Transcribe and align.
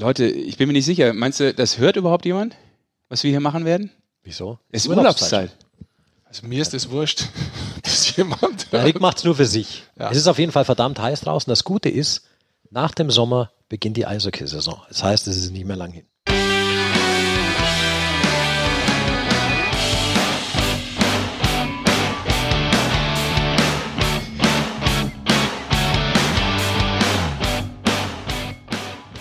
Leute, 0.00 0.24
ich 0.24 0.56
bin 0.56 0.66
mir 0.66 0.72
nicht 0.72 0.86
sicher. 0.86 1.12
Meinst 1.12 1.40
du, 1.40 1.52
das 1.52 1.76
hört 1.76 1.96
überhaupt 1.96 2.24
jemand, 2.24 2.56
was 3.10 3.22
wir 3.22 3.30
hier 3.30 3.40
machen 3.40 3.66
werden? 3.66 3.90
Wieso? 4.22 4.58
Es 4.70 4.86
ist 4.86 4.88
Urlaubszeit. 4.88 5.50
Also 6.24 6.46
mir 6.46 6.62
ist 6.62 6.72
das 6.72 6.90
wurscht, 6.90 7.24
dass 7.82 8.16
jemand. 8.16 8.72
Der 8.72 8.84
Rick 8.84 8.98
macht 8.98 9.18
es 9.18 9.24
nur 9.24 9.34
für 9.34 9.44
sich. 9.44 9.84
Ja. 9.98 10.10
Es 10.10 10.16
ist 10.16 10.26
auf 10.26 10.38
jeden 10.38 10.52
Fall 10.52 10.64
verdammt 10.64 10.98
heiß 10.98 11.20
draußen. 11.20 11.50
Das 11.50 11.64
Gute 11.64 11.90
ist, 11.90 12.26
nach 12.70 12.94
dem 12.94 13.10
Sommer 13.10 13.52
beginnt 13.68 13.98
die 13.98 14.06
Eishockey-Saison. 14.06 14.80
Das 14.88 15.02
heißt, 15.02 15.26
es 15.28 15.36
ist 15.36 15.52
nicht 15.52 15.66
mehr 15.66 15.76
lang 15.76 15.92
hin. 15.92 16.06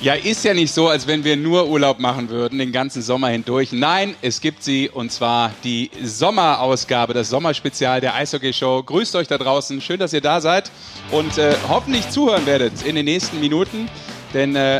Ja, 0.01 0.13
ist 0.13 0.45
ja 0.45 0.53
nicht 0.53 0.73
so, 0.73 0.87
als 0.87 1.07
wenn 1.07 1.25
wir 1.25 1.35
nur 1.35 1.67
Urlaub 1.67 1.99
machen 1.99 2.29
würden, 2.29 2.57
den 2.57 2.71
ganzen 2.71 3.01
Sommer 3.01 3.27
hindurch. 3.27 3.73
Nein, 3.73 4.15
es 4.21 4.39
gibt 4.39 4.63
sie 4.63 4.89
und 4.89 5.11
zwar 5.11 5.51
die 5.65 5.91
Sommerausgabe, 6.01 7.13
das 7.13 7.27
Sommerspezial 7.27 7.99
der 7.99 8.15
Eishockey 8.15 8.53
Show. 8.53 8.81
Grüßt 8.81 9.17
euch 9.17 9.27
da 9.27 9.37
draußen, 9.37 9.81
schön, 9.81 9.99
dass 9.99 10.13
ihr 10.13 10.21
da 10.21 10.39
seid 10.39 10.71
und 11.11 11.37
äh, 11.37 11.53
hoffentlich 11.67 12.09
zuhören 12.09 12.45
werdet 12.45 12.81
in 12.83 12.95
den 12.95 13.03
nächsten 13.03 13.41
Minuten, 13.41 13.89
denn 14.33 14.55
äh, 14.55 14.79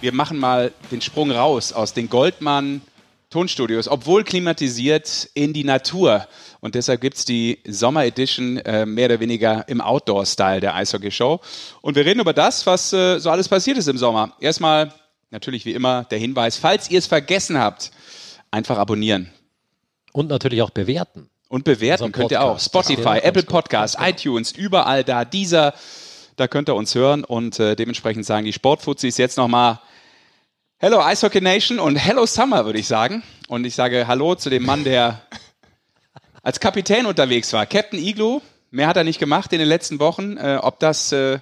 wir 0.00 0.14
machen 0.14 0.38
mal 0.38 0.70
den 0.92 1.00
Sprung 1.00 1.32
raus 1.32 1.72
aus 1.72 1.92
den 1.92 2.08
Goldmann 2.08 2.80
Tonstudios, 3.34 3.88
obwohl 3.88 4.22
klimatisiert 4.22 5.28
in 5.34 5.52
die 5.52 5.64
Natur. 5.64 6.24
Und 6.60 6.76
deshalb 6.76 7.00
gibt 7.00 7.16
es 7.16 7.24
die 7.24 7.58
Sommer 7.66 8.04
Edition 8.04 8.58
äh, 8.58 8.86
mehr 8.86 9.06
oder 9.06 9.18
weniger 9.18 9.68
im 9.68 9.80
Outdoor-Style 9.80 10.60
der 10.60 10.76
Eishockey 10.76 11.10
Show. 11.10 11.40
Und 11.82 11.96
wir 11.96 12.06
reden 12.06 12.20
über 12.20 12.32
das, 12.32 12.64
was 12.64 12.92
äh, 12.92 13.18
so 13.18 13.30
alles 13.30 13.48
passiert 13.48 13.76
ist 13.76 13.88
im 13.88 13.98
Sommer. 13.98 14.34
Erstmal 14.38 14.94
natürlich 15.32 15.64
wie 15.64 15.72
immer 15.72 16.04
der 16.04 16.20
Hinweis, 16.20 16.56
falls 16.56 16.88
ihr 16.92 17.00
es 17.00 17.08
vergessen 17.08 17.58
habt, 17.58 17.90
einfach 18.52 18.78
abonnieren. 18.78 19.32
Und 20.12 20.28
natürlich 20.28 20.62
auch 20.62 20.70
bewerten. 20.70 21.28
Und 21.48 21.64
bewerten 21.64 22.12
könnt 22.12 22.30
ihr 22.30 22.40
auch. 22.40 22.60
Spotify, 22.60 23.18
Apple. 23.20 23.42
Podcasts, 23.42 23.96
iTunes, 24.00 24.52
überall 24.52 25.02
da, 25.02 25.24
dieser, 25.24 25.74
da 26.36 26.46
könnt 26.46 26.68
ihr 26.68 26.76
uns 26.76 26.94
hören 26.94 27.24
und 27.24 27.58
äh, 27.58 27.74
dementsprechend 27.74 28.26
sagen 28.26 28.44
die 28.44 28.52
Sportfuzis 28.52 29.18
jetzt 29.18 29.36
nochmal 29.38 29.80
Hello 30.84 31.00
Eishockey 31.00 31.40
Nation 31.40 31.78
und 31.78 31.96
Hello 31.96 32.26
Summer, 32.26 32.66
würde 32.66 32.78
ich 32.78 32.86
sagen. 32.86 33.22
Und 33.48 33.64
ich 33.64 33.74
sage 33.74 34.06
Hallo 34.06 34.34
zu 34.34 34.50
dem 34.50 34.66
Mann, 34.66 34.84
der 34.84 35.22
als 36.42 36.60
Kapitän 36.60 37.06
unterwegs 37.06 37.54
war. 37.54 37.64
Captain 37.64 37.98
Igloo, 37.98 38.42
mehr 38.70 38.86
hat 38.86 38.98
er 38.98 39.04
nicht 39.04 39.18
gemacht 39.18 39.50
in 39.54 39.60
den 39.60 39.68
letzten 39.68 39.98
Wochen. 39.98 40.36
Äh, 40.36 40.58
ob 40.60 40.80
das 40.80 41.10
äh, 41.10 41.38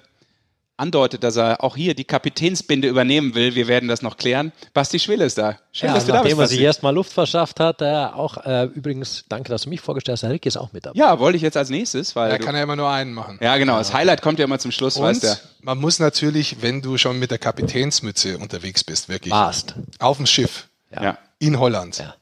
andeutet, 0.75 1.23
dass 1.23 1.35
er 1.35 1.63
auch 1.63 1.75
hier 1.75 1.93
die 1.93 2.03
Kapitänsbinde 2.03 2.87
übernehmen 2.87 3.35
will, 3.35 3.53
wir 3.55 3.67
werden 3.67 3.87
das 3.87 4.01
noch 4.01 4.17
klären. 4.17 4.51
Basti 4.73 4.99
Schwille 4.99 5.25
ist 5.25 5.37
da. 5.37 5.59
Schön, 5.71 5.89
Ja, 5.89 5.95
dass 5.95 6.05
du 6.05 6.11
da 6.11 6.21
bist. 6.21 6.31
nachdem 6.31 6.39
er 6.39 6.47
sich 6.47 6.59
erstmal 6.59 6.93
Luft 6.93 7.13
verschafft 7.13 7.59
hat, 7.59 7.81
äh, 7.81 7.85
auch 8.13 8.37
äh, 8.45 8.65
übrigens, 8.65 9.23
danke, 9.29 9.49
dass 9.49 9.61
du 9.63 9.69
mich 9.69 9.81
vorgestellt 9.81 10.15
hast, 10.15 10.21
der 10.23 10.31
Rick 10.31 10.45
ist 10.47 10.57
auch 10.57 10.73
mit 10.73 10.85
dabei. 10.85 10.97
Ja, 10.97 11.19
wollte 11.19 11.35
ich 11.37 11.41
jetzt 11.43 11.57
als 11.57 11.69
nächstes, 11.69 12.15
weil 12.15 12.31
Er 12.31 12.39
kann 12.39 12.55
ja 12.55 12.63
immer 12.63 12.75
nur 12.75 12.89
einen 12.89 13.13
machen. 13.13 13.37
ja 13.41 13.55
genau, 13.57 13.77
das 13.77 13.93
Highlight 13.93 14.21
kommt 14.23 14.39
ja 14.39 14.45
immer 14.45 14.59
zum 14.59 14.71
Schluss, 14.71 14.99
weißt 14.99 15.23
Und 15.23 15.31
du. 15.31 15.37
man 15.61 15.77
muss 15.77 15.99
natürlich, 15.99 16.61
wenn 16.61 16.81
du 16.81 16.97
schon 16.97 17.19
mit 17.19 17.29
der 17.31 17.37
Kapitänsmütze 17.39 18.37
unterwegs 18.39 18.83
bist, 18.83 19.09
wirklich 19.09 19.31
Warst. 19.31 19.75
auf 19.99 20.17
dem 20.17 20.25
Schiff 20.25 20.67
Ja. 20.91 21.17
in 21.39 21.59
Holland. 21.59 21.99
Ja. 21.99 22.15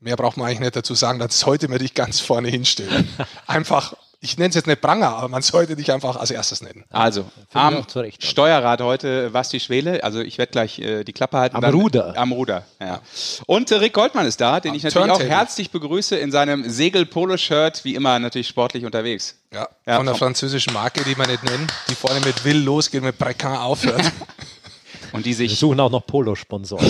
Mehr 0.00 0.16
braucht 0.16 0.36
man 0.36 0.46
eigentlich 0.46 0.60
nicht 0.60 0.76
dazu 0.76 0.94
sagen, 0.94 1.18
dann 1.18 1.30
sollte 1.30 1.68
man 1.68 1.78
dich 1.78 1.94
ganz 1.94 2.20
vorne 2.20 2.48
hinstellen. 2.48 3.08
Einfach, 3.46 3.94
ich 4.20 4.36
nenne 4.36 4.48
es 4.48 4.56
jetzt 4.56 4.66
nicht 4.66 4.80
Pranger, 4.80 5.10
aber 5.16 5.28
man 5.28 5.42
sollte 5.42 5.76
dich 5.76 5.92
einfach 5.92 6.16
als 6.16 6.30
erstes 6.32 6.60
nennen. 6.60 6.84
Also, 6.90 7.24
wir 7.52 7.60
am 7.60 7.76
auch 7.76 7.86
zu 7.86 8.00
Recht. 8.00 8.24
Steuerrad 8.24 8.80
heute 8.80 9.30
Basti 9.30 9.60
Schwele. 9.60 10.02
Also 10.02 10.20
ich 10.20 10.38
werde 10.38 10.50
gleich 10.50 10.80
äh, 10.80 11.04
die 11.04 11.12
Klappe 11.12 11.38
halten. 11.38 11.54
Am 11.56 11.62
dann- 11.62 11.72
Ruder. 11.74 12.14
Am 12.16 12.32
Ruder, 12.32 12.64
ja. 12.80 13.00
Und 13.46 13.70
äh, 13.70 13.76
Rick 13.76 13.92
Goldmann 13.94 14.26
ist 14.26 14.40
da, 14.40 14.58
den 14.58 14.70
Am 14.72 14.76
ich 14.76 14.82
natürlich 14.82 15.04
auch 15.10 15.18
Turntable. 15.18 15.30
herzlich 15.36 15.70
begrüße 15.70 16.16
in 16.16 16.32
seinem 16.32 16.68
Segel-Polo-Shirt, 16.68 17.84
wie 17.84 17.94
immer 17.94 18.18
natürlich 18.18 18.48
sportlich 18.48 18.84
unterwegs. 18.84 19.36
Ja, 19.52 19.68
Ja, 19.86 19.96
von 19.96 20.06
der 20.06 20.16
französischen 20.16 20.72
Marke, 20.72 21.04
die 21.04 21.14
man 21.14 21.28
nicht 21.30 21.44
nennen, 21.44 21.66
die 21.88 21.94
vorne 21.94 22.18
mit 22.20 22.44
Will 22.44 22.58
losgeht, 22.58 23.02
mit 23.02 23.18
Brecan 23.18 23.56
aufhört. 23.56 24.02
Und 25.12 25.24
die 25.26 25.30
Wir 25.30 25.36
sich 25.48 25.58
suchen 25.58 25.78
auch 25.80 25.90
noch 25.90 26.04
Polo-Sponsoren. 26.06 26.84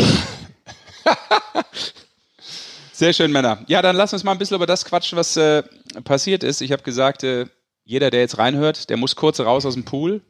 Sehr 2.99 3.13
schön, 3.13 3.31
Männer. 3.31 3.59
Ja, 3.69 3.81
dann 3.81 3.95
lass 3.95 4.13
uns 4.13 4.25
mal 4.25 4.33
ein 4.33 4.39
bisschen 4.39 4.57
über 4.57 4.67
das 4.67 4.85
quatschen, 4.85 5.17
was 5.17 5.37
äh, 5.37 5.63
passiert 6.03 6.43
ist. 6.43 6.61
Ich 6.61 6.73
habe 6.73 6.83
gesagt, 6.83 7.23
äh, 7.23 7.47
jeder, 7.85 8.11
der 8.11 8.19
jetzt 8.19 8.39
reinhört, 8.39 8.91
der 8.91 8.97
muss 8.97 9.15
kurz 9.15 9.39
raus 9.39 9.65
aus 9.65 9.75
dem 9.75 9.85
Pool, 9.85 10.21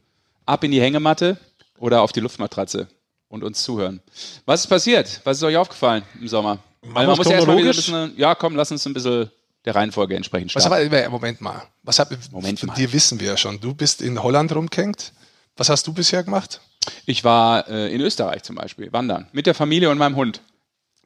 ab 0.45 0.63
in 0.65 0.71
die 0.71 0.81
Hängematte 0.83 1.39
oder 1.79 2.03
auf 2.03 2.13
die 2.13 2.21
Luftmatratze 2.21 2.87
und 3.29 3.43
uns 3.43 3.63
zuhören. 3.63 4.03
Was 4.45 4.61
ist 4.61 4.67
passiert? 4.67 5.23
Was 5.25 5.39
ist 5.39 5.45
euch 5.45 5.57
aufgefallen 5.57 6.03
im 6.21 6.29
Sommer? 6.29 6.59
Weil 6.83 7.07
wir's 7.09 7.27
ja 7.27 7.37
erstmal 7.37 7.57
wieder 7.57 7.71
ein 7.71 7.75
bisschen, 7.75 8.13
ja, 8.19 8.35
komm, 8.35 8.55
lass 8.55 8.71
uns 8.71 8.85
ein 8.85 8.93
bisschen 8.93 9.31
der 9.65 9.75
Reihenfolge 9.75 10.15
entsprechend 10.15 10.55
Was 10.55 10.65
starten. 10.65 10.95
aber, 10.95 11.09
Moment 11.09 11.41
mal. 11.41 11.63
Was 11.85 11.99
hab, 11.99 12.11
Moment 12.33 12.61
von 12.61 12.67
mal. 12.67 12.75
dir 12.75 12.93
wissen 12.93 13.19
wir 13.19 13.29
ja 13.29 13.37
schon. 13.39 13.59
Du 13.61 13.73
bist 13.73 14.03
in 14.03 14.23
Holland 14.23 14.55
rumgehängt. 14.55 15.15
Was 15.57 15.71
hast 15.71 15.87
du 15.87 15.95
bisher 15.95 16.23
gemacht? 16.23 16.61
Ich 17.07 17.25
war 17.25 17.67
äh, 17.67 17.95
in 17.95 18.03
Österreich 18.03 18.43
zum 18.43 18.57
Beispiel, 18.57 18.93
wandern, 18.93 19.27
mit 19.33 19.47
der 19.47 19.55
Familie 19.55 19.89
und 19.89 19.97
meinem 19.97 20.17
Hund. 20.17 20.43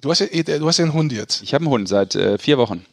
Du 0.03 0.11
hast 0.11 0.19
ja, 0.19 0.27
eh- 0.31 0.43
du 0.43 0.67
hast 0.67 0.79
ja 0.79 0.85
einen 0.85 0.93
Hund 0.93 1.13
jetzt. 1.13 1.43
Ich 1.43 1.55
habe 1.55 1.63
einen 1.65 1.71
Hund 1.73 1.89
seit 1.89 2.17
äh, 2.17 2.37
vier 2.37 2.59
Wochen. 2.59 2.85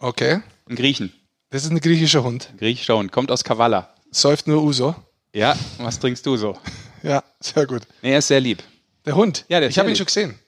Okay. 0.00 0.40
Einen 0.66 0.76
Griechen. 0.76 1.12
Das 1.50 1.64
ist 1.64 1.70
ein 1.70 1.80
griechischer 1.80 2.24
Hund. 2.24 2.48
Ein 2.52 2.58
griechischer 2.58 2.96
Hund, 2.96 3.12
kommt 3.12 3.30
aus 3.30 3.44
Kavala. 3.44 3.88
Säuft 4.10 4.48
nur 4.48 4.60
Uso. 4.62 4.94
Ja, 5.32 5.56
was 5.78 6.00
trinkst 6.00 6.26
du 6.26 6.36
so? 6.36 6.58
Ja, 7.04 7.22
sehr 7.38 7.66
gut. 7.66 7.82
Nee, 8.02 8.12
er 8.12 8.18
ist 8.18 8.26
sehr 8.28 8.40
lieb. 8.40 8.62
Der 9.06 9.14
Hund. 9.14 9.44
Ja, 9.48 9.60
der 9.60 9.68
ist 9.68 9.74
ich 9.74 9.78
habe 9.78 9.88
ihn 9.90 9.96
schon 9.96 10.06
gesehen. 10.06 10.38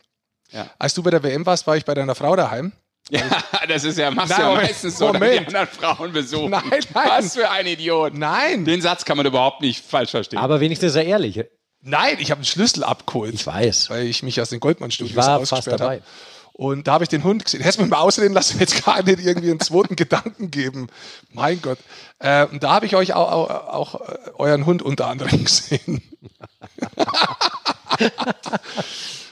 Ja. 0.50 0.68
Als 0.78 0.92
du 0.94 1.02
bei 1.04 1.10
der 1.10 1.22
WM 1.22 1.46
warst, 1.46 1.66
war 1.68 1.76
ich 1.76 1.84
bei 1.84 1.94
deiner 1.94 2.16
Frau 2.16 2.34
daheim. 2.34 2.72
Ja, 3.08 3.22
das 3.68 3.84
ist 3.84 3.96
ja, 3.96 4.10
machst 4.10 4.30
Nein, 4.30 4.40
ja 4.40 4.54
meistens 4.54 4.98
so, 4.98 5.06
Moment. 5.12 5.32
die 5.34 5.46
anderen 5.46 5.68
Frauen 5.68 6.12
besuchen. 6.12 6.50
Nein, 6.50 6.62
nein. 6.94 7.08
Was 7.08 7.34
für 7.34 7.48
ein 7.48 7.66
Idiot. 7.66 8.14
Nein, 8.14 8.64
Den 8.64 8.82
Satz 8.82 9.04
kann 9.04 9.16
man 9.16 9.26
überhaupt 9.26 9.60
nicht 9.60 9.84
falsch 9.84 10.10
verstehen. 10.10 10.40
Aber 10.40 10.58
wenigstens 10.60 10.90
ist 10.90 10.96
er 10.96 11.04
ehrlich. 11.04 11.44
Nein, 11.82 12.16
ich 12.18 12.30
habe 12.30 12.38
einen 12.38 12.44
Schlüssel 12.44 12.84
abgeholt. 12.84 13.34
Ich 13.34 13.46
weiß. 13.46 13.90
Weil 13.90 14.06
ich 14.06 14.22
mich 14.22 14.40
aus 14.40 14.48
den 14.48 14.60
Goldmann-Studios 14.60 15.26
ausgesperrt 15.26 15.80
habe. 15.80 16.02
Und 16.54 16.86
da 16.86 16.92
habe 16.92 17.04
ich 17.04 17.08
den 17.08 17.24
Hund 17.24 17.44
gesehen. 17.44 17.60
Hättest 17.60 17.78
du 17.78 17.82
mich 17.82 17.90
mal 17.90 18.00
ausreden 18.00 18.34
lassen, 18.34 18.58
jetzt 18.60 18.84
gar 18.84 19.02
nicht 19.02 19.20
irgendwie 19.20 19.50
einen 19.50 19.60
zweiten 19.60 19.96
Gedanken 19.96 20.50
geben. 20.50 20.88
Mein 21.32 21.60
Gott. 21.62 21.78
Äh, 22.18 22.46
und 22.46 22.62
da 22.62 22.72
habe 22.74 22.86
ich 22.86 22.94
euch 22.94 23.14
auch, 23.14 23.30
auch, 23.32 23.94
auch 23.94 24.08
äh, 24.08 24.18
euren 24.38 24.66
Hund 24.66 24.82
unter 24.82 25.06
anderem 25.06 25.44
gesehen. 25.44 26.02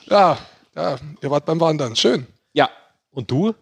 ja, 0.09 0.38
ja, 0.75 0.97
ihr 1.21 1.31
wart 1.31 1.44
beim 1.44 1.61
Wandern. 1.61 1.97
Schön. 1.97 2.27
ja, 2.53 2.71
Und 3.11 3.31
du? 3.31 3.55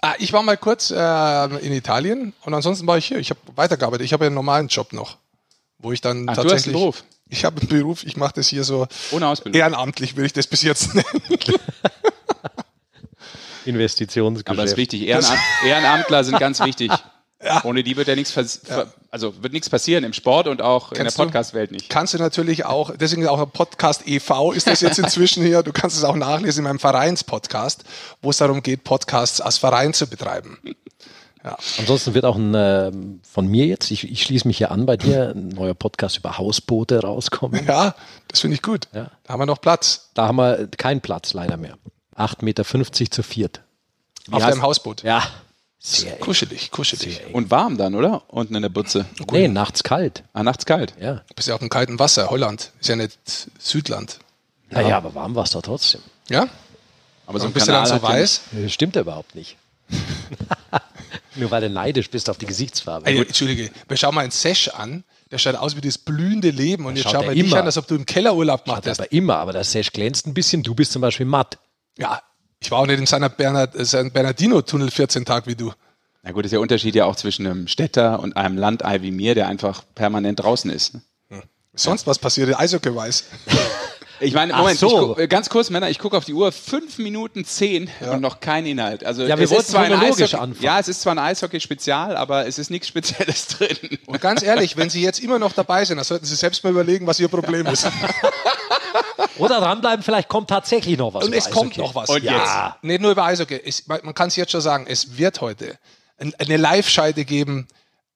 Ah, 0.00 0.14
ich 0.18 0.32
war 0.32 0.42
mal 0.42 0.56
kurz 0.56 0.90
äh, 0.90 1.44
in 1.64 1.72
Italien 1.72 2.32
und 2.44 2.54
ansonsten 2.54 2.86
war 2.88 2.98
ich 2.98 3.06
hier. 3.06 3.18
Ich 3.18 3.30
habe 3.30 3.40
weitergearbeitet. 3.54 4.04
Ich 4.04 4.12
habe 4.12 4.24
ja 4.24 4.26
einen 4.28 4.34
normalen 4.34 4.66
Job 4.66 4.92
noch, 4.92 5.16
wo 5.78 5.92
ich 5.92 6.00
dann 6.00 6.28
Ach, 6.28 6.34
du 6.34 6.38
hast 6.38 6.38
einen 6.38 6.48
tatsächlich. 6.48 6.72
Beruf? 6.72 7.04
Ich 7.32 7.46
habe 7.46 7.60
einen 7.60 7.68
Beruf. 7.68 8.04
Ich 8.04 8.16
mache 8.18 8.34
das 8.34 8.48
hier 8.48 8.62
so 8.62 8.86
ohne 9.10 9.26
Ausbildung. 9.26 9.58
ehrenamtlich, 9.58 10.16
würde 10.16 10.26
ich 10.26 10.34
das 10.34 10.46
bis 10.46 10.60
jetzt 10.62 10.94
nennen. 10.94 11.06
Investitionsgeschäft. 13.64 14.48
Aber 14.50 14.62
das 14.62 14.72
ist 14.72 14.76
wichtig. 14.76 15.06
Ehrenam 15.06 15.38
Ehrenamtler 15.64 16.24
sind 16.24 16.38
ganz 16.38 16.60
wichtig. 16.64 16.92
Ohne 17.64 17.82
die 17.82 17.96
wird 17.96 18.06
ja 18.06 18.14
nichts, 18.14 18.36
also 19.10 19.42
wird 19.42 19.52
nichts 19.52 19.68
passieren 19.68 20.04
im 20.04 20.12
Sport 20.12 20.46
und 20.46 20.62
auch 20.62 20.92
in 20.92 20.98
Kennst 20.98 21.18
der? 21.18 21.24
Podcast-Welt 21.24 21.72
nicht. 21.72 21.88
kannst 21.88 22.14
du 22.14 22.18
natürlich 22.18 22.66
auch, 22.66 22.94
deswegen 22.96 23.26
auch 23.26 23.40
ein 23.40 23.50
Podcast 23.50 24.06
e.V. 24.06 24.52
ist 24.52 24.68
das 24.68 24.80
jetzt 24.80 24.98
inzwischen 25.00 25.42
hier. 25.42 25.62
Du 25.64 25.72
kannst 25.72 25.96
es 25.96 26.04
auch 26.04 26.14
nachlesen 26.14 26.60
in 26.60 26.64
meinem 26.64 26.78
Vereinspodcast, 26.78 27.82
wo 28.20 28.30
es 28.30 28.36
darum 28.36 28.62
geht, 28.62 28.84
Podcasts 28.84 29.40
als 29.40 29.58
Verein 29.58 29.92
zu 29.92 30.06
betreiben. 30.06 30.58
Ansonsten 31.78 32.14
wird 32.14 32.24
auch 32.24 32.36
ein, 32.36 32.54
ähm, 32.54 33.20
von 33.28 33.46
mir 33.48 33.66
jetzt, 33.66 33.90
ich, 33.90 34.10
ich 34.10 34.22
schließe 34.22 34.46
mich 34.46 34.58
hier 34.58 34.70
an 34.70 34.86
bei 34.86 34.96
dir, 34.96 35.32
ein 35.34 35.48
neuer 35.48 35.74
Podcast 35.74 36.16
über 36.16 36.38
Hausboote 36.38 37.00
rauskommen. 37.00 37.66
Ja, 37.66 37.94
das 38.28 38.40
finde 38.40 38.54
ich 38.54 38.62
gut. 38.62 38.88
Ja. 38.92 39.10
Da 39.24 39.32
haben 39.32 39.40
wir 39.40 39.46
noch 39.46 39.60
Platz 39.60 40.10
Da 40.14 40.28
haben 40.28 40.36
wir 40.36 40.68
keinen 40.68 41.00
Platz 41.00 41.32
leider 41.34 41.56
mehr. 41.56 41.76
8,50 42.16 42.44
Meter 42.44 42.64
zu 43.10 43.22
viert. 43.22 43.60
auf 44.30 44.42
heißt- 44.42 44.50
deinem 44.50 44.62
Hausboot. 44.62 45.02
Ja. 45.02 45.22
Sehr 45.84 46.12
eng. 46.14 46.20
Kuschelig, 46.20 46.70
kuschelig. 46.70 47.20
Und 47.32 47.50
warm 47.50 47.76
dann, 47.76 47.96
oder? 47.96 48.22
Unten 48.28 48.54
in 48.54 48.62
der 48.62 48.68
Butze. 48.68 49.04
Nee, 49.32 49.48
nachts 49.48 49.82
kalt. 49.82 50.22
Ah, 50.32 50.44
nachts 50.44 50.64
kalt. 50.64 50.94
Ja. 51.00 51.14
Du 51.26 51.34
bist 51.34 51.48
ja 51.48 51.54
auf 51.54 51.60
dem 51.60 51.70
kalten 51.70 51.98
Wasser, 51.98 52.30
Holland. 52.30 52.70
Ist 52.80 52.88
ja 52.88 52.94
nicht 52.94 53.18
Südland. 53.58 54.20
Naja, 54.70 54.96
aber 54.96 55.14
warm 55.16 55.34
war 55.34 55.42
es 55.42 55.50
doch 55.50 55.62
trotzdem. 55.62 56.00
Ja? 56.28 56.46
Aber 57.26 57.40
so 57.40 57.46
ein 57.46 57.52
du 57.52 57.58
dann 57.58 57.66
Kanal 57.66 57.86
so 57.88 57.94
ja 57.94 58.02
weiß? 58.02 58.40
Das 58.52 58.72
stimmt 58.72 58.94
ja 58.94 59.02
überhaupt 59.02 59.34
nicht. 59.34 59.56
Nur 61.36 61.50
weil 61.50 61.62
du 61.62 61.70
neidisch 61.70 62.10
bist 62.10 62.28
auf 62.30 62.38
die 62.38 62.46
Gesichtsfarbe. 62.46 63.06
Ey, 63.06 63.18
Entschuldige, 63.18 63.70
wir 63.88 63.96
schauen 63.96 64.14
mal 64.14 64.22
einen 64.22 64.30
Sesh 64.30 64.68
an. 64.68 65.04
Der 65.30 65.38
schaut 65.38 65.54
aus 65.54 65.76
wie 65.76 65.80
das 65.80 65.96
blühende 65.96 66.50
Leben. 66.50 66.84
Und 66.84 66.96
jetzt 66.96 67.10
schau 67.10 67.20
er 67.20 67.26
mal 67.26 67.34
dich 67.34 67.56
an, 67.56 67.64
als 67.64 67.78
ob 67.78 67.86
du 67.86 67.94
im 67.94 68.04
Kellerurlaub 68.04 68.64
gemacht 68.64 68.84
Hat 68.84 68.90
hast. 68.90 69.00
aber 69.00 69.12
immer, 69.12 69.36
aber 69.36 69.52
der 69.52 69.64
Sesh 69.64 69.92
glänzt 69.92 70.26
ein 70.26 70.34
bisschen. 70.34 70.62
Du 70.62 70.74
bist 70.74 70.92
zum 70.92 71.00
Beispiel 71.00 71.26
matt. 71.26 71.58
Ja, 71.98 72.20
ich 72.60 72.70
war 72.70 72.78
auch 72.78 72.86
nicht 72.86 72.98
in 72.98 73.06
seiner 73.06 73.28
Bernard, 73.28 73.74
äh, 73.74 73.84
San 73.84 74.10
Bernardino-Tunnel 74.12 74.90
14 74.90 75.24
Tage 75.24 75.46
wie 75.46 75.56
du. 75.56 75.72
Na 76.22 76.32
gut, 76.32 76.44
ist 76.44 76.52
der 76.52 76.60
Unterschied 76.60 76.94
ja 76.94 77.06
auch 77.06 77.16
zwischen 77.16 77.46
einem 77.46 77.66
Städter 77.66 78.20
und 78.20 78.36
einem 78.36 78.56
Landei 78.56 79.02
wie 79.02 79.10
mir, 79.10 79.34
der 79.34 79.48
einfach 79.48 79.82
permanent 79.94 80.40
draußen 80.40 80.70
ist. 80.70 80.94
Ne? 80.94 81.02
Sonst 81.74 82.06
was 82.06 82.18
passiert, 82.18 82.58
Eishockey 82.58 82.94
weiß. 82.94 83.24
Ich 84.20 84.34
meine, 84.34 84.52
Moment, 84.54 84.78
so. 84.78 85.12
ich 85.16 85.24
äh, 85.24 85.26
ganz 85.28 85.48
kurz, 85.48 85.68
Männer, 85.70 85.90
ich 85.90 85.98
gucke 85.98 86.16
auf 86.16 86.24
die 86.24 86.32
Uhr, 86.34 86.52
fünf 86.52 86.98
Minuten 86.98 87.44
zehn 87.44 87.90
und 88.00 88.20
noch 88.20 88.38
kein 88.40 88.66
Inhalt. 88.66 89.04
Also 89.04 89.22
Ja, 89.24 89.36
wir 89.36 89.44
es 89.44 89.50
ist 89.50 89.68
zwar 89.70 89.82
ein 89.82 89.92
Eishockey, 89.92 90.36
anfangen. 90.36 90.56
ja, 90.60 90.78
es 90.78 90.86
ist 90.88 91.00
zwar 91.02 91.14
ein 91.14 91.18
Eishockey-Spezial, 91.18 92.16
aber 92.16 92.46
es 92.46 92.58
ist 92.58 92.70
nichts 92.70 92.88
Spezielles 92.88 93.46
drin. 93.58 93.76
Und 94.06 94.20
ganz 94.20 94.42
ehrlich, 94.42 94.76
wenn 94.76 94.90
Sie 94.90 95.02
jetzt 95.02 95.20
immer 95.20 95.38
noch 95.38 95.52
dabei 95.52 95.84
sind, 95.84 95.96
dann 95.96 96.04
sollten 96.04 96.24
Sie 96.26 96.36
selbst 96.36 96.62
mal 96.62 96.70
überlegen, 96.70 97.06
was 97.06 97.18
Ihr 97.18 97.28
Problem 97.28 97.66
ist. 97.66 97.86
Oder 99.38 99.60
dranbleiben, 99.60 100.02
vielleicht 100.04 100.28
kommt 100.28 100.48
tatsächlich 100.50 100.98
noch 100.98 101.14
was. 101.14 101.24
Und 101.24 101.30
über 101.30 101.38
es 101.38 101.50
kommt 101.50 101.72
Eishockey. 101.72 101.80
noch 101.80 101.94
was. 101.94 102.10
Und 102.10 102.22
ja. 102.22 102.76
Nicht 102.82 103.00
nur 103.00 103.12
über 103.12 103.24
Eishockey. 103.24 103.60
Es, 103.64 103.86
man 103.86 104.14
kann 104.14 104.28
es 104.28 104.36
jetzt 104.36 104.52
schon 104.52 104.60
sagen, 104.60 104.86
es 104.88 105.16
wird 105.18 105.40
heute 105.40 105.78
ein- 106.18 106.34
eine 106.38 106.56
Live-Scheide 106.56 107.24
geben 107.24 107.66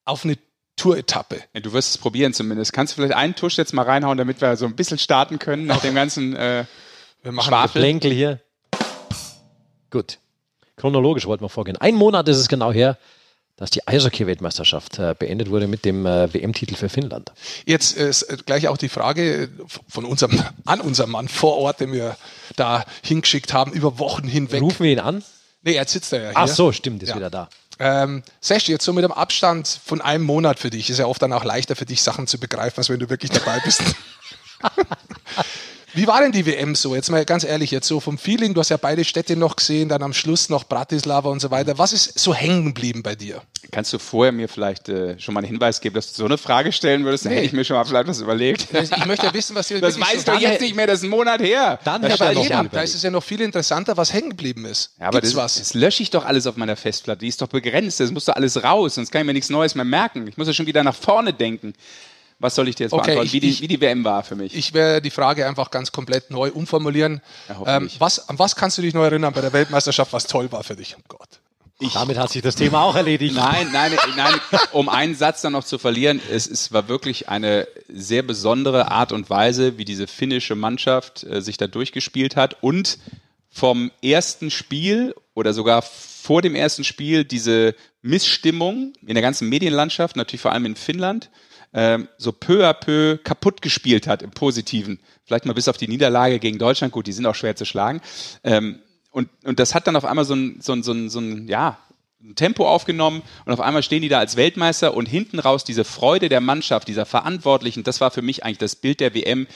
auf 0.04 0.24
eine 0.24 0.36
Tour-Etappe. 0.76 1.42
Du 1.54 1.72
wirst 1.72 1.90
es 1.90 1.98
probieren 1.98 2.32
zumindest. 2.34 2.72
Kannst 2.72 2.92
du 2.92 2.96
vielleicht 2.96 3.14
einen 3.14 3.34
Tusch 3.34 3.56
jetzt 3.56 3.72
mal 3.72 3.82
reinhauen, 3.84 4.18
damit 4.18 4.40
wir 4.40 4.56
so 4.56 4.66
ein 4.66 4.76
bisschen 4.76 4.98
starten 4.98 5.38
können 5.38 5.66
nach 5.66 5.80
dem 5.80 5.94
ganzen 5.94 6.36
äh, 6.36 6.64
Wir 7.22 7.32
machen 7.32 7.48
Schwafel? 7.48 7.80
Plänkel 7.82 8.12
hier. 8.12 8.40
Gut. 9.90 10.18
Chronologisch 10.76 11.26
wollten 11.26 11.42
wir 11.44 11.48
vorgehen. 11.48 11.76
Ein 11.78 11.94
Monat 11.94 12.28
ist 12.28 12.36
es 12.36 12.48
genau 12.48 12.72
her, 12.72 12.98
dass 13.56 13.70
die 13.70 13.86
Eishockey-Weltmeisterschaft 13.88 14.98
äh, 14.98 15.14
beendet 15.18 15.48
wurde 15.48 15.66
mit 15.66 15.86
dem 15.86 16.04
äh, 16.04 16.32
WM-Titel 16.34 16.74
für 16.74 16.90
Finnland. 16.90 17.32
Jetzt 17.64 17.96
äh, 17.96 18.10
ist 18.10 18.44
gleich 18.44 18.68
auch 18.68 18.76
die 18.76 18.90
Frage 18.90 19.44
äh, 19.44 19.48
von 19.88 20.04
unserem, 20.04 20.38
an 20.66 20.82
unserem 20.82 21.10
Mann 21.12 21.28
vor 21.28 21.56
Ort, 21.56 21.80
den 21.80 21.92
wir 21.92 22.16
da 22.56 22.84
hingeschickt 23.02 23.54
haben, 23.54 23.72
über 23.72 23.98
Wochen 23.98 24.28
hinweg. 24.28 24.60
Rufen 24.60 24.84
wir 24.84 24.92
ihn 24.92 25.00
an? 25.00 25.24
Nee, 25.62 25.72
jetzt 25.74 25.92
sitzt 25.92 26.12
er 26.12 26.18
ja 26.20 26.28
hier. 26.28 26.36
Ach 26.36 26.48
so, 26.48 26.70
stimmt, 26.70 27.02
ist 27.02 27.08
Ja. 27.08 27.16
wieder 27.16 27.30
da. 27.30 27.48
Ähm, 27.78 28.22
Sesh, 28.40 28.68
jetzt 28.68 28.84
so 28.84 28.92
mit 28.92 29.04
dem 29.04 29.12
Abstand 29.12 29.80
von 29.84 30.00
einem 30.00 30.24
Monat 30.24 30.58
für 30.58 30.70
dich, 30.70 30.88
ist 30.90 30.98
ja 30.98 31.06
oft 31.06 31.20
dann 31.20 31.32
auch 31.32 31.44
leichter 31.44 31.76
für 31.76 31.86
dich, 31.86 32.02
Sachen 32.02 32.26
zu 32.26 32.38
begreifen, 32.38 32.78
als 32.78 32.88
wenn 32.88 33.00
du 33.00 33.10
wirklich 33.10 33.30
dabei 33.30 33.60
bist. 33.60 33.82
Wie 35.94 36.06
war 36.06 36.20
denn 36.20 36.32
die 36.32 36.44
WM 36.46 36.74
so? 36.74 36.94
Jetzt 36.94 37.10
mal 37.10 37.24
ganz 37.24 37.44
ehrlich, 37.44 37.70
jetzt 37.70 37.86
so 37.88 38.00
vom 38.00 38.18
Feeling, 38.18 38.54
du 38.54 38.60
hast 38.60 38.68
ja 38.70 38.76
beide 38.76 39.04
Städte 39.04 39.36
noch 39.36 39.56
gesehen, 39.56 39.88
dann 39.88 40.02
am 40.02 40.12
Schluss 40.12 40.48
noch 40.48 40.64
Bratislava 40.64 41.30
und 41.30 41.40
so 41.40 41.50
weiter. 41.50 41.78
Was 41.78 41.92
ist 41.92 42.18
so 42.18 42.34
hängen 42.34 42.66
geblieben 42.66 43.02
bei 43.02 43.14
dir? 43.14 43.42
Kannst 43.70 43.92
du 43.92 43.98
vorher 43.98 44.32
mir 44.32 44.48
vielleicht 44.48 44.88
äh, 44.88 45.18
schon 45.18 45.34
mal 45.34 45.40
einen 45.40 45.48
Hinweis 45.48 45.80
geben, 45.80 45.94
dass 45.94 46.08
du 46.12 46.14
so 46.18 46.24
eine 46.24 46.38
Frage 46.38 46.72
stellen 46.72 47.04
würdest? 47.04 47.24
Dann 47.24 47.32
Nee. 47.32 47.36
hätte 47.38 47.46
ich 47.46 47.52
mir 47.52 47.64
schon 47.64 47.76
mal 47.76 47.84
vielleicht 47.84 48.08
was 48.08 48.20
überlegt. 48.20 48.66
Ich 48.72 49.06
möchte 49.06 49.26
ja 49.26 49.34
wissen, 49.34 49.54
was 49.56 49.68
dir 49.68 49.80
Das 49.80 49.98
weißt 49.98 50.26
so 50.26 50.32
du 50.32 50.38
jetzt 50.38 50.60
nicht 50.60 50.74
mehr, 50.76 50.86
das 50.86 50.98
ist 51.00 51.04
ein 51.04 51.10
Monat 51.10 51.40
her. 51.40 51.78
Dann 51.84 52.02
Ja, 52.02 52.14
aber 52.14 52.26
er 52.26 52.34
noch 52.34 52.44
eben, 52.44 52.68
da 52.70 52.80
ist 52.82 52.94
es 52.94 53.02
ja 53.02 53.10
noch 53.10 53.22
viel 53.24 53.40
interessanter, 53.40 53.96
was 53.96 54.12
hängen 54.12 54.30
geblieben 54.30 54.64
ist. 54.64 54.90
Ja, 55.00 55.06
aber 55.08 55.20
Gibt's 55.20 55.34
das, 55.34 55.42
was? 55.42 55.58
das 55.58 55.74
lösche 55.74 56.02
ich 56.02 56.10
doch 56.10 56.24
alles 56.24 56.46
auf 56.46 56.56
meiner 56.56 56.76
Festplatte. 56.76 57.20
Die 57.20 57.28
ist 57.28 57.40
doch 57.42 57.48
begrenzt. 57.48 58.00
Das 58.00 58.10
muss 58.10 58.24
doch 58.26 58.34
alles 58.34 58.62
raus, 58.62 58.96
sonst 58.96 59.10
kann 59.10 59.22
ich 59.22 59.26
mir 59.26 59.32
nichts 59.34 59.50
Neues 59.50 59.74
mehr 59.74 59.84
merken. 59.84 60.26
Ich 60.28 60.36
muss 60.36 60.46
ja 60.46 60.52
schon 60.52 60.66
wieder 60.66 60.82
nach 60.84 60.94
vorne 60.94 61.32
denken. 61.32 61.74
Was 62.38 62.54
soll 62.54 62.68
ich 62.68 62.74
dir 62.74 62.84
jetzt 62.84 62.92
Okay, 62.92 63.02
beantworten? 63.14 63.26
ich- 63.28 63.32
wie, 63.32 63.40
die, 63.40 63.48
ich- 63.50 63.60
wie 63.62 63.68
die 63.68 63.80
WM 63.80 64.04
war 64.04 64.22
für 64.22 64.36
mich. 64.36 64.54
Ich 64.54 64.74
werde 64.74 65.00
die 65.02 65.10
Frage 65.10 65.46
einfach 65.46 65.70
ganz 65.70 65.90
komplett 65.92 66.30
neu 66.30 66.50
umformulieren. 66.50 67.22
Ja, 67.48 67.76
ähm, 67.78 67.90
was, 67.98 68.28
an 68.28 68.38
was 68.38 68.56
kannst 68.56 68.76
du 68.78 68.82
dich 68.82 68.92
noch 68.94 69.02
erinnern 69.04 69.32
bei 69.32 69.40
der 69.40 69.52
Weltmeisterschaft, 69.52 70.12
was 70.12 70.26
toll 70.26 70.50
war 70.52 70.62
für 70.62 70.76
dich? 70.76 70.96
Oh 70.98 71.02
Gott. 71.08 71.40
Damit 71.92 72.16
hat 72.16 72.30
sich 72.30 72.40
das 72.40 72.54
Thema 72.56 72.82
auch 72.84 72.94
erledigt. 72.96 73.34
Nein, 73.34 73.68
nein, 73.70 73.92
nein, 74.16 74.34
um 74.72 74.88
einen 74.88 75.14
Satz 75.14 75.42
dann 75.42 75.52
noch 75.52 75.64
zu 75.64 75.76
verlieren, 75.78 76.22
es, 76.30 76.46
es 76.46 76.72
war 76.72 76.88
wirklich 76.88 77.28
eine 77.28 77.68
sehr 77.88 78.22
besondere 78.22 78.90
Art 78.90 79.12
und 79.12 79.28
Weise, 79.28 79.76
wie 79.76 79.84
diese 79.84 80.06
finnische 80.06 80.54
Mannschaft 80.54 81.24
äh, 81.24 81.42
sich 81.42 81.58
da 81.58 81.66
durchgespielt 81.66 82.34
hat 82.34 82.62
und 82.62 82.98
vom 83.50 83.90
ersten 84.02 84.50
Spiel 84.50 85.14
oder 85.34 85.52
sogar 85.52 85.82
vor 85.82 86.40
dem 86.40 86.54
ersten 86.54 86.82
Spiel 86.82 87.24
diese 87.24 87.74
Missstimmung 88.00 88.94
in 89.06 89.14
der 89.14 89.22
ganzen 89.22 89.48
Medienlandschaft, 89.48 90.16
natürlich 90.16 90.40
vor 90.40 90.52
allem 90.52 90.64
in 90.64 90.76
Finnland, 90.76 91.28
ähm, 91.76 92.08
so 92.16 92.32
peu 92.32 92.66
à 92.66 92.72
peu 92.72 93.18
kaputt 93.22 93.62
gespielt 93.62 94.08
hat 94.08 94.22
im 94.22 94.30
Positiven. 94.30 94.98
Vielleicht 95.24 95.44
mal 95.44 95.52
bis 95.52 95.68
auf 95.68 95.76
die 95.76 95.88
Niederlage 95.88 96.38
gegen 96.38 96.58
Deutschland, 96.58 96.92
gut, 96.92 97.06
die 97.06 97.12
sind 97.12 97.26
auch 97.26 97.34
schwer 97.34 97.54
zu 97.54 97.66
schlagen. 97.66 98.00
Ähm, 98.42 98.80
und, 99.10 99.28
und 99.44 99.60
das 99.60 99.74
hat 99.74 99.86
dann 99.86 99.94
auf 99.94 100.04
einmal 100.04 100.24
so 100.24 100.34
ein, 100.34 100.58
so 100.60 100.72
ein, 100.72 100.82
so 100.82 100.92
ein, 100.92 101.10
so 101.10 101.20
ein 101.20 101.46
ja, 101.48 101.78
ein 102.22 102.34
Tempo 102.34 102.66
aufgenommen 102.66 103.22
und 103.44 103.52
auf 103.52 103.60
einmal 103.60 103.82
stehen 103.82 104.02
die 104.02 104.08
da 104.08 104.18
als 104.18 104.36
Weltmeister 104.36 104.94
und 104.94 105.06
hinten 105.06 105.38
raus 105.38 105.64
diese 105.64 105.84
Freude 105.84 106.28
der 106.28 106.40
Mannschaft, 106.40 106.88
dieser 106.88 107.06
Verantwortlichen, 107.06 107.84
das 107.84 108.00
war 108.00 108.10
für 108.10 108.22
mich 108.22 108.42
eigentlich 108.42 108.58
das 108.58 108.74
Bild 108.74 109.00
der 109.00 109.14
WM 109.14 109.46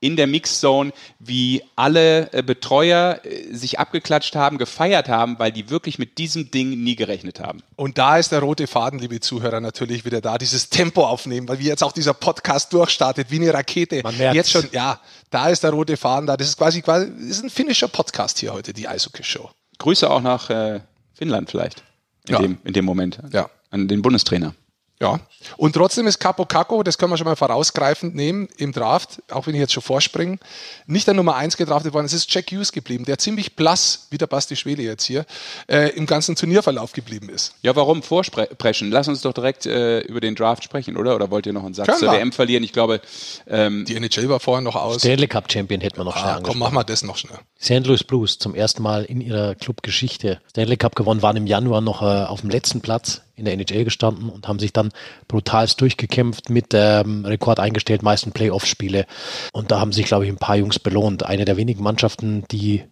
in 0.00 0.14
der 0.16 0.26
Mixzone, 0.28 0.92
wie 1.18 1.62
alle 1.74 2.32
äh, 2.32 2.42
Betreuer 2.42 3.20
äh, 3.24 3.52
sich 3.52 3.78
abgeklatscht 3.80 4.36
haben, 4.36 4.56
gefeiert 4.58 5.08
haben, 5.08 5.38
weil 5.38 5.50
die 5.50 5.70
wirklich 5.70 5.98
mit 5.98 6.18
diesem 6.18 6.50
Ding 6.52 6.70
nie 6.84 6.94
gerechnet 6.94 7.40
haben. 7.40 7.62
Und 7.74 7.98
da 7.98 8.16
ist 8.18 8.30
der 8.30 8.40
rote 8.40 8.66
Faden, 8.68 9.00
liebe 9.00 9.18
Zuhörer, 9.20 9.60
natürlich 9.60 10.04
wieder 10.04 10.20
da, 10.20 10.38
dieses 10.38 10.70
Tempo 10.70 11.04
aufnehmen, 11.04 11.48
weil 11.48 11.58
wie 11.58 11.66
jetzt 11.66 11.82
auch 11.82 11.92
dieser 11.92 12.14
Podcast 12.14 12.72
durchstartet, 12.72 13.30
wie 13.30 13.36
eine 13.40 13.52
Rakete. 13.52 14.00
Man 14.04 14.16
merkt's. 14.16 14.36
Jetzt 14.36 14.50
schon, 14.52 14.68
ja, 14.72 15.00
da 15.30 15.48
ist 15.48 15.64
der 15.64 15.70
rote 15.70 15.96
Faden 15.96 16.26
da. 16.28 16.36
Das 16.36 16.48
ist 16.48 16.56
quasi, 16.56 16.80
quasi 16.82 17.10
das 17.10 17.38
ist 17.38 17.42
ein 17.44 17.50
finnischer 17.50 17.88
Podcast 17.88 18.38
hier 18.38 18.52
heute, 18.52 18.72
die 18.72 18.86
Eishockey-Show. 18.86 19.50
Grüße 19.78 20.08
auch 20.08 20.20
nach 20.20 20.48
äh, 20.50 20.80
Finnland 21.14 21.50
vielleicht 21.50 21.82
in, 22.28 22.34
Ja. 22.34 22.40
dem, 22.40 22.58
in 22.62 22.72
dem 22.72 22.84
Moment 22.84 23.18
Ja. 23.32 23.50
an 23.70 23.88
den 23.88 24.00
Bundestrainer. 24.02 24.54
Ja. 25.00 25.20
Und 25.56 25.74
trotzdem 25.74 26.08
ist 26.08 26.18
Capo 26.18 26.44
Caco, 26.44 26.82
das 26.82 26.98
können 26.98 27.12
wir 27.12 27.16
schon 27.16 27.26
mal 27.26 27.36
vorausgreifend 27.36 28.16
nehmen 28.16 28.48
im 28.56 28.72
Draft, 28.72 29.22
auch 29.30 29.46
wenn 29.46 29.54
ich 29.54 29.60
jetzt 29.60 29.72
schon 29.72 29.82
vorspringe, 29.84 30.38
nicht 30.86 31.06
der 31.06 31.14
Nummer 31.14 31.36
1 31.36 31.56
gedraftet 31.56 31.94
worden. 31.94 32.06
Es 32.06 32.12
ist 32.12 32.32
Jack 32.34 32.50
Hughes 32.50 32.72
geblieben, 32.72 33.04
der 33.04 33.16
ziemlich 33.18 33.54
blass, 33.54 34.08
wie 34.10 34.18
der 34.18 34.26
Basti 34.26 34.56
Schwele 34.56 34.82
jetzt 34.82 35.04
hier, 35.04 35.24
äh, 35.68 35.90
im 35.90 36.06
ganzen 36.06 36.34
Turnierverlauf 36.34 36.92
geblieben 36.92 37.28
ist. 37.28 37.54
Ja, 37.62 37.76
warum 37.76 38.02
vorsprechen? 38.02 38.90
Lass 38.90 39.06
uns 39.06 39.20
doch 39.22 39.32
direkt 39.32 39.66
äh, 39.66 40.00
über 40.00 40.20
den 40.20 40.34
Draft 40.34 40.64
sprechen, 40.64 40.96
oder? 40.96 41.14
Oder 41.14 41.30
wollt 41.30 41.46
ihr 41.46 41.52
noch 41.52 41.64
einen 41.64 41.74
Satz 41.74 41.86
Können 41.86 41.98
zur 42.00 42.10
wir. 42.10 42.18
WM 42.18 42.32
verlieren? 42.32 42.64
Ich 42.64 42.72
glaube, 42.72 43.00
ähm, 43.46 43.84
Die 43.86 43.94
NHL 43.94 44.28
war 44.28 44.40
vorher 44.40 44.62
noch 44.62 44.74
aus. 44.74 45.02
Stanley 45.02 45.28
Cup 45.28 45.50
Champion 45.52 45.80
hätten 45.80 45.98
wir 45.98 46.04
noch 46.04 46.16
schnell 46.16 46.24
Ah, 46.24 46.34
komm, 46.34 46.38
angesprochen. 46.38 46.58
machen 46.58 46.74
wir 46.74 46.84
das 46.84 47.04
noch 47.04 47.16
schnell. 47.16 47.38
St. 47.62 47.86
Louis 47.86 48.02
Blues 48.02 48.38
zum 48.38 48.56
ersten 48.56 48.82
Mal 48.82 49.04
in 49.04 49.20
ihrer 49.20 49.54
Clubgeschichte 49.54 50.40
Stanley 50.50 50.76
Cup 50.76 50.96
gewonnen, 50.96 51.22
waren 51.22 51.36
im 51.36 51.46
Januar 51.46 51.80
noch 51.82 52.02
äh, 52.02 52.04
auf 52.24 52.40
dem 52.40 52.50
letzten 52.50 52.80
Platz 52.80 53.22
in 53.38 53.44
der 53.44 53.54
NHL 53.54 53.84
gestanden 53.84 54.28
und 54.28 54.48
haben 54.48 54.58
sich 54.58 54.72
dann 54.72 54.90
brutalst 55.28 55.80
durchgekämpft 55.80 56.50
mit 56.50 56.66
ähm, 56.74 57.24
Rekord 57.24 57.60
eingestellt, 57.60 58.02
meisten 58.02 58.32
Playoff-Spiele. 58.32 59.06
Und 59.52 59.70
da 59.70 59.80
haben 59.80 59.92
sich, 59.92 60.06
glaube 60.06 60.26
ich, 60.26 60.30
ein 60.30 60.38
paar 60.38 60.56
Jungs 60.56 60.78
belohnt. 60.78 61.24
Eine 61.24 61.44
der 61.44 61.56
wenigen 61.56 61.82
Mannschaften, 61.82 62.44
die 62.50 62.84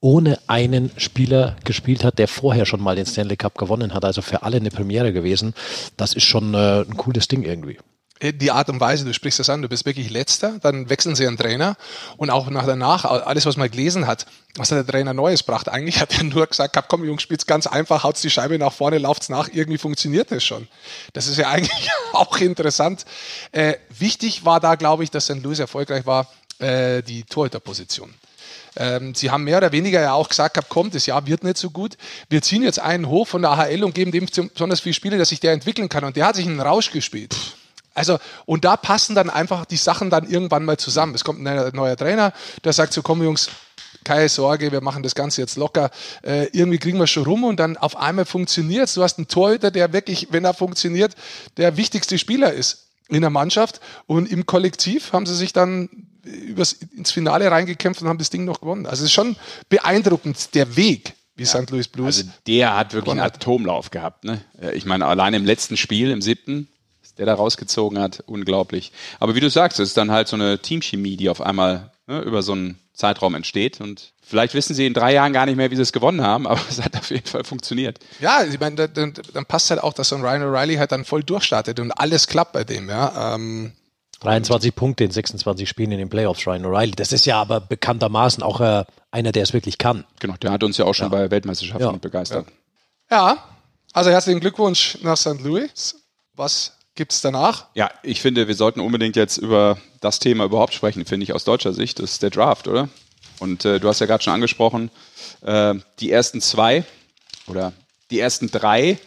ohne 0.00 0.38
einen 0.46 0.90
Spieler 0.96 1.56
gespielt 1.64 2.04
hat, 2.04 2.18
der 2.18 2.28
vorher 2.28 2.64
schon 2.64 2.80
mal 2.80 2.96
den 2.96 3.06
Stanley 3.06 3.36
Cup 3.36 3.58
gewonnen 3.58 3.92
hat. 3.92 4.04
Also 4.04 4.22
für 4.22 4.42
alle 4.42 4.56
eine 4.56 4.70
Premiere 4.70 5.12
gewesen. 5.12 5.54
Das 5.96 6.14
ist 6.14 6.24
schon 6.24 6.54
äh, 6.54 6.80
ein 6.80 6.96
cooles 6.96 7.28
Ding 7.28 7.42
irgendwie. 7.42 7.78
Die 8.22 8.50
Art 8.50 8.68
und 8.68 8.80
Weise, 8.80 9.04
du 9.04 9.14
sprichst 9.14 9.38
das 9.38 9.48
an, 9.48 9.62
du 9.62 9.68
bist 9.68 9.86
wirklich 9.86 10.10
letzter, 10.10 10.58
dann 10.60 10.90
wechseln 10.90 11.14
sie 11.14 11.26
einen 11.26 11.38
Trainer 11.38 11.76
und 12.18 12.28
auch 12.28 12.50
nach 12.50 12.66
danach, 12.66 13.04
alles 13.06 13.46
was 13.46 13.56
man 13.56 13.70
gelesen 13.70 14.06
hat, 14.06 14.26
was 14.56 14.70
hat 14.70 14.76
der 14.76 14.86
Trainer 14.86 15.14
Neues 15.14 15.40
gebracht? 15.40 15.68
Eigentlich 15.68 16.00
hat 16.00 16.18
er 16.18 16.24
nur 16.24 16.46
gesagt, 16.46 16.74
gehabt, 16.74 16.88
komm 16.88 17.04
Jungs, 17.04 17.22
spielt's 17.22 17.46
ganz 17.46 17.66
einfach, 17.66 18.04
haut's 18.04 18.20
die 18.20 18.30
Scheibe 18.30 18.58
nach 18.58 18.72
vorne, 18.72 18.98
lauft's 18.98 19.30
nach, 19.30 19.48
irgendwie 19.50 19.78
funktioniert 19.78 20.30
das 20.30 20.44
schon. 20.44 20.68
Das 21.14 21.26
ist 21.28 21.38
ja 21.38 21.48
eigentlich 21.50 21.90
auch 22.12 22.36
interessant. 22.38 23.06
Äh, 23.52 23.74
wichtig 23.98 24.44
war 24.44 24.60
da, 24.60 24.74
glaube 24.74 25.04
ich, 25.04 25.10
dass 25.10 25.24
St. 25.24 25.42
Louis 25.42 25.58
erfolgreich 25.58 26.04
war, 26.04 26.28
äh, 26.58 27.02
die 27.02 27.24
Torhüterposition. 27.24 28.12
Ähm, 28.76 29.14
sie 29.14 29.30
haben 29.30 29.44
mehr 29.44 29.58
oder 29.58 29.72
weniger 29.72 30.00
ja 30.00 30.12
auch 30.12 30.28
gesagt, 30.28 30.54
gehabt, 30.54 30.68
komm, 30.68 30.90
das 30.90 31.06
Jahr 31.06 31.26
wird 31.26 31.42
nicht 31.42 31.56
so 31.56 31.70
gut. 31.70 31.96
Wir 32.28 32.42
ziehen 32.42 32.62
jetzt 32.62 32.78
einen 32.78 33.08
hoch 33.08 33.26
von 33.26 33.42
der 33.42 33.50
AHL 33.52 33.82
und 33.82 33.94
geben 33.94 34.12
dem 34.12 34.26
besonders 34.26 34.80
viele 34.80 34.94
Spiele, 34.94 35.18
dass 35.18 35.30
sich 35.30 35.40
der 35.40 35.52
entwickeln 35.52 35.88
kann. 35.88 36.04
Und 36.04 36.16
der 36.16 36.26
hat 36.26 36.36
sich 36.36 36.46
einen 36.46 36.60
Rausch 36.60 36.92
gespielt. 36.92 37.34
Also, 37.94 38.18
und 38.46 38.64
da 38.64 38.76
passen 38.76 39.14
dann 39.14 39.30
einfach 39.30 39.64
die 39.64 39.76
Sachen 39.76 40.10
dann 40.10 40.28
irgendwann 40.28 40.64
mal 40.64 40.76
zusammen. 40.76 41.14
Es 41.14 41.24
kommt 41.24 41.44
ein 41.44 41.70
neuer, 41.74 41.96
Trainer, 41.96 42.32
der 42.64 42.72
sagt 42.72 42.92
so, 42.92 43.02
komm 43.02 43.22
Jungs, 43.22 43.50
keine 44.04 44.28
Sorge, 44.28 44.72
wir 44.72 44.80
machen 44.80 45.02
das 45.02 45.14
Ganze 45.14 45.40
jetzt 45.40 45.56
locker. 45.56 45.90
Äh, 46.22 46.46
irgendwie 46.52 46.78
kriegen 46.78 46.98
wir 46.98 47.06
schon 47.06 47.24
rum 47.24 47.44
und 47.44 47.58
dann 47.58 47.76
auf 47.76 47.96
einmal 47.96 48.24
funktioniert 48.24 48.84
es. 48.84 48.94
Du 48.94 49.02
hast 49.02 49.18
einen 49.18 49.28
Torhüter, 49.28 49.70
der 49.70 49.92
wirklich, 49.92 50.28
wenn 50.30 50.44
er 50.44 50.54
funktioniert, 50.54 51.14
der 51.56 51.76
wichtigste 51.76 52.16
Spieler 52.16 52.52
ist 52.52 52.88
in 53.08 53.20
der 53.20 53.30
Mannschaft. 53.30 53.80
Und 54.06 54.30
im 54.30 54.46
Kollektiv 54.46 55.12
haben 55.12 55.26
sie 55.26 55.34
sich 55.34 55.52
dann 55.52 55.88
übers, 56.24 56.72
ins 56.96 57.10
Finale 57.10 57.50
reingekämpft 57.50 58.02
und 58.02 58.08
haben 58.08 58.18
das 58.18 58.30
Ding 58.30 58.44
noch 58.44 58.60
gewonnen. 58.60 58.86
Also 58.86 59.02
es 59.02 59.10
ist 59.10 59.12
schon 59.14 59.36
beeindruckend, 59.68 60.54
der 60.54 60.76
Weg, 60.76 61.14
wie 61.34 61.44
St. 61.44 61.70
Louis 61.70 61.88
Blues. 61.88 62.18
Also 62.18 62.30
der 62.46 62.76
hat 62.76 62.92
wirklich 62.92 63.12
einen. 63.12 63.20
Atomlauf 63.20 63.90
gehabt. 63.90 64.24
Ne? 64.24 64.40
Äh, 64.60 64.76
Ich 64.76 64.86
meine, 64.86 65.06
allein 65.06 65.34
im 65.34 65.44
letzten 65.44 65.76
Spiel, 65.76 66.10
im 66.10 66.22
siebten, 66.22 66.68
der 67.20 67.26
da 67.26 67.34
rausgezogen 67.34 67.98
hat, 67.98 68.24
unglaublich. 68.26 68.90
Aber 69.20 69.34
wie 69.34 69.40
du 69.40 69.50
sagst, 69.50 69.78
es 69.78 69.90
ist 69.90 69.96
dann 69.98 70.10
halt 70.10 70.26
so 70.26 70.36
eine 70.36 70.58
Teamchemie, 70.58 71.16
die 71.18 71.28
auf 71.28 71.42
einmal 71.42 71.92
ne, 72.06 72.20
über 72.22 72.42
so 72.42 72.52
einen 72.52 72.78
Zeitraum 72.94 73.34
entsteht. 73.34 73.80
Und 73.80 74.12
vielleicht 74.22 74.54
wissen 74.54 74.74
sie 74.74 74.86
in 74.86 74.94
drei 74.94 75.12
Jahren 75.12 75.34
gar 75.34 75.44
nicht 75.44 75.56
mehr, 75.56 75.70
wie 75.70 75.76
sie 75.76 75.82
es 75.82 75.92
gewonnen 75.92 76.22
haben, 76.22 76.46
aber 76.48 76.60
es 76.68 76.82
hat 76.82 76.96
auf 76.96 77.10
jeden 77.10 77.26
Fall 77.26 77.44
funktioniert. 77.44 77.98
Ja, 78.20 78.42
ich 78.42 78.58
meine, 78.58 78.88
dann, 78.88 79.12
dann 79.34 79.44
passt 79.46 79.68
halt 79.70 79.82
auch, 79.82 79.92
dass 79.92 80.08
so 80.08 80.16
ein 80.16 80.22
Ryan 80.22 80.42
O'Reilly 80.44 80.78
halt 80.78 80.92
dann 80.92 81.04
voll 81.04 81.22
durchstartet 81.22 81.78
und 81.78 81.92
alles 81.92 82.26
klappt 82.26 82.52
bei 82.54 82.64
dem, 82.64 82.88
ja. 82.88 83.34
Ähm, 83.34 83.72
23 84.20 84.74
Punkte 84.74 85.04
in 85.04 85.10
26 85.10 85.68
Spielen 85.68 85.92
in 85.92 85.98
den 85.98 86.08
Playoffs, 86.10 86.46
Ryan 86.46 86.64
O'Reilly. 86.66 86.94
Das 86.96 87.12
ist 87.12 87.26
ja 87.26 87.38
aber 87.40 87.60
bekanntermaßen 87.60 88.42
auch 88.42 88.60
äh, 88.60 88.84
einer, 89.10 89.32
der 89.32 89.42
es 89.42 89.52
wirklich 89.52 89.76
kann. 89.78 90.04
Genau, 90.20 90.36
der 90.38 90.52
hat 90.52 90.62
uns 90.62 90.76
ja 90.78 90.86
auch 90.86 90.94
schon 90.94 91.10
bei 91.10 91.30
Weltmeisterschaften 91.30 91.82
Ja. 91.84 91.92
begeistert. 91.92 92.46
ja, 93.10 93.36
also 93.92 94.10
herzlichen 94.10 94.40
Glückwunsch 94.40 94.98
nach 95.02 95.16
St. 95.16 95.40
Louis. 95.42 95.96
Was 96.34 96.76
gibt 96.94 97.12
es 97.12 97.20
danach? 97.20 97.66
Ja, 97.74 97.90
ich 98.02 98.20
finde, 98.20 98.48
wir 98.48 98.54
sollten 98.54 98.80
unbedingt 98.80 99.16
jetzt 99.16 99.38
über 99.38 99.78
das 100.00 100.18
Thema 100.18 100.44
überhaupt 100.44 100.74
sprechen, 100.74 101.04
finde 101.06 101.24
ich 101.24 101.32
aus 101.32 101.44
deutscher 101.44 101.72
Sicht. 101.72 101.98
Das 101.98 102.12
ist 102.12 102.22
der 102.22 102.30
Draft, 102.30 102.68
oder? 102.68 102.88
Und 103.38 103.64
äh, 103.64 103.80
du 103.80 103.88
hast 103.88 104.00
ja 104.00 104.06
gerade 104.06 104.22
schon 104.22 104.34
angesprochen, 104.34 104.90
äh, 105.42 105.74
die 106.00 106.10
ersten 106.10 106.40
zwei 106.40 106.84
oder 107.46 107.72
die 108.10 108.20
ersten 108.20 108.50
drei 108.50 108.98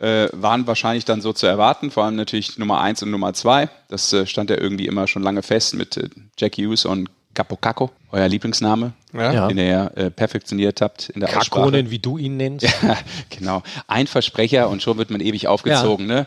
äh, 0.00 0.28
waren 0.32 0.66
wahrscheinlich 0.66 1.04
dann 1.04 1.20
so 1.20 1.32
zu 1.32 1.46
erwarten, 1.46 1.90
vor 1.90 2.04
allem 2.04 2.16
natürlich 2.16 2.58
Nummer 2.58 2.80
eins 2.80 3.02
und 3.02 3.10
Nummer 3.10 3.32
zwei. 3.32 3.68
Das 3.88 4.12
äh, 4.12 4.26
stand 4.26 4.50
ja 4.50 4.56
irgendwie 4.58 4.86
immer 4.86 5.06
schon 5.06 5.22
lange 5.22 5.42
fest 5.42 5.74
mit 5.74 5.96
äh, 5.96 6.08
Jack 6.38 6.56
Hughes 6.58 6.84
und 6.84 7.08
Capo 7.34 7.56
Caco, 7.56 7.90
euer 8.12 8.28
Lieblingsname, 8.28 8.94
Ja. 9.12 9.46
den 9.48 9.58
ihr 9.58 9.92
äh, 9.94 10.10
perfektioniert 10.10 10.80
habt 10.80 11.10
in 11.10 11.20
der 11.20 11.28
Aussprache. 11.28 11.50
Kakonen, 11.66 11.90
wie 11.90 11.98
du 11.98 12.16
ihn 12.18 12.36
nennst. 12.38 12.66
Ja, 12.82 12.96
genau. 13.30 13.62
Ein 13.86 14.06
Versprecher 14.06 14.68
und 14.70 14.82
schon 14.82 14.96
wird 14.98 15.10
man 15.10 15.20
ewig 15.20 15.46
aufgezogen, 15.46 16.06
ne? 16.06 16.26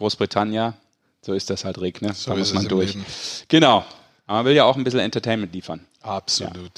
Großbritannia, 0.00 0.72
so 1.20 1.34
ist 1.34 1.50
das 1.50 1.66
halt, 1.66 1.78
Rick, 1.78 2.00
ne? 2.00 2.14
So 2.14 2.30
da 2.30 2.36
muss 2.38 2.54
man 2.54 2.66
durch. 2.66 2.94
Leben. 2.94 3.04
Genau. 3.48 3.84
Aber 4.26 4.38
man 4.38 4.46
will 4.46 4.54
ja 4.54 4.64
auch 4.64 4.76
ein 4.76 4.82
bisschen 4.84 5.00
Entertainment 5.00 5.52
liefern. 5.52 5.84
Absolut. 6.00 6.72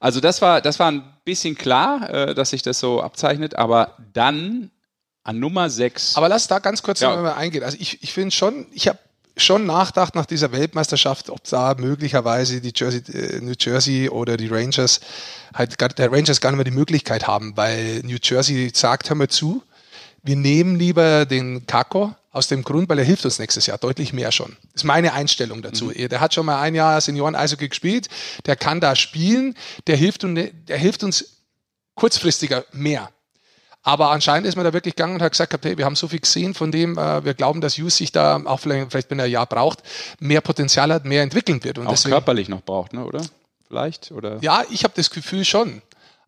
Also 0.00 0.18
das 0.20 0.42
war, 0.42 0.60
das 0.60 0.80
war 0.80 0.90
ein 0.90 1.04
bisschen 1.24 1.54
klar, 1.54 2.10
äh, 2.10 2.34
dass 2.34 2.50
sich 2.50 2.62
das 2.62 2.80
so 2.80 3.00
abzeichnet, 3.00 3.54
aber 3.54 3.96
dann 4.12 4.72
an 5.22 5.38
Nummer 5.38 5.70
6. 5.70 6.16
Aber 6.16 6.28
lass 6.28 6.48
da 6.48 6.58
ganz 6.58 6.82
kurz 6.82 6.98
Ja. 7.00 7.14
noch 7.14 7.22
mal 7.22 7.34
eingehen. 7.34 7.62
Also 7.62 7.76
ich, 7.80 8.02
ich 8.02 8.12
finde 8.12 8.32
schon, 8.32 8.66
ich 8.72 8.88
habe 8.88 8.98
schon 9.36 9.66
nachgedacht 9.66 10.16
nach 10.16 10.26
dieser 10.26 10.50
Weltmeisterschaft, 10.50 11.30
ob 11.30 11.44
da 11.44 11.74
möglicherweise 11.78 12.60
die 12.60 12.72
Jersey, 12.74 13.02
äh, 13.12 13.40
New 13.40 13.54
Jersey 13.58 14.08
oder 14.08 14.36
die 14.36 14.48
Rangers 14.48 15.00
halt 15.54 15.80
der 15.98 16.10
Rangers 16.10 16.40
gar 16.40 16.50
nicht 16.50 16.56
mehr 16.56 16.64
die 16.64 16.70
Möglichkeit 16.72 17.28
haben, 17.28 17.56
weil 17.56 18.00
New 18.04 18.16
Jersey 18.20 18.72
sagt, 18.74 19.08
hör 19.08 19.16
mal 19.16 19.28
zu, 19.28 19.62
wir 20.24 20.36
nehmen 20.36 20.76
lieber 20.76 21.26
den 21.26 21.66
Kako 21.66 22.14
aus 22.34 22.48
dem 22.48 22.64
Grund, 22.64 22.88
weil 22.88 22.98
er 22.98 23.04
hilft 23.04 23.24
uns 23.24 23.38
nächstes 23.38 23.66
Jahr 23.66 23.78
deutlich 23.78 24.12
mehr 24.12 24.32
schon. 24.32 24.56
Das 24.72 24.82
ist 24.82 24.84
meine 24.84 25.12
Einstellung 25.12 25.62
dazu. 25.62 25.90
Der 25.90 26.20
hat 26.20 26.34
schon 26.34 26.44
mal 26.44 26.60
ein 26.60 26.74
Jahr 26.74 27.00
Senioren-Eishockey 27.00 27.68
gespielt, 27.68 28.08
der 28.44 28.56
kann 28.56 28.80
da 28.80 28.96
spielen, 28.96 29.54
der 29.86 29.96
hilft, 29.96 30.24
und, 30.24 30.34
der 30.34 30.76
hilft 30.76 31.04
uns 31.04 31.42
kurzfristiger 31.94 32.64
mehr. 32.72 33.08
Aber 33.82 34.10
anscheinend 34.10 34.48
ist 34.48 34.56
man 34.56 34.64
da 34.64 34.72
wirklich 34.72 34.96
gegangen 34.96 35.14
und 35.14 35.22
hat 35.22 35.32
gesagt, 35.32 35.64
hey, 35.64 35.78
wir 35.78 35.84
haben 35.84 35.94
so 35.94 36.08
viel 36.08 36.18
gesehen 36.18 36.54
von 36.54 36.72
dem, 36.72 36.98
äh, 36.98 37.24
wir 37.24 37.34
glauben, 37.34 37.60
dass 37.60 37.78
Hughes 37.78 37.98
sich 37.98 38.10
da, 38.10 38.40
auch 38.44 38.58
vielleicht, 38.58 38.90
vielleicht 38.90 39.10
wenn 39.10 39.18
er 39.18 39.26
ein 39.26 39.30
Jahr 39.30 39.46
braucht, 39.46 39.82
mehr 40.18 40.40
Potenzial 40.40 40.92
hat, 40.92 41.04
mehr 41.04 41.22
entwickeln 41.22 41.62
wird. 41.62 41.78
Und 41.78 41.86
auch 41.86 41.90
deswegen, 41.90 42.12
körperlich 42.12 42.48
noch 42.48 42.62
braucht, 42.62 42.94
ne, 42.94 43.04
oder? 43.04 43.22
Vielleicht? 43.68 44.10
Oder? 44.10 44.38
ja, 44.40 44.64
ich 44.70 44.84
habe 44.84 44.94
das 44.96 45.10
Gefühl 45.10 45.44
schon. 45.44 45.82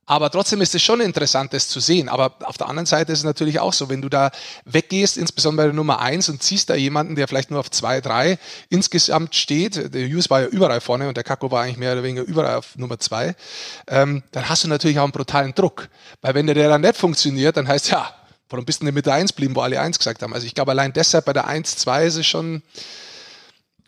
Aber 0.09 0.31
trotzdem 0.31 0.61
ist 0.61 0.73
es 0.73 0.83
schon 0.83 1.01
interessant, 1.01 1.53
das 1.53 1.69
zu 1.69 1.81
sehen. 1.81 2.09
Aber 2.09 2.37
auf 2.45 2.57
der 2.57 2.69
anderen 2.69 2.87
Seite 2.87 3.13
ist 3.13 3.19
es 3.19 3.25
natürlich 3.25 3.59
auch 3.59 3.73
so, 3.73 3.89
wenn 3.89 4.01
du 4.01 4.09
da 4.09 4.31
weggehst, 4.65 5.17
insbesondere 5.17 5.67
bei 5.67 5.69
der 5.71 5.75
Nummer 5.75 6.01
eins 6.01 6.29
und 6.29 6.43
ziehst 6.45 6.71
da 6.71 6.77
jemanden, 6.77 7.17
der 7.17 7.27
vielleicht 7.27 7.51
nur 7.51 7.59
auf 7.59 7.73
zwei, 7.73 8.01
drei 8.01 8.39
insgesamt 8.69 9.35
steht, 9.35 9.93
der 9.93 10.09
Hughes 10.09 10.31
war 10.31 10.43
ja 10.43 10.47
überall 10.47 10.81
vorne 10.81 11.09
und 11.09 11.17
der 11.17 11.25
Kako 11.25 11.51
war 11.51 11.65
eigentlich 11.65 11.77
mehr 11.77 11.93
oder 11.93 12.05
weniger 12.05 12.23
überall 12.23 12.55
auf 12.55 12.77
Nummer 12.77 13.01
zwei, 13.01 13.35
ähm, 13.89 14.23
dann 14.31 14.49
hast 14.49 14.63
du 14.63 14.69
natürlich 14.69 15.01
auch 15.01 15.05
einen 15.05 15.13
brutalen 15.13 15.55
Druck. 15.55 15.89
Weil 16.21 16.35
wenn 16.35 16.47
der, 16.47 16.69
dann 16.69 16.83
nicht 16.83 16.97
funktioniert, 16.97 17.57
dann 17.57 17.67
heißt 17.67 17.91
ja, 17.91 18.15
warum 18.49 18.65
bist 18.65 18.83
du 18.83 18.85
denn 18.85 18.95
mit 18.95 19.07
der 19.07 19.15
Eins 19.15 19.33
blieben, 19.33 19.57
wo 19.57 19.61
alle 19.61 19.81
Eins 19.81 19.99
gesagt 19.99 20.23
haben? 20.23 20.35
Also 20.35 20.47
ich 20.47 20.55
glaube, 20.55 20.71
allein 20.71 20.93
deshalb 20.93 21.25
bei 21.25 21.33
der 21.33 21.49
Eins, 21.49 21.77
zwei 21.77 22.07
ist 22.07 22.15
es 22.15 22.27
schon 22.27 22.63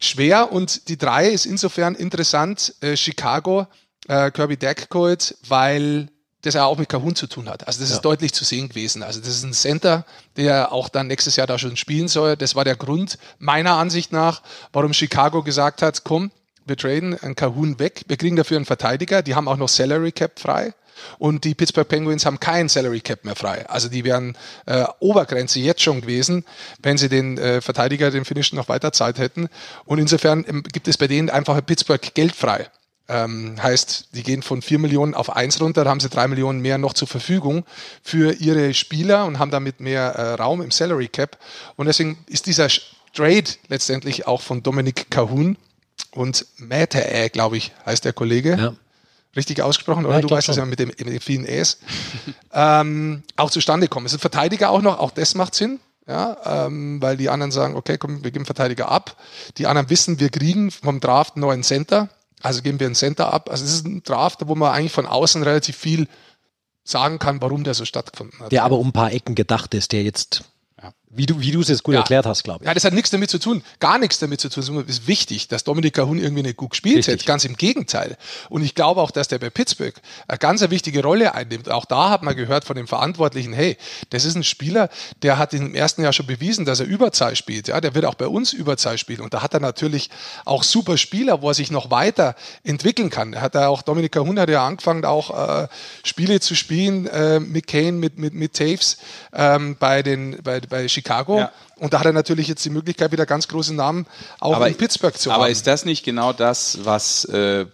schwer 0.01 0.51
und 0.51 0.89
die 0.89 0.99
drei 0.99 1.29
ist 1.29 1.47
insofern 1.47 1.95
interessant, 1.95 2.75
äh, 2.81 2.97
Chicago, 2.97 3.69
äh, 4.07 4.31
Kirby 4.31 4.57
Deckcold, 4.57 5.37
weil 5.49 6.09
das 6.43 6.55
ja 6.55 6.65
auch 6.65 6.79
mit 6.79 6.89
Kahun 6.89 7.17
zu 7.17 7.27
tun 7.27 7.49
hat. 7.49 7.67
Also 7.67 7.81
das 7.81 7.91
ist 7.91 8.03
deutlich 8.03 8.33
zu 8.33 8.45
sehen 8.45 8.69
gewesen. 8.69 9.03
Also 9.03 9.21
das 9.21 9.31
ist 9.31 9.43
ein 9.43 9.53
Center, 9.53 10.05
der 10.37 10.73
auch 10.73 10.89
dann 10.89 11.09
nächstes 11.09 11.37
Jahr 11.37 11.49
da 11.49 11.59
schon 11.59 11.77
spielen 11.77 12.07
soll. 12.07 12.37
Das 12.37 12.55
war 12.55 12.65
der 12.65 12.77
Grund 12.77 13.19
meiner 13.39 13.73
Ansicht 13.73 14.13
nach, 14.13 14.43
warum 14.73 14.95
Chicago 14.95 15.43
gesagt 15.43 15.83
hat, 15.83 16.05
komm, 16.05 16.31
wir 16.65 16.77
traden 16.77 17.19
einen 17.19 17.35
Kahun 17.35 17.79
weg, 17.79 18.03
wir 18.07 18.17
kriegen 18.17 18.37
dafür 18.37 18.57
einen 18.57 18.67
Verteidiger, 18.67 19.23
die 19.23 19.35
haben 19.35 19.49
auch 19.49 19.57
noch 19.57 19.69
Salary 19.69 20.13
Cap 20.13 20.39
frei. 20.39 20.75
Und 21.19 21.45
die 21.45 21.55
Pittsburgh 21.55 21.89
Penguins 21.89 22.27
haben 22.27 22.41
keinen 22.41 22.69
Salary 22.69 23.01
Cap 23.01 23.25
mehr 23.25 23.37
frei. 23.37 23.69
Also 23.69 23.89
die 23.89 24.05
wären 24.05 24.37
äh, 24.67 24.85
Obergrenze 24.99 25.61
jetzt 25.61 25.83
schon 25.83 26.01
gewesen, 26.01 26.45
wenn 26.83 26.99
sie 26.99 27.09
den 27.09 27.39
äh, 27.39 27.61
Verteidiger, 27.61 28.11
den 28.11 28.25
Finnischen, 28.25 28.57
noch 28.57 28.69
weiter 28.69 28.93
Zeit 28.93 29.19
hätten. 29.19 29.49
Und 29.85 29.99
insofern 29.99 30.45
ähm, 30.49 30.63
gibt 30.65 30.89
es 30.89 30.99
bei 30.99 31.07
denen 31.07 31.31
einfach 31.31 31.57
in 31.57 31.65
Pittsburgh 31.65 32.15
Geld 32.15 32.35
frei. 32.35 32.69
Ähm, 33.11 33.57
heißt, 33.63 34.09
die 34.13 34.23
gehen 34.23 34.43
von 34.43 34.61
4 34.61 34.79
Millionen 34.79 35.15
auf 35.15 35.35
1 35.35 35.61
runter, 35.63 35.85
da 35.85 35.91
haben 35.91 36.01
sie 36.01 36.11
3 36.11 36.29
Millionen 36.29 36.61
mehr 36.61 36.77
noch 36.77 36.93
zur 36.93 37.09
Verfügung 37.09 37.65
für 38.03 38.35
ihre 38.35 38.75
Spieler 38.75 39.25
und 39.25 39.39
haben 39.39 39.51
damit 39.51 39.81
mehr 39.81 40.11
äh, 40.11 40.35
Raum 40.35 40.61
im 40.61 40.71
Salary 40.71 41.09
Cap. 41.09 41.39
Und 41.77 41.87
deswegen 41.87 42.19
ist 42.27 42.47
dieser 42.47 42.69
Trade 43.15 43.45
letztendlich 43.69 44.27
auch 44.27 44.43
von 44.43 44.63
Dominik 44.63 45.11
Cahun 45.11 45.57
und 46.11 46.47
Mäte, 46.59 47.31
glaube 47.33 47.57
ich, 47.57 47.73
heißt 47.87 48.05
der 48.05 48.13
Kollege. 48.13 48.57
Ja. 48.57 48.75
Richtig 49.37 49.63
ausgesprochen, 49.63 50.05
oder? 50.05 50.17
Ja, 50.17 50.21
du 50.21 50.31
weißt 50.31 50.49
das 50.49 50.57
schon. 50.57 50.65
ja 50.65 50.69
mit 50.69 50.79
dem, 50.79 50.89
mit 50.89 51.01
den 51.01 51.21
vielen 51.21 51.47
Äs. 51.47 51.79
ähm, 52.53 53.23
auch 53.37 53.51
zustande 53.51 53.89
kommen. 53.89 54.07
Es 54.07 54.13
ist 54.13 54.19
ein 54.19 54.21
Verteidiger 54.21 54.71
auch 54.71 54.83
noch, 54.83 54.99
auch 54.99 55.11
das 55.11 55.35
macht 55.35 55.55
Sinn. 55.55 55.81
Ja, 56.07 56.67
ähm, 56.67 57.03
weil 57.03 57.19
die 57.19 57.29
anderen 57.29 57.53
sagen, 57.53 57.77
okay, 57.77 57.99
komm, 57.99 58.25
wir 58.25 58.31
geben 58.31 58.47
Verteidiger 58.47 58.91
ab. 58.91 59.17
Die 59.59 59.67
anderen 59.67 59.91
wissen, 59.91 60.19
wir 60.19 60.31
kriegen 60.31 60.71
vom 60.71 61.01
Draft 61.01 61.37
einen 61.37 61.43
neuen 61.43 61.63
Center. 61.63 62.09
Also 62.43 62.63
geben 62.63 62.79
wir 62.81 62.87
einen 62.87 62.95
Center 62.95 63.33
ab. 63.33 63.51
Also 63.51 63.65
es 63.65 63.73
ist 63.73 63.87
ein 63.87 64.03
Draft, 64.03 64.47
wo 64.47 64.55
man 64.55 64.73
eigentlich 64.73 64.93
von 64.93 65.07
außen 65.07 65.43
relativ 65.43 65.77
viel 65.77 66.09
sagen 66.85 67.19
kann, 67.19 67.41
warum 67.41 67.65
der 67.65 67.75
so 67.75 67.85
stattgefunden 67.85 68.41
hat. 68.41 68.53
Der 68.53 68.65
aber 68.65 68.79
um 68.79 68.89
ein 68.89 68.93
paar 68.93 69.13
Ecken 69.13 69.35
gedacht 69.35 69.75
ist, 69.75 69.93
der 69.93 70.03
jetzt, 70.03 70.45
wie 71.11 71.27
du, 71.27 71.41
wie 71.41 71.51
du 71.53 71.61
es 71.61 71.69
jetzt 71.69 71.83
gut 71.83 71.95
Ja. 71.95 72.01
erklärt 72.01 72.27
hast, 72.27 72.45
glaube 72.45 72.63
ich. 72.63 72.69
Ja, 72.69 72.75
das 72.75 72.85
hat 72.85 72.93
nichts 72.93 73.11
damit 73.11 73.31
zu 73.31 73.39
tun, 73.39 73.63
gar 73.81 73.99
nichts 73.99 74.19
damit 74.19 74.41
zu 74.41 74.49
tun. 74.51 74.85
Es 74.87 74.99
ist 74.99 75.07
wichtig, 75.07 75.49
dass 75.49 75.65
Dominik 75.65 75.95
Cahun 75.95 76.19
irgendwie 76.19 76.43
nicht 76.43 76.57
gut 76.57 76.71
gespielt 76.71 76.99
Richtig. 76.99 77.21
hat, 77.21 77.27
ganz 77.27 77.45
im 77.45 77.57
Gegenteil. 77.57 78.17
Und 78.51 78.63
ich 78.63 78.75
glaube 78.75 79.01
auch, 79.01 79.11
dass 79.11 79.29
der 79.29 79.39
bei 79.39 79.49
Pittsburgh 79.49 79.95
eine 80.27 80.39
ganz 80.39 80.61
wichtige 80.69 81.03
Rolle 81.03 81.35
einnimmt. 81.35 81.71
Auch 81.71 81.87
da 81.87 82.11
hat 82.11 82.23
man 82.23 82.37
gehört 82.37 82.65
von 82.65 82.77
dem 82.77 82.87
Verantwortlichen, 82.87 83.53
hey, 83.53 83.79
das 84.11 84.25
ist 84.25 84.35
ein 84.35 84.45
Spieler, 84.45 84.91
der 85.23 85.39
hat 85.39 85.55
im 85.55 85.75
ersten 85.75 86.03
Jahr 86.03 86.13
schon 86.13 86.27
bewiesen, 86.27 86.65
dass 86.67 86.81
er 86.81 86.87
Überzahl 86.87 87.37
spielt. 87.37 87.69
Ja, 87.69 87.81
der 87.81 87.95
wird 87.95 88.05
auch 88.05 88.15
bei 88.17 88.27
uns 88.27 88.53
Überzahl 88.53 88.99
spielen. 88.99 89.21
Und 89.21 89.33
da 89.33 89.43
hat 89.43 89.55
er 89.55 89.61
natürlich 89.61 90.11
auch 90.45 90.63
super 90.63 90.99
Spieler, 90.99 91.41
wo 91.41 91.49
er 91.49 91.55
sich 91.55 91.71
noch 91.71 91.91
weiter 91.91 92.35
entwickeln 92.65 93.09
kann. 93.09 93.33
Er 93.33 93.41
hat 93.41 93.55
ja 93.55 93.69
auch, 93.69 93.83
Dominik 93.83 94.13
Cahun 94.13 94.39
hat 94.39 94.51
ja 94.51 94.67
angefangen, 94.67 95.05
auch 95.05 95.63
äh, 95.63 95.69
Spiele 96.05 96.41
zu 96.41 96.55
spielen 96.55 97.07
äh, 97.07 97.41
mit 97.41 97.67
Kane, 97.67 97.93
mit, 97.93 98.19
mit, 98.19 98.35
mit 98.35 98.55
Taves 98.55 98.99
ähm, 99.33 99.77
bei, 99.79 100.03
den, 100.03 100.39
bei, 100.43 100.61
bei 100.61 100.89
Chicago. 100.99 101.39
Ja. 101.39 101.53
Und 101.77 101.93
da 101.93 102.01
hat 102.01 102.07
er 102.07 102.13
natürlich 102.13 102.49
jetzt 102.49 102.65
die 102.65 102.71
Möglichkeit, 102.71 103.13
wieder 103.13 103.27
ganz 103.27 103.49
große 103.49 103.75
Namen 103.75 104.07
auch 104.41 104.65
in 104.65 104.75
Pittsburgh 104.77 105.17
zu 105.17 105.31
aber 105.31 105.45
haben. 105.45 105.53
ist 105.53 105.67
das 105.67 105.85
nicht 105.85 106.05
genau 106.05 106.33
das, 106.33 106.85
was 106.85 107.25
äh, 107.27 107.67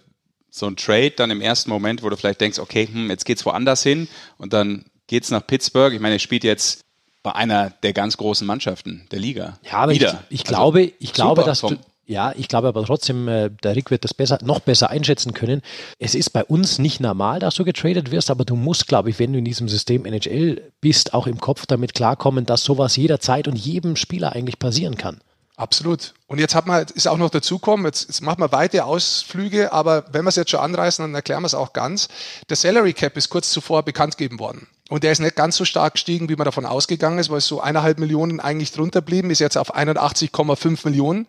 so 0.49 0.67
ein 0.67 0.75
Trade 0.77 1.11
dann 1.11 1.31
im 1.31 1.41
ersten 1.41 1.69
Moment, 1.69 2.03
wo 2.03 2.09
du 2.09 2.15
vielleicht 2.15 2.39
denkst, 2.41 2.59
okay, 2.59 2.87
hm, 2.91 3.09
jetzt 3.09 3.25
geht's 3.25 3.45
woanders 3.45 3.83
hin 3.83 4.07
und 4.37 4.53
dann 4.53 4.85
geht's 5.07 5.29
nach 5.29 5.45
Pittsburgh. 5.45 5.93
Ich 5.93 5.99
meine, 5.99 6.15
er 6.15 6.19
spielt 6.19 6.43
jetzt 6.43 6.81
bei 7.23 7.33
einer 7.33 7.71
der 7.83 7.93
ganz 7.93 8.17
großen 8.17 8.45
Mannschaften 8.45 9.07
der 9.11 9.19
Liga. 9.19 9.57
Ja, 9.63 9.79
aber 9.79 9.93
Wieder. 9.93 10.23
ich, 10.29 10.41
ich 10.41 10.47
Also, 10.47 10.55
glaube, 10.55 10.93
ich 10.99 11.13
glaube, 11.13 11.41
super 11.41 11.49
dass 11.49 11.61
du, 11.61 11.75
ja, 12.07 12.33
ich 12.37 12.47
glaube 12.47 12.67
aber 12.67 12.83
trotzdem, 12.83 13.27
äh, 13.27 13.49
der 13.63 13.75
Rick 13.75 13.89
wird 13.89 14.03
das 14.03 14.13
besser, 14.13 14.37
noch 14.43 14.59
besser 14.59 14.89
einschätzen 14.89 15.33
können. 15.33 15.61
Es 15.97 16.13
ist 16.13 16.29
bei 16.31 16.43
uns 16.43 16.77
nicht 16.77 16.99
normal, 16.99 17.39
dass 17.39 17.55
du 17.55 17.65
getradet 17.65 18.11
wirst, 18.11 18.29
aber 18.29 18.45
du 18.45 18.55
musst, 18.55 18.87
glaube 18.87 19.09
ich, 19.09 19.19
wenn 19.19 19.33
du 19.33 19.39
in 19.39 19.45
diesem 19.45 19.67
System 19.67 20.05
NHL 20.05 20.61
bist, 20.81 21.13
auch 21.13 21.25
im 21.25 21.39
Kopf 21.39 21.65
damit 21.65 21.93
klarkommen, 21.93 22.45
dass 22.45 22.63
sowas 22.63 22.95
jederzeit 22.95 23.47
und 23.47 23.57
jedem 23.57 23.95
Spieler 23.95 24.33
eigentlich 24.33 24.59
passieren 24.59 24.97
kann. 24.97 25.19
Absolut. 25.57 26.13
Und 26.27 26.39
jetzt 26.39 26.53
hat 26.53 26.67
man, 26.67 26.85
ist 26.95 27.07
auch 27.07 27.17
noch 27.17 27.29
dazukommen, 27.29 27.85
jetzt, 27.85 28.07
jetzt 28.07 28.21
machen 28.21 28.41
wir 28.41 28.51
weite 28.51 28.83
Ausflüge, 28.83 29.71
aber 29.71 30.05
wenn 30.11 30.25
wir 30.25 30.29
es 30.29 30.35
jetzt 30.35 30.51
schon 30.51 30.59
anreißen, 30.59 31.03
dann 31.03 31.15
erklären 31.15 31.43
wir 31.43 31.47
es 31.47 31.53
auch 31.53 31.71
ganz. 31.71 32.09
Der 32.49 32.57
Salary 32.57 32.93
Cap 32.93 33.15
ist 33.15 33.29
kurz 33.29 33.51
zuvor 33.51 33.83
bekannt 33.83 34.17
gegeben 34.17 34.39
worden. 34.39 34.67
Und 34.89 35.03
der 35.03 35.13
ist 35.13 35.19
nicht 35.19 35.35
ganz 35.35 35.55
so 35.55 35.63
stark 35.63 35.93
gestiegen, 35.93 36.27
wie 36.29 36.35
man 36.35 36.45
davon 36.45 36.65
ausgegangen 36.65 37.19
ist, 37.19 37.29
weil 37.29 37.37
es 37.37 37.47
so 37.47 37.61
eineinhalb 37.61 37.99
Millionen 37.99 38.39
eigentlich 38.39 38.73
drunter 38.73 39.01
blieben, 39.01 39.31
ist 39.31 39.39
jetzt 39.39 39.57
auf 39.57 39.73
81,5 39.75 40.81
Millionen. 40.83 41.27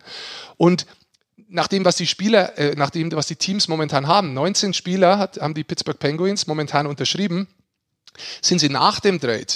Und 0.57 0.85
nach 1.47 1.67
dem, 1.67 1.85
was 1.85 1.95
die 1.95 2.05
Spieler, 2.05 2.57
äh, 2.57 2.75
nach 2.75 2.89
dem, 2.89 3.11
was 3.13 3.27
die 3.27 3.37
Teams 3.37 3.69
momentan 3.69 4.07
haben, 4.07 4.33
19 4.33 4.73
Spieler 4.73 5.17
hat, 5.17 5.39
haben 5.39 5.53
die 5.53 5.63
Pittsburgh 5.63 5.97
Penguins 5.97 6.47
momentan 6.47 6.85
unterschrieben, 6.85 7.47
sind 8.41 8.59
sie 8.59 8.69
nach 8.69 8.99
dem 8.99 9.21
Trade 9.21 9.47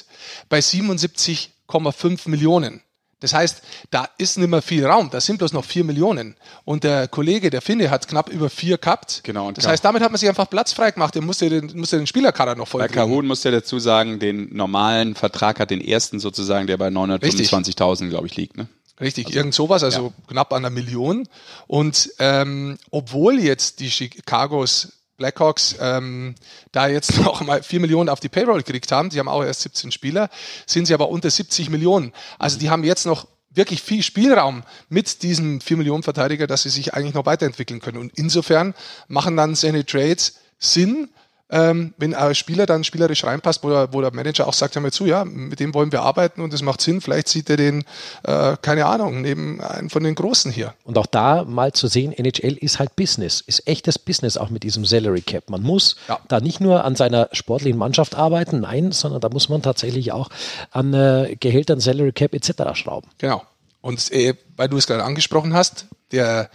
bei 0.48 0.60
77,5 0.60 2.30
Millionen. 2.30 2.82
Das 3.22 3.34
heißt, 3.34 3.62
da 3.92 4.10
ist 4.18 4.38
nicht 4.38 4.50
mehr 4.50 4.62
viel 4.62 4.86
Raum, 4.86 5.10
da 5.12 5.22
sind 5.22 5.38
bloß 5.38 5.54
noch 5.54 5.64
4 5.64 5.84
Millionen. 5.84 6.36
Und 6.66 6.84
der 6.84 7.08
Kollege, 7.08 7.50
der 7.50 7.62
Finne, 7.62 7.90
hat 7.90 8.08
knapp 8.08 8.30
über 8.30 8.50
4 8.50 8.80
gehabt. 8.80 9.22
Genau, 9.24 9.52
das 9.52 9.68
heißt, 9.68 9.86
damit 9.86 10.02
hat 10.02 10.12
man 10.12 10.20
sich 10.20 10.28
einfach 10.28 10.50
Platz 10.50 10.74
frei 10.74 10.92
gemacht. 10.92 11.16
Der 11.16 11.22
musste 11.22 11.50
den, 11.50 11.72
musste 11.78 11.98
den 11.98 12.08
Spielerkader 12.08 12.56
noch 12.56 12.68
voll 12.68 12.82
Bei. 12.82 12.88
Kahun 12.88 13.28
muss 13.28 13.44
ja 13.44 13.52
dazu 13.52 13.80
sagen, 13.80 14.20
den 14.20 14.54
normalen 14.56 15.16
Vertrag 15.16 15.60
hat 15.60 15.70
den 15.70 15.82
ersten 15.82 16.20
sozusagen, 16.20 16.68
der 16.68 16.78
bei 16.78 16.88
925.000, 16.88 18.10
glaube 18.10 18.28
ich, 18.28 18.36
liegt. 18.36 18.58
Ne? 18.58 18.68
Richtig, 19.00 19.36
irgend 19.36 19.54
sowas, 19.54 19.84
also 19.84 20.14
knapp 20.28 20.52
an 20.54 20.66
einer 20.66 20.74
Million. 20.74 21.28
Und 21.68 22.12
ähm, 22.20 22.78
obwohl 22.90 23.40
jetzt 23.40 23.80
die 23.80 23.90
Chicagos 23.90 24.94
Blackhawks 25.22 25.76
ähm, 25.80 26.34
da 26.72 26.88
jetzt 26.88 27.18
noch 27.22 27.42
mal 27.42 27.62
4 27.62 27.80
Millionen 27.80 28.10
auf 28.10 28.20
die 28.20 28.30
Payroll 28.30 28.64
gekriegt 28.64 28.92
haben, 28.92 29.10
die 29.10 29.20
haben 29.20 29.28
auch 29.28 29.44
erst 29.44 29.62
17 29.62 29.92
Spieler, 29.92 30.30
sind 30.66 30.88
sie 30.88 30.94
aber 30.96 31.10
unter 31.10 31.30
70 31.30 31.70
Millionen. 31.70 32.12
Also 32.40 32.58
die 32.58 32.72
haben 32.72 32.84
jetzt 32.84 33.06
noch 33.06 33.28
wirklich 33.54 33.82
viel 33.84 34.02
Spielraum 34.02 34.64
mit 34.90 35.22
diesem 35.22 35.62
4 35.62 35.78
Millionen 35.78 36.04
Verteidiger, 36.04 36.48
dass 36.48 36.64
sie 36.64 36.70
sich 36.70 36.94
eigentlich 36.94 37.14
noch 37.14 37.26
weiterentwickeln 37.26 37.82
können. 37.82 37.98
Und 37.98 38.12
insofern 38.16 38.74
machen 39.08 39.38
dann 39.38 39.56
seine 39.56 39.86
Trades 39.86 40.40
Sinn, 40.58 41.10
ähm, 41.52 41.94
wenn 41.98 42.16
ein 42.16 42.34
Spieler 42.34 42.66
dann 42.66 42.84
spielerisch 42.84 43.24
reinpasst, 43.26 43.64
wo 43.64 43.70
der, 43.70 43.94
wo 43.94 44.02
der 44.02 44.14
Manager 44.14 44.48
auch 44.48 44.54
sagt, 44.54 44.76
hör 44.76 44.82
mal 44.82 44.92
zu, 44.92 45.06
ja, 45.06 45.26
mit 45.26 45.60
dem 45.60 45.74
wollen 45.74 45.92
wir 45.92 46.02
arbeiten 46.02 46.42
und 46.42 46.54
es 46.54 46.62
macht 46.62 46.82
Sinn, 46.82 47.02
vielleicht 47.02 47.28
sieht 47.28 47.50
er 47.50 47.58
den, 47.58 47.84
äh, 48.24 48.56
keine 48.62 48.86
Ahnung, 48.86 49.22
neben 49.22 49.62
einem 49.62 49.90
von 49.90 50.04
den 50.04 50.16
Großen 50.16 50.52
hier. 50.52 50.74
Und 50.86 50.98
auch 50.98 51.06
da 51.06 51.44
mal 51.44 51.74
zu 51.74 51.88
sehen, 51.88 52.14
NHL 52.14 52.54
ist 52.54 52.80
halt 52.80 52.96
Business, 52.96 53.42
ist 53.42 53.68
echtes 53.68 54.00
Business 54.00 54.38
auch 54.38 54.50
mit 54.50 54.64
diesem 54.64 54.86
Salary 54.86 55.22
Cap. 55.22 55.50
Man 55.50 55.62
muss 55.62 55.98
ja. 56.08 56.20
da 56.30 56.40
nicht 56.40 56.62
nur 56.62 56.86
an 56.86 56.96
seiner 56.96 57.28
sportlichen 57.34 57.78
Mannschaft 57.78 58.16
arbeiten, 58.16 58.62
nein, 58.62 58.94
sondern 58.94 59.20
da 59.20 59.30
muss 59.30 59.50
man 59.50 59.62
tatsächlich 59.62 60.14
auch 60.14 60.30
an 60.72 60.94
äh, 60.94 61.36
Gehältern, 61.40 61.82
Salary 61.82 62.14
Cap 62.14 62.34
etc. 62.34 62.74
schrauben. 62.74 63.10
Genau. 63.18 63.44
Und 63.82 64.12
äh, 64.12 64.36
weil 64.56 64.70
du 64.70 64.78
es 64.78 64.88
gerade 64.88 65.04
angesprochen 65.04 65.54
hast, 65.54 65.88
der 66.12 66.50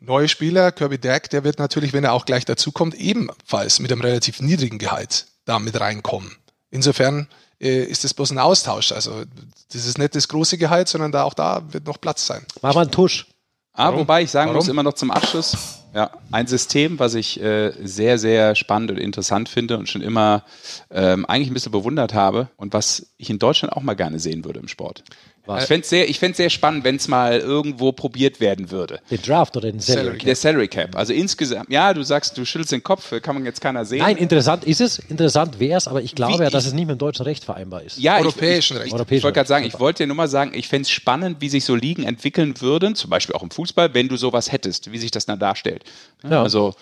neue 0.00 0.28
Spieler, 0.28 0.72
Kirby 0.72 0.98
Dack, 0.98 1.30
der 1.30 1.44
wird 1.44 1.58
natürlich, 1.58 1.92
wenn 1.92 2.04
er 2.04 2.12
auch 2.12 2.24
gleich 2.24 2.44
dazukommt, 2.44 2.94
ebenfalls 2.94 3.80
mit 3.80 3.92
einem 3.92 4.00
relativ 4.00 4.40
niedrigen 4.40 4.78
Gehalt 4.78 5.26
da 5.44 5.58
mit 5.58 5.80
reinkommen. 5.80 6.36
Insofern 6.70 7.28
äh, 7.60 7.84
ist 7.84 8.04
das 8.04 8.14
bloß 8.14 8.30
ein 8.32 8.38
Austausch. 8.38 8.92
Also 8.92 9.24
das 9.72 9.86
ist 9.86 9.98
nicht 9.98 10.14
das 10.14 10.28
große 10.28 10.58
Gehalt, 10.58 10.88
sondern 10.88 11.12
da 11.12 11.24
auch 11.24 11.34
da 11.34 11.62
wird 11.72 11.86
noch 11.86 12.00
Platz 12.00 12.26
sein. 12.26 12.44
Mach 12.62 12.74
mal 12.74 12.82
einen 12.82 12.90
Tusch. 12.90 13.26
Ah, 13.72 13.94
wobei 13.94 14.22
ich 14.22 14.30
sagen 14.30 14.48
Warum? 14.48 14.56
muss, 14.56 14.68
immer 14.68 14.82
noch 14.82 14.94
zum 14.94 15.12
Abschluss, 15.12 15.78
ja, 15.94 16.10
ein 16.32 16.48
System, 16.48 16.98
was 16.98 17.14
ich 17.14 17.40
äh, 17.40 17.72
sehr, 17.80 18.18
sehr 18.18 18.56
spannend 18.56 18.90
und 18.90 18.98
interessant 18.98 19.48
finde 19.48 19.78
und 19.78 19.88
schon 19.88 20.02
immer 20.02 20.44
ähm, 20.90 21.24
eigentlich 21.26 21.48
ein 21.48 21.54
bisschen 21.54 21.70
bewundert 21.70 22.12
habe 22.12 22.48
und 22.56 22.72
was 22.72 23.14
ich 23.18 23.30
in 23.30 23.38
Deutschland 23.38 23.72
auch 23.72 23.82
mal 23.82 23.94
gerne 23.94 24.18
sehen 24.18 24.44
würde 24.44 24.58
im 24.58 24.66
Sport. 24.66 25.04
Was? 25.48 25.62
Ich 25.62 25.68
fände 25.68 25.82
es 25.82 25.88
sehr, 25.88 26.34
sehr 26.34 26.50
spannend, 26.50 26.84
wenn 26.84 26.96
es 26.96 27.08
mal 27.08 27.38
irgendwo 27.38 27.92
probiert 27.92 28.38
werden 28.38 28.70
würde. 28.70 29.00
Den 29.10 29.22
Draft 29.22 29.56
oder 29.56 29.70
den 29.70 29.80
Salary 29.80 30.18
Cap? 30.18 30.26
Der 30.26 30.36
Salary 30.36 30.68
Cap. 30.68 30.96
Also 30.96 31.12
insgesamt, 31.12 31.70
ja, 31.70 31.94
du 31.94 32.02
sagst, 32.02 32.36
du 32.36 32.44
schüttelst 32.44 32.72
den 32.72 32.82
Kopf, 32.82 33.12
kann 33.22 33.34
man 33.34 33.44
jetzt 33.44 33.60
keiner 33.60 33.84
sehen. 33.84 34.00
Nein, 34.00 34.18
interessant 34.18 34.64
ist 34.64 34.80
es, 34.80 34.98
interessant 34.98 35.58
wäre 35.58 35.78
es, 35.78 35.88
aber 35.88 36.02
ich 36.02 36.14
glaube 36.14 36.44
ja, 36.44 36.50
dass 36.50 36.66
es 36.66 36.72
nicht 36.72 36.86
mit 36.86 36.96
dem 36.96 36.98
deutschen 36.98 37.22
Recht 37.22 37.44
vereinbar 37.44 37.82
ist. 37.82 37.98
Ja, 37.98 38.18
europäischen 38.18 38.76
Recht. 38.76 38.94
Ich, 38.94 39.10
ich 39.10 39.22
wollte 39.22 39.34
gerade 39.34 39.48
sagen, 39.48 39.64
ich 39.64 39.80
wollte 39.80 40.02
dir 40.02 40.06
nur 40.06 40.16
mal 40.16 40.28
sagen, 40.28 40.52
ich 40.54 40.68
fände 40.68 40.82
es 40.82 40.90
spannend, 40.90 41.38
wie 41.40 41.48
sich 41.48 41.64
so 41.64 41.74
Ligen 41.74 42.04
entwickeln 42.04 42.60
würden, 42.60 42.94
zum 42.94 43.10
Beispiel 43.10 43.34
auch 43.34 43.42
im 43.42 43.50
Fußball, 43.50 43.94
wenn 43.94 44.08
du 44.08 44.16
sowas 44.16 44.52
hättest, 44.52 44.92
wie 44.92 44.98
sich 44.98 45.10
das 45.10 45.26
dann 45.26 45.38
darstellt. 45.38 45.84
Ja. 46.28 46.42
Also 46.42 46.74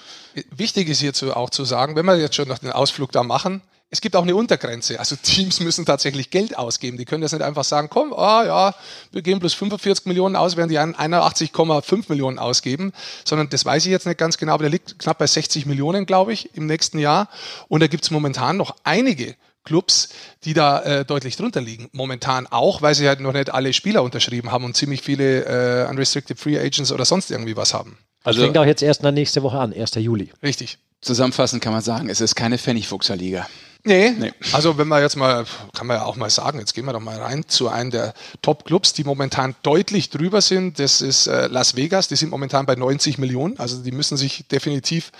Wichtig 0.51 0.89
ist 0.89 1.01
hierzu 1.01 1.35
auch 1.35 1.51
zu 1.51 1.65
sagen, 1.65 1.97
wenn 1.97 2.05
wir 2.05 2.17
jetzt 2.17 2.35
schon 2.35 2.49
noch 2.49 2.59
den 2.59 2.71
Ausflug 2.71 3.11
da 3.13 3.23
machen, 3.23 3.63
es 3.91 4.01
gibt 4.01 4.17
auch 4.17 4.23
eine 4.23 4.35
Untergrenze. 4.35 4.99
Also 4.99 5.15
Teams 5.17 5.61
müssen 5.61 5.87
tatsächlich 5.87 6.31
Geld 6.31 6.59
ausgeben. 6.59 6.97
Die 6.97 7.05
können 7.05 7.23
jetzt 7.23 7.33
nicht 7.33 7.43
einfach 7.43 7.65
sagen, 7.65 7.89
komm, 7.89 8.13
ah 8.13 8.45
ja, 8.45 8.75
wir 9.13 9.23
geben 9.23 9.39
plus 9.39 9.55
45 9.55 10.07
Millionen 10.07 10.35
aus, 10.35 10.57
während 10.57 10.73
die 10.73 10.79
81,5 10.79 12.07
Millionen 12.09 12.39
ausgeben. 12.39 12.93
Sondern 13.25 13.49
das 13.49 13.65
weiß 13.65 13.87
ich 13.87 13.93
jetzt 13.93 14.07
nicht 14.07 14.19
ganz 14.19 14.39
genau, 14.39 14.55
aber 14.55 14.65
der 14.65 14.71
liegt 14.71 14.99
knapp 14.99 15.19
bei 15.19 15.27
60 15.27 15.67
Millionen, 15.67 16.05
glaube 16.05 16.33
ich, 16.33 16.55
im 16.57 16.67
nächsten 16.67 16.99
Jahr. 16.99 17.29
Und 17.69 17.81
da 17.81 17.87
gibt 17.87 18.03
es 18.05 18.11
momentan 18.11 18.57
noch 18.57 18.75
einige 18.83 19.37
Clubs, 19.63 20.09
die 20.45 20.55
da 20.55 20.83
äh, 20.83 21.05
deutlich 21.05 21.37
drunter 21.37 21.61
liegen. 21.61 21.89
Momentan 21.93 22.47
auch, 22.49 22.83
weil 22.83 22.95
sie 22.95 23.07
halt 23.07 23.21
noch 23.21 23.33
nicht 23.33 23.53
alle 23.53 23.73
Spieler 23.73 24.03
unterschrieben 24.03 24.51
haben 24.51 24.65
und 24.65 24.77
ziemlich 24.77 25.03
viele 25.03 25.45
äh, 25.85 25.89
Unrestricted 25.89 26.41
Free 26.41 26.59
Agents 26.59 26.91
oder 26.91 27.05
sonst 27.05 27.31
irgendwie 27.31 27.57
was 27.57 27.73
haben. 27.73 27.99
Also 28.25 28.43
fängt 28.43 28.59
auch 28.59 28.65
jetzt 28.65 28.83
erst 28.83 29.05
nächste 29.05 29.45
Woche 29.45 29.59
an, 29.59 29.73
1. 29.73 29.95
Juli. 29.97 30.33
Richtig. 30.43 30.79
Zusammenfassend 31.01 31.63
kann 31.63 31.73
man 31.73 31.83
sagen, 31.83 32.09
es 32.09 32.21
ist 32.21 32.35
keine 32.35 32.59
Pfennigfuchser-Liga. 32.59 33.47
Nee. 33.87 34.11
nee. 34.11 34.33
Also 34.53 34.79
wenn 34.79 34.89
man 34.89 35.01
jetzt 35.01 35.15
mal, 35.15 35.47
kann 35.73 35.87
man 35.87 35.99
ja 35.99 36.05
auch 36.05 36.17
mal 36.17 36.29
sagen, 36.29 36.59
jetzt 36.59 36.75
gehen 36.75 36.85
wir 36.87 36.93
doch 36.93 37.01
mal 37.01 37.19
rein 37.19 37.45
zu 37.47 37.69
einem 37.69 37.93
der 37.93 38.15
Top-Clubs, 38.43 38.95
die 38.95 39.05
momentan 39.05 39.55
deutlich 39.63 40.11
drüber 40.11 40.41
sind. 40.41 40.81
Das 40.81 41.01
ist 41.01 41.29
äh, 41.29 41.47
Las 41.47 41.77
Vegas, 41.77 42.09
die 42.09 42.17
sind 42.17 42.31
momentan 42.31 42.67
bei 42.67 42.75
90 42.75 43.19
Millionen. 43.19 43.59
Also 43.61 43.79
die 43.83 43.93
müssen 43.93 44.17
sich 44.17 44.49
definitiv 44.49 45.13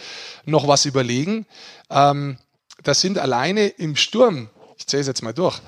noch 0.45 0.67
was 0.67 0.85
überlegen. 0.85 1.47
Ähm, 1.91 2.39
das 2.83 3.01
sind 3.01 3.19
alleine 3.19 3.69
im 3.69 3.95
Sturm, 3.95 4.51
ich 4.77 4.87
zähle 4.89 5.03
es 5.03 5.07
jetzt 5.07 5.23
mal 5.23 5.33
durch, 5.33 5.61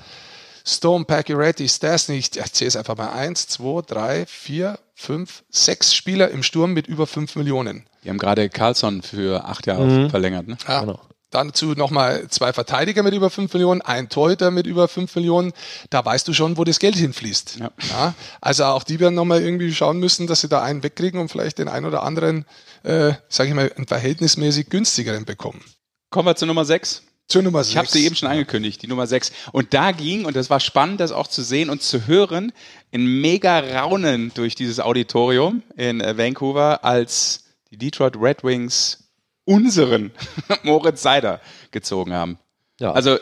Stone, 0.65 1.05
Pacioretty, 1.05 1.69
Stasny, 1.69 2.17
ich 2.17 2.31
zähle 2.31 2.67
es 2.67 2.75
einfach 2.75 2.97
mal, 2.97 3.11
eins, 3.11 3.47
zwei, 3.47 3.81
drei, 3.81 4.25
vier, 4.25 4.77
fünf, 4.93 5.43
sechs 5.49 5.95
Spieler 5.95 6.29
im 6.31 6.43
Sturm 6.43 6.73
mit 6.73 6.87
über 6.87 7.07
fünf 7.07 7.37
Millionen. 7.37 7.85
Die 8.03 8.09
haben 8.09 8.17
gerade 8.17 8.49
Carlson 8.49 9.01
für 9.01 9.45
acht 9.45 9.67
Jahre 9.67 9.85
mhm. 9.85 10.09
verlängert. 10.09 10.47
Ne? 10.47 10.57
Ja. 10.67 10.81
Genau. 10.81 10.99
Dazu 11.31 11.73
nochmal 11.73 12.27
zwei 12.29 12.53
Verteidiger 12.53 13.03
mit 13.03 13.13
über 13.13 13.29
5 13.29 13.53
Millionen, 13.53 13.81
ein 13.81 14.09
Torhüter 14.09 14.49
mit 14.49 14.65
über 14.65 14.87
5 14.87 15.15
Millionen. 15.15 15.53
Da 15.91 16.03
weißt 16.03 16.27
du 16.27 16.33
schon, 16.33 16.57
wo 16.57 16.63
das 16.63 16.79
Geld 16.79 16.95
hinfließt. 16.95 17.57
Ja. 17.59 17.71
Ja, 17.89 18.13
also 18.41 18.65
auch 18.65 18.83
die 18.83 18.99
werden 18.99 19.13
nochmal 19.13 19.41
irgendwie 19.41 19.73
schauen 19.73 19.99
müssen, 19.99 20.25
dass 20.25 20.41
sie 20.41 20.49
da 20.49 20.63
einen 20.63 20.81
wegkriegen 20.81 21.19
und 21.19 21.29
vielleicht 21.29 21.59
den 21.59 21.67
einen 21.67 21.85
oder 21.85 22.01
anderen, 22.01 22.45
äh, 22.83 23.13
sage 23.27 23.49
ich 23.49 23.55
mal, 23.55 23.71
einen 23.75 23.85
verhältnismäßig 23.85 24.69
günstigeren 24.69 25.25
bekommen. 25.25 25.63
Kommen 26.09 26.27
wir 26.27 26.35
zur 26.35 26.47
Nummer 26.47 26.65
6. 26.65 27.03
Zur 27.27 27.43
Nummer 27.43 27.63
6. 27.63 27.69
Ich 27.69 27.77
habe 27.77 27.87
sie 27.87 28.05
eben 28.05 28.15
schon 28.15 28.27
angekündigt, 28.27 28.81
die 28.81 28.87
Nummer 28.87 29.05
6. 29.05 29.31
Und 29.51 29.75
da 29.75 29.91
ging, 29.91 30.25
und 30.25 30.35
das 30.35 30.49
war 30.49 30.59
spannend, 30.59 30.99
das 30.99 31.11
auch 31.11 31.27
zu 31.27 31.43
sehen 31.43 31.69
und 31.69 31.83
zu 31.83 32.07
hören, 32.07 32.51
in 32.89 33.05
mega 33.21 33.59
Raunen 33.59 34.31
durch 34.33 34.55
dieses 34.55 34.79
Auditorium 34.79 35.61
in 35.77 36.01
äh, 36.01 36.17
Vancouver, 36.17 36.83
als 36.83 37.43
die 37.69 37.77
Detroit 37.77 38.15
Red 38.19 38.43
Wings 38.43 39.08
unseren 39.49 40.11
Moritz 40.63 41.01
Seider 41.01 41.41
gezogen 41.71 42.13
haben. 42.13 42.37
Ja. 42.79 42.91
Also 42.91 43.17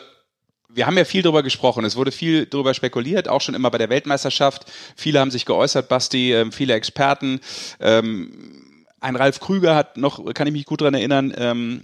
wir 0.68 0.86
haben 0.86 0.98
ja 0.98 1.06
viel 1.06 1.22
darüber 1.22 1.42
gesprochen. 1.42 1.84
Es 1.86 1.96
wurde 1.96 2.12
viel 2.12 2.44
darüber 2.44 2.74
spekuliert, 2.74 3.28
auch 3.28 3.40
schon 3.40 3.54
immer 3.54 3.70
bei 3.70 3.78
der 3.78 3.88
Weltmeisterschaft. 3.88 4.70
Viele 4.94 5.20
haben 5.20 5.30
sich 5.30 5.46
geäußert, 5.46 5.88
Basti, 5.88 6.32
äh, 6.34 6.52
viele 6.52 6.74
Experten. 6.74 7.40
Ähm, 7.80 8.76
ein 9.00 9.16
Ralf 9.16 9.40
Krüger 9.40 9.74
hat 9.74 9.96
noch, 9.96 10.22
kann 10.34 10.46
ich 10.46 10.52
mich 10.52 10.66
gut 10.66 10.82
daran 10.82 10.94
erinnern, 10.94 11.32
ähm, 11.36 11.82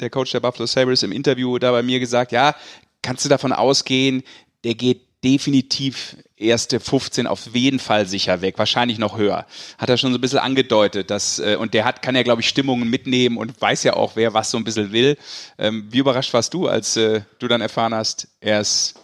der 0.00 0.10
Coach 0.10 0.32
der 0.32 0.40
Buffalo 0.40 0.66
Sabres 0.66 1.02
im 1.02 1.12
Interview 1.12 1.58
da 1.58 1.70
bei 1.70 1.82
mir 1.82 1.98
gesagt, 1.98 2.32
ja, 2.32 2.54
kannst 3.02 3.24
du 3.24 3.28
davon 3.30 3.52
ausgehen, 3.52 4.22
der 4.64 4.74
geht 4.74 5.05
definitiv 5.26 6.16
erste 6.36 6.78
15 6.78 7.26
auf 7.26 7.48
jeden 7.52 7.80
Fall 7.80 8.06
sicher 8.06 8.42
weg, 8.42 8.58
wahrscheinlich 8.58 8.98
noch 8.98 9.18
höher. 9.18 9.44
Hat 9.76 9.90
er 9.90 9.96
schon 9.96 10.12
so 10.12 10.18
ein 10.18 10.20
bisschen 10.20 10.38
angedeutet, 10.38 11.10
dass, 11.10 11.40
äh, 11.40 11.56
und 11.58 11.74
der 11.74 11.84
hat, 11.84 12.00
kann 12.00 12.14
ja, 12.14 12.22
glaube 12.22 12.42
ich, 12.42 12.48
Stimmungen 12.48 12.88
mitnehmen 12.88 13.36
und 13.36 13.60
weiß 13.60 13.82
ja 13.82 13.94
auch, 13.94 14.14
wer 14.14 14.34
was 14.34 14.52
so 14.52 14.58
ein 14.58 14.62
bisschen 14.62 14.92
will. 14.92 15.16
Ähm, 15.58 15.88
wie 15.90 15.98
überrascht 15.98 16.32
warst 16.32 16.54
du, 16.54 16.68
als 16.68 16.96
äh, 16.96 17.22
du 17.40 17.48
dann 17.48 17.60
erfahren 17.60 17.92
hast, 17.92 18.28
er 18.40 18.60
ist 18.60 18.94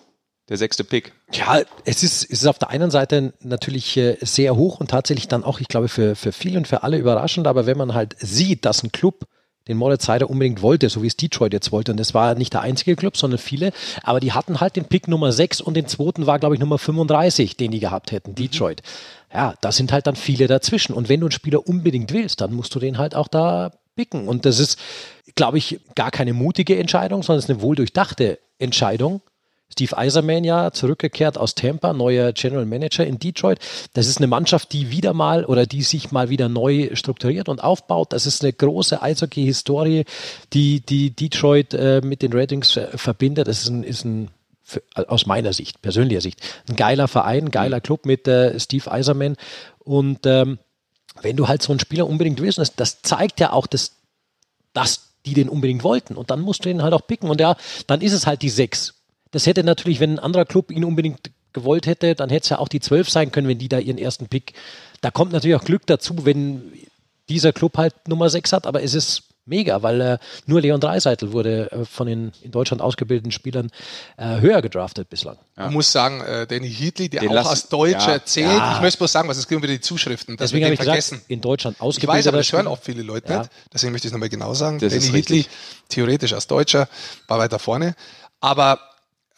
der 0.48 0.58
sechste 0.58 0.84
Pick? 0.84 1.12
Ja, 1.32 1.62
es 1.84 2.04
ist, 2.04 2.24
es 2.24 2.42
ist 2.42 2.46
auf 2.46 2.58
der 2.60 2.70
einen 2.70 2.92
Seite 2.92 3.32
natürlich 3.40 3.96
äh, 3.96 4.18
sehr 4.20 4.54
hoch 4.54 4.78
und 4.78 4.90
tatsächlich 4.90 5.26
dann 5.26 5.42
auch, 5.42 5.58
ich 5.58 5.66
glaube, 5.66 5.88
für, 5.88 6.14
für 6.14 6.30
viele 6.30 6.58
und 6.58 6.68
für 6.68 6.84
alle 6.84 6.98
überraschend, 6.98 7.48
aber 7.48 7.66
wenn 7.66 7.78
man 7.78 7.94
halt 7.94 8.14
sieht, 8.20 8.64
dass 8.64 8.84
ein 8.84 8.92
Club 8.92 9.26
den 9.68 9.76
Moritz 9.76 10.06
Seider 10.06 10.28
unbedingt 10.30 10.62
wollte, 10.62 10.88
so 10.88 11.02
wie 11.02 11.06
es 11.06 11.16
Detroit 11.16 11.52
jetzt 11.52 11.72
wollte. 11.72 11.92
Und 11.92 11.98
das 11.98 12.14
war 12.14 12.34
nicht 12.34 12.52
der 12.52 12.62
einzige 12.62 12.96
Club, 12.96 13.16
sondern 13.16 13.38
viele. 13.38 13.72
Aber 14.02 14.20
die 14.20 14.32
hatten 14.32 14.60
halt 14.60 14.76
den 14.76 14.84
Pick 14.84 15.08
Nummer 15.08 15.32
6 15.32 15.60
und 15.60 15.74
den 15.74 15.86
zweiten 15.86 16.26
war, 16.26 16.38
glaube 16.38 16.54
ich, 16.54 16.60
Nummer 16.60 16.78
35, 16.78 17.56
den 17.56 17.70
die 17.70 17.80
gehabt 17.80 18.12
hätten, 18.12 18.34
Detroit. 18.34 18.82
Ja, 19.32 19.54
da 19.60 19.72
sind 19.72 19.92
halt 19.92 20.06
dann 20.06 20.16
viele 20.16 20.46
dazwischen. 20.46 20.92
Und 20.92 21.08
wenn 21.08 21.20
du 21.20 21.26
einen 21.26 21.32
Spieler 21.32 21.66
unbedingt 21.66 22.12
willst, 22.12 22.40
dann 22.40 22.52
musst 22.52 22.74
du 22.74 22.78
den 22.78 22.98
halt 22.98 23.14
auch 23.14 23.28
da 23.28 23.72
picken. 23.96 24.28
Und 24.28 24.44
das 24.44 24.58
ist, 24.58 24.78
glaube 25.34 25.58
ich, 25.58 25.80
gar 25.94 26.10
keine 26.10 26.32
mutige 26.32 26.78
Entscheidung, 26.78 27.22
sondern 27.22 27.38
es 27.38 27.44
ist 27.44 27.50
eine 27.50 27.62
wohldurchdachte 27.62 28.38
Entscheidung. 28.58 29.22
Steve 29.72 29.96
Eiserman 29.96 30.44
ja 30.44 30.70
zurückgekehrt 30.70 31.38
aus 31.38 31.54
Tampa, 31.54 31.92
neuer 31.92 32.32
General 32.32 32.66
Manager 32.66 33.06
in 33.06 33.18
Detroit. 33.18 33.58
Das 33.94 34.06
ist 34.06 34.18
eine 34.18 34.26
Mannschaft, 34.26 34.72
die 34.72 34.90
wieder 34.90 35.14
mal 35.14 35.44
oder 35.44 35.66
die 35.66 35.82
sich 35.82 36.12
mal 36.12 36.28
wieder 36.28 36.48
neu 36.48 36.90
strukturiert 36.94 37.48
und 37.48 37.62
aufbaut. 37.62 38.12
Das 38.12 38.26
ist 38.26 38.42
eine 38.42 38.52
große 38.52 39.02
Eishockey-Historie, 39.02 40.04
die, 40.52 40.80
die 40.80 41.10
Detroit 41.10 41.74
äh, 41.74 42.00
mit 42.02 42.22
den 42.22 42.32
Ratings 42.32 42.76
äh, 42.76 42.96
verbindet. 42.96 43.48
Das 43.48 43.62
ist 43.62 43.68
ein, 43.68 43.82
ist 43.82 44.04
ein 44.04 44.28
aus 44.94 45.26
meiner 45.26 45.52
Sicht, 45.52 45.82
persönlicher 45.82 46.20
Sicht, 46.20 46.40
ein 46.68 46.76
geiler 46.76 47.08
Verein, 47.08 47.46
ein 47.46 47.50
geiler 47.50 47.78
mhm. 47.78 47.82
Club 47.82 48.06
mit 48.06 48.26
äh, 48.28 48.58
Steve 48.58 48.90
Eiserman. 48.90 49.36
Und 49.80 50.20
ähm, 50.24 50.58
wenn 51.20 51.36
du 51.36 51.48
halt 51.48 51.62
so 51.62 51.72
einen 51.72 51.80
Spieler 51.80 52.06
unbedingt 52.06 52.40
willst, 52.40 52.58
das, 52.58 52.74
das 52.74 53.02
zeigt 53.02 53.40
ja 53.40 53.52
auch, 53.52 53.66
dass, 53.66 53.96
dass 54.72 55.12
die 55.26 55.34
den 55.34 55.48
unbedingt 55.48 55.84
wollten. 55.84 56.16
Und 56.16 56.30
dann 56.30 56.40
musst 56.40 56.64
du 56.64 56.70
ihn 56.70 56.82
halt 56.82 56.94
auch 56.94 57.06
picken. 57.06 57.30
Und 57.30 57.40
ja, 57.40 57.56
dann 57.86 58.00
ist 58.00 58.12
es 58.12 58.26
halt 58.26 58.42
die 58.42 58.48
sechs. 58.48 58.94
Das 59.32 59.46
hätte 59.46 59.64
natürlich, 59.64 59.98
wenn 59.98 60.14
ein 60.14 60.18
anderer 60.18 60.44
Club 60.44 60.70
ihn 60.70 60.84
unbedingt 60.84 61.30
gewollt 61.52 61.86
hätte, 61.86 62.14
dann 62.14 62.30
hätte 62.30 62.44
es 62.44 62.48
ja 62.50 62.58
auch 62.58 62.68
die 62.68 62.80
12 62.80 63.10
sein 63.10 63.32
können, 63.32 63.48
wenn 63.48 63.58
die 63.58 63.68
da 63.68 63.78
ihren 63.78 63.98
ersten 63.98 64.28
Pick. 64.28 64.54
Da 65.00 65.10
kommt 65.10 65.32
natürlich 65.32 65.56
auch 65.56 65.64
Glück 65.64 65.86
dazu, 65.86 66.24
wenn 66.24 66.72
dieser 67.28 67.52
Club 67.52 67.76
halt 67.76 68.08
Nummer 68.08 68.30
6 68.30 68.52
hat, 68.52 68.66
aber 68.66 68.82
es 68.82 68.94
ist 68.94 69.24
mega, 69.44 69.82
weil 69.82 70.00
äh, 70.00 70.18
nur 70.46 70.60
Leon 70.60 70.80
Dreiseitel 70.80 71.32
wurde 71.32 71.70
äh, 71.72 71.84
von 71.84 72.06
den 72.06 72.32
in 72.42 72.52
Deutschland 72.52 72.80
ausgebildeten 72.80 73.32
Spielern 73.32 73.70
äh, 74.16 74.40
höher 74.40 74.62
gedraftet 74.62 75.08
bislang. 75.08 75.36
Ja. 75.56 75.64
Man 75.64 75.72
muss 75.72 75.90
sagen, 75.90 76.20
äh, 76.20 76.46
Danny 76.46 76.70
Heatley, 76.70 77.08
der 77.08 77.22
den 77.22 77.36
auch 77.36 77.46
als 77.46 77.68
Deutscher 77.68 78.12
ja. 78.12 78.24
zählt, 78.24 78.52
ja. 78.52 78.76
ich 78.76 78.80
möchte 78.80 78.98
bloß 78.98 79.10
sagen, 79.10 79.28
was 79.28 79.38
es 79.38 79.48
gibt 79.48 79.62
wieder 79.62 79.72
die 79.72 79.80
Zuschriften, 79.80 80.36
dass 80.36 80.50
Deswegen 80.50 80.66
wir 80.66 80.76
den 80.76 80.84
vergessen. 80.84 81.14
Gesagt, 81.16 81.30
in 81.30 81.40
Deutschland 81.40 81.80
ausgebildet. 81.80 82.14
Ich 82.14 82.18
weiß, 82.18 82.26
aber 82.28 82.36
das 82.38 82.52
hören 82.52 82.66
auch 82.68 82.78
viele 82.80 83.02
Leute 83.02 83.36
nicht, 83.36 83.50
deswegen 83.72 83.92
möchte 83.92 84.06
ich 84.06 84.10
es 84.10 84.12
nochmal 84.12 84.28
genau 84.28 84.54
sagen. 84.54 84.78
Das 84.78 84.92
Danny 84.92 85.06
Heatley, 85.06 85.46
theoretisch 85.88 86.32
als 86.32 86.46
Deutscher, 86.46 86.88
war 87.26 87.38
weiter 87.38 87.58
vorne, 87.58 87.96
aber 88.40 88.78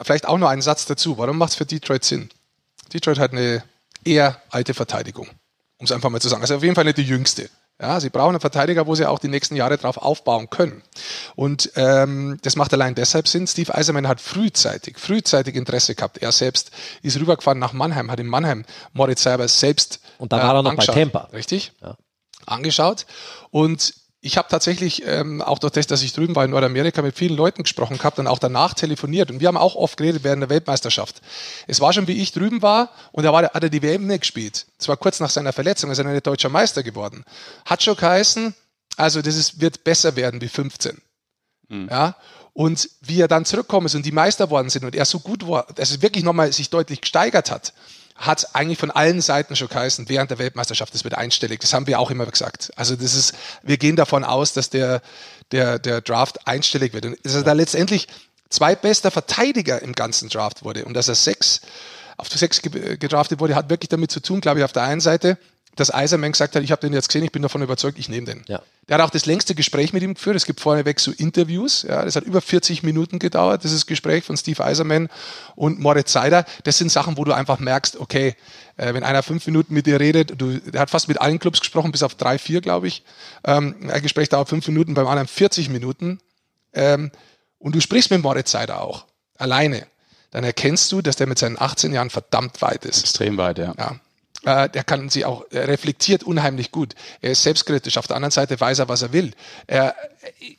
Vielleicht 0.01 0.27
auch 0.27 0.39
noch 0.39 0.49
einen 0.49 0.63
Satz 0.63 0.87
dazu. 0.87 1.19
Warum 1.19 1.39
macht 1.39 1.51
es 1.51 1.57
für 1.57 1.67
Detroit 1.67 2.05
Sinn? 2.05 2.31
Detroit 2.93 3.19
hat 3.19 3.33
eine 3.33 3.63
eher 4.05 4.41
alte 4.51 4.75
Verteidigung, 4.75 5.29
um 5.79 5.85
es 5.85 5.93
einfach 5.93 6.11
mal 6.11 6.21
zu 6.21 6.29
sagen. 6.29 6.43
Also 6.43 6.57
auf 6.57 6.63
jeden 6.63 6.75
Fall 6.75 6.85
nicht 6.85 6.99
die 6.99 7.03
jüngste. 7.03 7.49
Ja, 7.81 7.99
sie 7.99 8.09
brauchen 8.09 8.31
einen 8.31 8.41
Verteidiger, 8.41 8.87
wo 8.87 8.95
sie 8.95 9.05
auch 9.05 9.19
die 9.19 9.27
nächsten 9.29 9.57
Jahre 9.57 9.77
drauf 9.79 9.97
aufbauen 9.97 10.49
können. 10.49 10.83
Und 11.35 11.73
ähm, 11.75 12.39
das 12.43 12.55
macht 12.55 12.73
allein 12.73 12.95
deshalb 12.95 13.27
Sinn. 13.27 13.49
Steve 13.49 13.75
Eiserman 13.75 14.07
hat 14.07 14.21
frühzeitig, 14.21 14.97
frühzeitig 14.97 15.57
Interesse 15.57 15.97
gehabt. 15.97 16.19
Er 16.19 16.31
selbst 16.31 16.71
ist 17.03 17.19
rübergefahren 17.19 17.59
nach 17.59 17.73
Mannheim, 17.73 18.13
hat 18.13 18.21
in 18.21 18.29
Mannheim 18.29 18.65
Moritz 18.93 19.25
Seiber 19.25 19.49
selbst 19.49 20.01
Und 20.19 20.33
da 20.33 20.37
war 20.37 20.55
er 20.55 20.63
noch 20.63 20.71
angeschaut. 20.71 20.95
bei 20.95 21.01
Tampa. 21.01 21.29
Richtig? 21.33 21.73
Ja. 21.83 21.97
Angeschaut. 22.47 23.07
Und 23.51 23.95
ich 24.25 24.39
habe 24.39 24.49
tatsächlich 24.49 25.03
ähm, 25.07 25.43
auch 25.43 25.59
durch 25.59 25.75
das, 25.75 25.87
dass 25.87 26.03
ich 26.03 26.15
drüben 26.15 26.35
war 26.35 26.47
in 26.47 26.51
Nordamerika 26.51 27.03
mit 27.03 27.15
vielen 27.15 27.37
Leuten 27.37 27.63
gesprochen 27.63 27.99
gehabt 27.99 28.19
und 28.19 28.27
auch 28.27 28.39
danach 28.39 28.73
telefoniert. 28.73 29.31
Und 29.31 29.41
wir 29.41 29.49
haben 29.49 29.59
auch 29.59 29.75
oft 29.75 29.99
geredet 29.99 30.25
während 30.25 30.41
der 30.41 30.49
Weltmeisterschaft. 30.49 31.21
Es 31.67 31.83
war 31.83 31.93
schon, 31.93 32.09
wie 32.09 32.23
ich 32.23 32.33
drüben 32.33 32.63
war 32.63 32.89
und 33.13 33.25
da 33.25 33.35
war, 33.35 33.43
hat 33.43 33.63
er 33.63 33.69
die 33.69 33.83
WM 33.83 34.07
nicht 34.07 34.21
gespielt. 34.21 34.67
Das 34.79 34.89
war 34.89 34.97
kurz 34.97 35.21
nach 35.21 35.29
seiner 35.29 35.53
Verletzung, 35.53 35.91
ist 35.91 35.99
er 35.99 36.05
nicht 36.05 36.27
deutscher 36.27 36.49
Meister 36.49 36.83
geworden. 36.83 37.25
Hat 37.67 37.83
schon 37.83 37.97
geheißen, 37.97 38.55
also 38.97 39.21
das 39.21 39.37
ist, 39.37 39.61
wird 39.61 39.85
besser 39.85 40.17
werden 40.17 40.41
wie 40.41 40.49
15. 40.49 41.03
Ja. 41.91 42.17
Und 42.55 42.89
wie 43.03 43.21
er 43.21 43.29
dann 43.29 43.45
zurückgekommen 43.45 43.87
ist 43.87 43.95
und 43.95 44.07
die 44.07 44.13
Meister 44.13 44.49
worden 44.49 44.71
sind 44.71 44.87
und 44.87 44.95
er 44.95 45.05
so 45.05 45.21
gut 45.21 45.47
war, 45.47 45.67
dass 45.75 45.91
es 45.91 46.01
wirklich 46.01 46.25
nochmal 46.25 46.51
sich 46.51 46.71
deutlich 46.71 47.03
gesteigert 47.03 47.51
hat, 47.51 47.75
hat 48.15 48.55
eigentlich 48.55 48.79
von 48.79 48.91
allen 48.91 49.21
Seiten 49.21 49.57
schon 49.57 49.69
geheißen, 49.69 50.09
während 50.09 50.31
der 50.31 50.39
Weltmeisterschaft, 50.39 50.95
das 50.95 51.05
wird 51.05 51.15
einstellig. 51.15 51.61
Das 51.61 51.73
haben 51.73 51.87
wir 51.87 51.99
auch 51.99 52.11
immer 52.11 52.27
gesagt. 52.27 52.71
Also 52.77 52.95
das 52.95 53.15
ist, 53.15 53.35
wir 53.63 53.77
gehen 53.77 53.97
davon 53.97 54.23
aus, 54.25 54.53
dass 54.53 54.71
der, 54.71 55.03
der, 55.51 55.79
der 55.79 56.01
Draft 56.01 56.47
einstellig 56.47 56.93
wird. 56.93 57.07
Und 57.07 57.19
dass 57.25 57.35
er 57.35 57.43
da 57.43 57.53
letztendlich 57.53 58.07
zweitbester 58.51 59.11
Verteidiger 59.11 59.83
im 59.83 59.95
ganzen 59.95 60.29
Draft 60.29 60.65
wurde 60.65 60.85
und 60.85 60.95
dass 60.95 61.09
er 61.09 61.17
sechs, 61.17 61.61
auf 62.17 62.29
sechs 62.29 62.63
ge- 62.63 62.97
gedraftet 62.97 63.41
wurde, 63.41 63.57
hat 63.57 63.69
wirklich 63.69 63.89
damit 63.89 64.13
zu 64.13 64.21
tun, 64.21 64.41
glaube 64.41 64.61
ich, 64.61 64.65
auf 64.65 64.73
der 64.73 64.85
einen 64.85 65.01
Seite, 65.01 65.37
dass 65.77 65.93
Eiserman 65.93 66.33
gesagt 66.33 66.55
hat, 66.55 66.63
ich 66.63 66.71
habe 66.71 66.81
den 66.81 66.93
jetzt 66.93 67.09
gesehen, 67.09 67.25
ich 67.25 67.33
bin 67.33 67.43
davon 67.43 67.63
überzeugt, 67.63 67.99
ich 67.99 68.09
nehme 68.09 68.27
den. 68.27 68.45
Ja. 68.47 68.63
Der 68.89 68.99
hat 68.99 69.05
auch 69.05 69.11
das 69.11 69.27
längste 69.27 69.55
Gespräch 69.55 69.93
mit 69.93 70.03
ihm 70.03 70.15
geführt. 70.15 70.37
Es 70.37 70.45
gibt 70.45 70.61
vorneweg 70.61 71.01
so 71.01 71.11
Interviews. 71.11 71.83
Ja, 71.83 72.05
das 72.05 72.17
hat 72.17 72.25
über 72.25 72.41
40 72.41 72.83
Minuten 72.83 73.19
gedauert, 73.19 73.65
dieses 73.65 73.87
Gespräch 73.87 74.25
von 74.25 74.37
Steve 74.37 74.63
Eiserman 74.63 75.09
und 75.57 75.81
Moritz 75.81 76.13
Seider. 76.13 76.45
Das 76.65 76.79
sind 76.79 76.91
Sachen, 76.91 77.17
wo 77.17 77.25
du 77.25 77.33
einfach 77.33 77.59
merkst, 77.59 77.97
okay, 77.99 78.37
äh, 78.77 78.93
wenn 78.95 79.03
einer 79.03 79.23
fünf 79.23 79.47
Minuten 79.47 79.73
mit 79.75 79.87
dir 79.87 80.01
redet, 80.01 80.41
du, 80.41 80.59
der 80.59 80.83
hat 80.83 80.91
fast 80.91 81.09
mit 81.09 81.21
allen 81.21 81.39
Clubs 81.39 81.61
gesprochen, 81.61 81.93
bis 81.93 82.03
auf 82.03 82.15
drei, 82.15 82.39
vier, 82.39 82.61
glaube 82.61 82.89
ich. 82.89 83.03
Ähm, 83.45 83.75
ein 83.91 84.03
Gespräch 84.03 84.29
dauert 84.29 84.49
fünf 84.49 84.67
Minuten, 84.69 84.95
beim 84.95 85.07
anderen 85.07 85.29
40 85.29 85.71
Minuten. 85.71 86.21
Ähm, 86.75 87.11
und 87.59 87.75
du 87.75 87.81
sprichst 87.81 88.11
mit 88.11 88.23
Moritz 88.23 88.51
Seider 88.51 88.83
auch, 88.83 89.07
alleine. 89.39 89.87
Dann 90.31 90.45
erkennst 90.45 90.91
du, 90.93 91.01
dass 91.01 91.17
der 91.17 91.29
mit 91.29 91.39
seinen 91.39 91.59
18 91.59 91.93
Jahren 91.93 92.11
verdammt 92.11 92.61
weit 92.61 92.85
ist. 92.85 92.99
Extrem 92.99 93.37
weit, 93.37 93.59
ja. 93.59 93.73
Ja. 93.79 94.01
Äh, 94.45 94.69
der 94.69 94.85
kann 94.85 95.09
sie 95.09 95.25
auch, 95.25 95.45
er 95.51 95.69
reflektiert 95.69 96.23
unheimlich 96.23 96.71
gut. 96.71 96.95
Er 97.21 97.33
ist 97.33 97.43
selbstkritisch. 97.43 97.97
Auf 97.97 98.07
der 98.07 98.17
anderen 98.17 98.31
Seite 98.31 98.61
weiß 98.61 98.79
er, 98.79 98.89
was 98.89 99.03
er 99.03 99.13
will. 99.13 99.33
Er, 99.67 99.95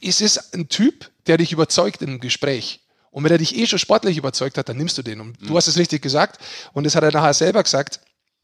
es 0.01 0.21
ist 0.21 0.53
ein 0.53 0.67
Typ, 0.69 1.11
der 1.27 1.37
dich 1.37 1.51
überzeugt 1.51 2.01
im 2.01 2.19
Gespräch. 2.19 2.81
Und 3.11 3.23
wenn 3.23 3.31
er 3.31 3.37
dich 3.37 3.55
eh 3.55 3.65
schon 3.65 3.79
sportlich 3.79 4.17
überzeugt 4.17 4.57
hat, 4.57 4.67
dann 4.67 4.77
nimmst 4.77 4.97
du 4.97 5.01
den. 5.01 5.21
Und 5.21 5.37
du 5.39 5.55
hast 5.55 5.67
es 5.67 5.77
richtig 5.77 6.01
gesagt. 6.01 6.39
Und 6.73 6.83
das 6.83 6.95
hat 6.95 7.03
er 7.03 7.11
nachher 7.11 7.33
selber 7.33 7.63
gesagt, 7.63 8.01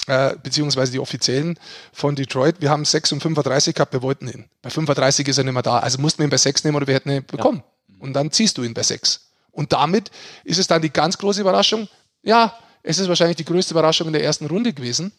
äh, 0.08 0.36
beziehungsweise 0.42 0.92
die 0.92 1.00
Offiziellen 1.00 1.60
von 1.92 2.16
Detroit. 2.16 2.62
Wir 2.62 2.70
haben 2.70 2.86
6 2.86 3.12
und 3.14 3.22
35 3.22 3.76
gehabt, 3.76 3.94
wir 3.94 4.02
wollten 4.02 4.28
ihn. 4.28 4.46
Bei 4.62 4.70
35 4.70 5.28
ist 5.28 5.38
er 5.38 5.44
nicht 5.44 5.54
mehr 5.54 5.64
da. 5.64 5.80
Also 5.80 6.00
mussten 6.00 6.20
wir 6.20 6.28
ihn 6.28 6.32
bei 6.32 6.38
6 6.38 6.64
nehmen 6.64 6.78
oder 6.78 6.88
wir 6.88 6.96
hätten 6.96 7.10
ihn 7.10 7.26
bekommen. 7.26 7.64
Und 8.00 8.14
dann 8.14 8.32
ziehst 8.32 8.58
du 8.58 8.64
ihn 8.64 8.74
bei 8.74 8.84
6. 8.84 9.32
Und 9.52 9.74
damit 9.74 10.12
ist 10.44 10.58
es 10.58 10.68
dann 10.68 10.82
die 10.82 10.92
ganz 10.92 11.18
große 11.18 11.42
Überraschung. 11.42 11.88
Ja, 12.24 12.58
es 12.84 12.98
ist 12.98 13.10
wahrscheinlich 13.10 13.38
die 13.38 13.46
größte 13.46 13.74
Überraschung 13.74 14.08
in 14.08 14.14
der 14.14 14.24
ersten 14.24 14.46
Runde 14.46 14.74
gewesen 14.74 15.12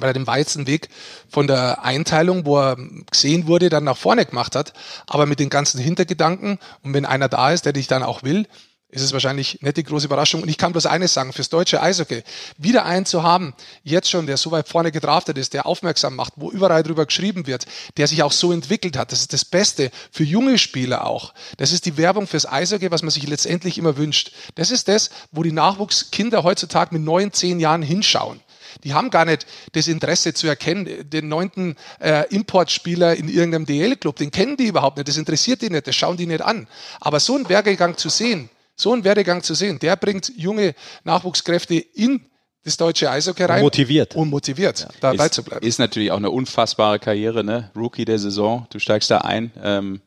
weil 0.00 0.10
er 0.10 0.14
den 0.14 0.26
weitesten 0.26 0.66
Weg 0.66 0.88
von 1.28 1.46
der 1.46 1.84
Einteilung, 1.84 2.46
wo 2.46 2.58
er 2.58 2.76
gesehen 3.10 3.46
wurde, 3.46 3.68
dann 3.68 3.84
nach 3.84 3.96
vorne 3.96 4.26
gemacht 4.26 4.56
hat. 4.56 4.72
Aber 5.06 5.26
mit 5.26 5.40
den 5.40 5.50
ganzen 5.50 5.80
Hintergedanken 5.80 6.58
und 6.82 6.94
wenn 6.94 7.06
einer 7.06 7.28
da 7.28 7.52
ist, 7.52 7.64
der 7.64 7.72
dich 7.72 7.86
dann 7.86 8.02
auch 8.02 8.22
will, 8.22 8.46
ist 8.90 9.02
es 9.02 9.12
wahrscheinlich 9.12 9.60
nicht 9.60 9.76
die 9.76 9.84
große 9.84 10.06
Überraschung. 10.06 10.42
Und 10.42 10.48
ich 10.48 10.56
kann 10.56 10.72
bloß 10.72 10.86
eines 10.86 11.12
sagen, 11.12 11.34
fürs 11.34 11.50
deutsche 11.50 11.82
Eishockey, 11.82 12.22
wieder 12.56 12.86
einen 12.86 13.04
zu 13.04 13.22
haben, 13.22 13.54
jetzt 13.82 14.08
schon, 14.08 14.26
der 14.26 14.38
so 14.38 14.50
weit 14.50 14.66
vorne 14.66 14.92
gedraftet 14.92 15.36
ist, 15.36 15.52
der 15.52 15.66
aufmerksam 15.66 16.16
macht, 16.16 16.32
wo 16.36 16.50
überall 16.50 16.82
drüber 16.82 17.04
geschrieben 17.04 17.46
wird, 17.46 17.66
der 17.98 18.06
sich 18.06 18.22
auch 18.22 18.32
so 18.32 18.50
entwickelt 18.50 18.96
hat, 18.96 19.12
das 19.12 19.20
ist 19.20 19.34
das 19.34 19.44
Beste 19.44 19.90
für 20.10 20.24
junge 20.24 20.56
Spieler 20.56 21.06
auch. 21.06 21.34
Das 21.58 21.72
ist 21.72 21.84
die 21.84 21.98
Werbung 21.98 22.26
fürs 22.26 22.46
Eishockey, 22.46 22.90
was 22.90 23.02
man 23.02 23.10
sich 23.10 23.26
letztendlich 23.28 23.76
immer 23.76 23.98
wünscht. 23.98 24.32
Das 24.54 24.70
ist 24.70 24.88
das, 24.88 25.10
wo 25.32 25.42
die 25.42 25.52
Nachwuchskinder 25.52 26.42
heutzutage 26.42 26.94
mit 26.94 27.04
neun, 27.04 27.32
zehn 27.32 27.60
Jahren 27.60 27.82
hinschauen. 27.82 28.40
Die 28.84 28.94
haben 28.94 29.10
gar 29.10 29.24
nicht 29.24 29.46
das 29.72 29.88
Interesse 29.88 30.34
zu 30.34 30.46
erkennen, 30.46 31.08
den 31.10 31.28
neunten 31.28 31.76
äh, 32.00 32.24
Importspieler 32.34 33.16
in 33.16 33.28
irgendeinem 33.28 33.66
DL-Club, 33.66 34.16
den 34.16 34.30
kennen 34.30 34.56
die 34.56 34.66
überhaupt 34.66 34.96
nicht, 34.96 35.08
das 35.08 35.16
interessiert 35.16 35.62
die 35.62 35.70
nicht, 35.70 35.86
das 35.86 35.94
schauen 35.96 36.16
die 36.16 36.26
nicht 36.26 36.42
an. 36.42 36.66
Aber 37.00 37.20
so 37.20 37.34
einen 37.34 37.48
Werdegang 37.48 37.96
zu 37.96 38.08
sehen, 38.08 38.50
so 38.76 38.92
einen 38.92 39.04
Werdegang 39.04 39.42
zu 39.42 39.54
sehen, 39.54 39.78
der 39.80 39.96
bringt 39.96 40.32
junge 40.36 40.74
Nachwuchskräfte 41.04 41.74
in 41.74 42.26
das 42.64 42.76
deutsche 42.76 43.10
Eishockey 43.10 43.44
rein. 43.44 43.62
motiviert. 43.62 44.14
Und 44.14 44.30
motiviert, 44.30 44.86
dabei 45.00 45.26
ist, 45.26 45.34
zu 45.34 45.42
bleiben. 45.42 45.66
ist 45.66 45.78
natürlich 45.78 46.10
auch 46.10 46.16
eine 46.18 46.30
unfassbare 46.30 46.98
Karriere, 46.98 47.42
ne? 47.42 47.70
Rookie 47.74 48.04
der 48.04 48.18
Saison, 48.18 48.66
du 48.70 48.78
steigst 48.78 49.10
da 49.10 49.18
ein, 49.18 49.52
ähm, 49.62 50.00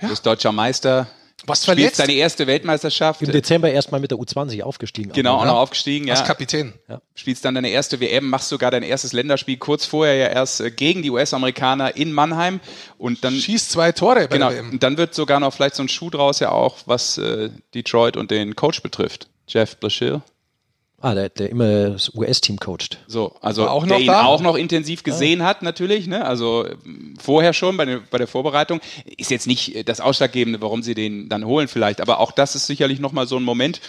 Ja. 0.00 0.08
bist 0.08 0.24
deutscher 0.26 0.52
Meister, 0.52 1.08
Was 1.44 1.58
spielst 1.58 1.64
verletzt 1.66 1.98
deine 1.98 2.12
erste 2.14 2.46
Weltmeisterschaft, 2.46 3.20
Im 3.20 3.30
Dezember 3.30 3.70
erstmal 3.70 4.00
mit 4.00 4.10
der 4.10 4.18
U20 4.18 4.62
aufgestiegen. 4.62 5.12
genau, 5.12 5.34
auch 5.34 5.42
Aber, 5.42 5.52
noch 5.52 5.58
aufgestiegen, 5.58 6.08
als 6.10 6.20
ja. 6.20 6.26
Kapitän. 6.26 6.72
spielst 7.14 7.44
dann 7.44 7.54
deine 7.54 7.68
erste 7.68 8.00
WM, 8.00 8.28
machst 8.30 8.48
sogar 8.48 8.70
dein 8.70 8.82
erstes 8.82 9.12
Länderspiel 9.12 9.58
kurz 9.58 9.84
vorher 9.84 10.16
ja 10.16 10.26
erst 10.28 10.60
äh, 10.60 10.70
gegen 10.70 11.02
die 11.02 11.10
US-Amerikaner 11.10 11.96
in 11.96 12.12
Mannheim 12.12 12.60
und 12.96 13.22
dann 13.22 13.34
Schießt 13.34 13.70
zwei 13.70 13.92
Tore 13.92 14.28
bei 14.28 14.38
genau, 14.38 14.48
der 14.48 14.58
WM. 14.60 14.70
und 14.70 14.82
dann 14.82 14.96
wird 14.96 15.14
sogar 15.14 15.38
noch 15.38 15.52
vielleicht 15.52 15.74
so 15.74 15.82
ein 15.82 15.88
Schuh 15.88 16.08
draus 16.08 16.40
ja 16.40 16.52
auch, 16.52 16.78
was 16.86 17.18
äh, 17.18 17.50
Detroit 17.74 18.16
und 18.16 18.30
den 18.30 18.56
Coach 18.56 18.82
betrifft. 18.82 19.28
Jeff 19.46 19.76
Blashill. 19.76 20.22
Ah, 21.02 21.14
der, 21.14 21.28
der 21.28 21.50
immer 21.50 21.90
das 21.90 22.12
US-Team 22.14 22.58
coacht. 22.58 22.98
So, 23.06 23.34
also 23.42 23.68
auch 23.68 23.84
der 23.86 23.96
noch 23.96 24.00
ihn 24.00 24.06
da? 24.06 24.24
auch 24.24 24.40
noch 24.40 24.56
intensiv 24.56 25.02
gesehen 25.02 25.42
hat, 25.42 25.60
natürlich, 25.62 26.06
ne? 26.06 26.24
Also 26.24 26.66
ähm, 26.66 27.14
vorher 27.20 27.52
schon 27.52 27.76
bei, 27.76 27.84
der- 27.84 28.00
bei 28.10 28.16
der 28.18 28.26
Vorbereitung. 28.26 28.80
Ist 29.18 29.30
jetzt 29.30 29.46
nicht 29.46 29.76
äh, 29.76 29.84
das 29.84 30.00
Ausschlaggebende, 30.00 30.60
warum 30.62 30.82
sie 30.82 30.94
den 30.94 31.28
dann 31.28 31.44
holen, 31.44 31.68
vielleicht, 31.68 32.00
aber 32.00 32.18
auch 32.18 32.32
das 32.32 32.54
ist 32.54 32.66
sicherlich 32.66 32.98
nochmal 32.98 33.26
so 33.26 33.36
ein 33.36 33.42
Moment. 33.42 33.80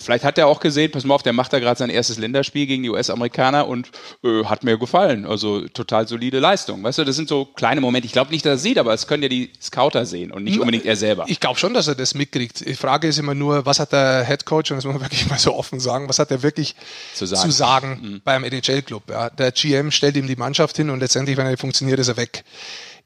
Vielleicht 0.00 0.24
hat 0.24 0.38
er 0.38 0.46
auch 0.46 0.60
gesehen, 0.60 0.90
pass 0.92 1.04
mal 1.04 1.14
auf, 1.14 1.22
der 1.22 1.32
macht 1.32 1.52
da 1.52 1.58
gerade 1.58 1.78
sein 1.78 1.90
erstes 1.90 2.18
Länderspiel 2.18 2.66
gegen 2.66 2.82
die 2.84 2.90
US-Amerikaner 2.90 3.66
und 3.66 3.90
äh, 4.22 4.44
hat 4.44 4.62
mir 4.62 4.78
gefallen. 4.78 5.26
Also 5.26 5.66
total 5.68 6.06
solide 6.06 6.38
Leistung. 6.38 6.82
Weißt 6.82 6.98
du, 6.98 7.04
das 7.04 7.16
sind 7.16 7.28
so 7.28 7.44
kleine 7.44 7.80
Momente. 7.80 8.06
Ich 8.06 8.12
glaube 8.12 8.30
nicht, 8.30 8.44
dass 8.46 8.52
er 8.52 8.58
sieht, 8.58 8.78
aber 8.78 8.94
es 8.94 9.06
können 9.06 9.22
ja 9.24 9.28
die 9.28 9.50
Scouter 9.60 10.06
sehen 10.06 10.30
und 10.30 10.44
nicht 10.44 10.58
unbedingt 10.60 10.84
er 10.86 10.96
selber. 10.96 11.24
Ich 11.26 11.40
glaube 11.40 11.58
schon, 11.58 11.74
dass 11.74 11.88
er 11.88 11.94
das 11.96 12.14
mitkriegt. 12.14 12.66
Die 12.66 12.74
Frage 12.74 13.08
ist 13.08 13.18
immer 13.18 13.34
nur, 13.34 13.66
was 13.66 13.80
hat 13.80 13.92
der 13.92 14.24
Head 14.24 14.44
Coach, 14.44 14.70
und 14.70 14.76
das 14.76 14.84
muss 14.84 14.94
man 14.94 15.02
wirklich 15.10 15.28
mal 15.28 15.38
so 15.38 15.54
offen 15.54 15.80
sagen, 15.80 16.08
was 16.08 16.18
hat 16.18 16.30
er 16.30 16.42
wirklich 16.42 16.76
Zu 17.14 17.26
zu 17.26 17.34
sagen. 17.34 17.50
sagen, 17.52 17.98
Mhm. 18.02 18.20
beim 18.24 18.44
NHL-Club? 18.44 19.10
Ja? 19.10 19.30
Der 19.30 19.50
GM 19.52 19.90
stellt 19.90 20.16
ihm 20.16 20.26
die 20.28 20.36
Mannschaft 20.36 20.76
hin 20.76 20.90
und 20.90 21.00
letztendlich, 21.00 21.36
wenn 21.36 21.46
er 21.46 21.50
nicht 21.50 21.60
funktioniert, 21.60 21.98
ist 21.98 22.08
er 22.08 22.16
weg. 22.16 22.44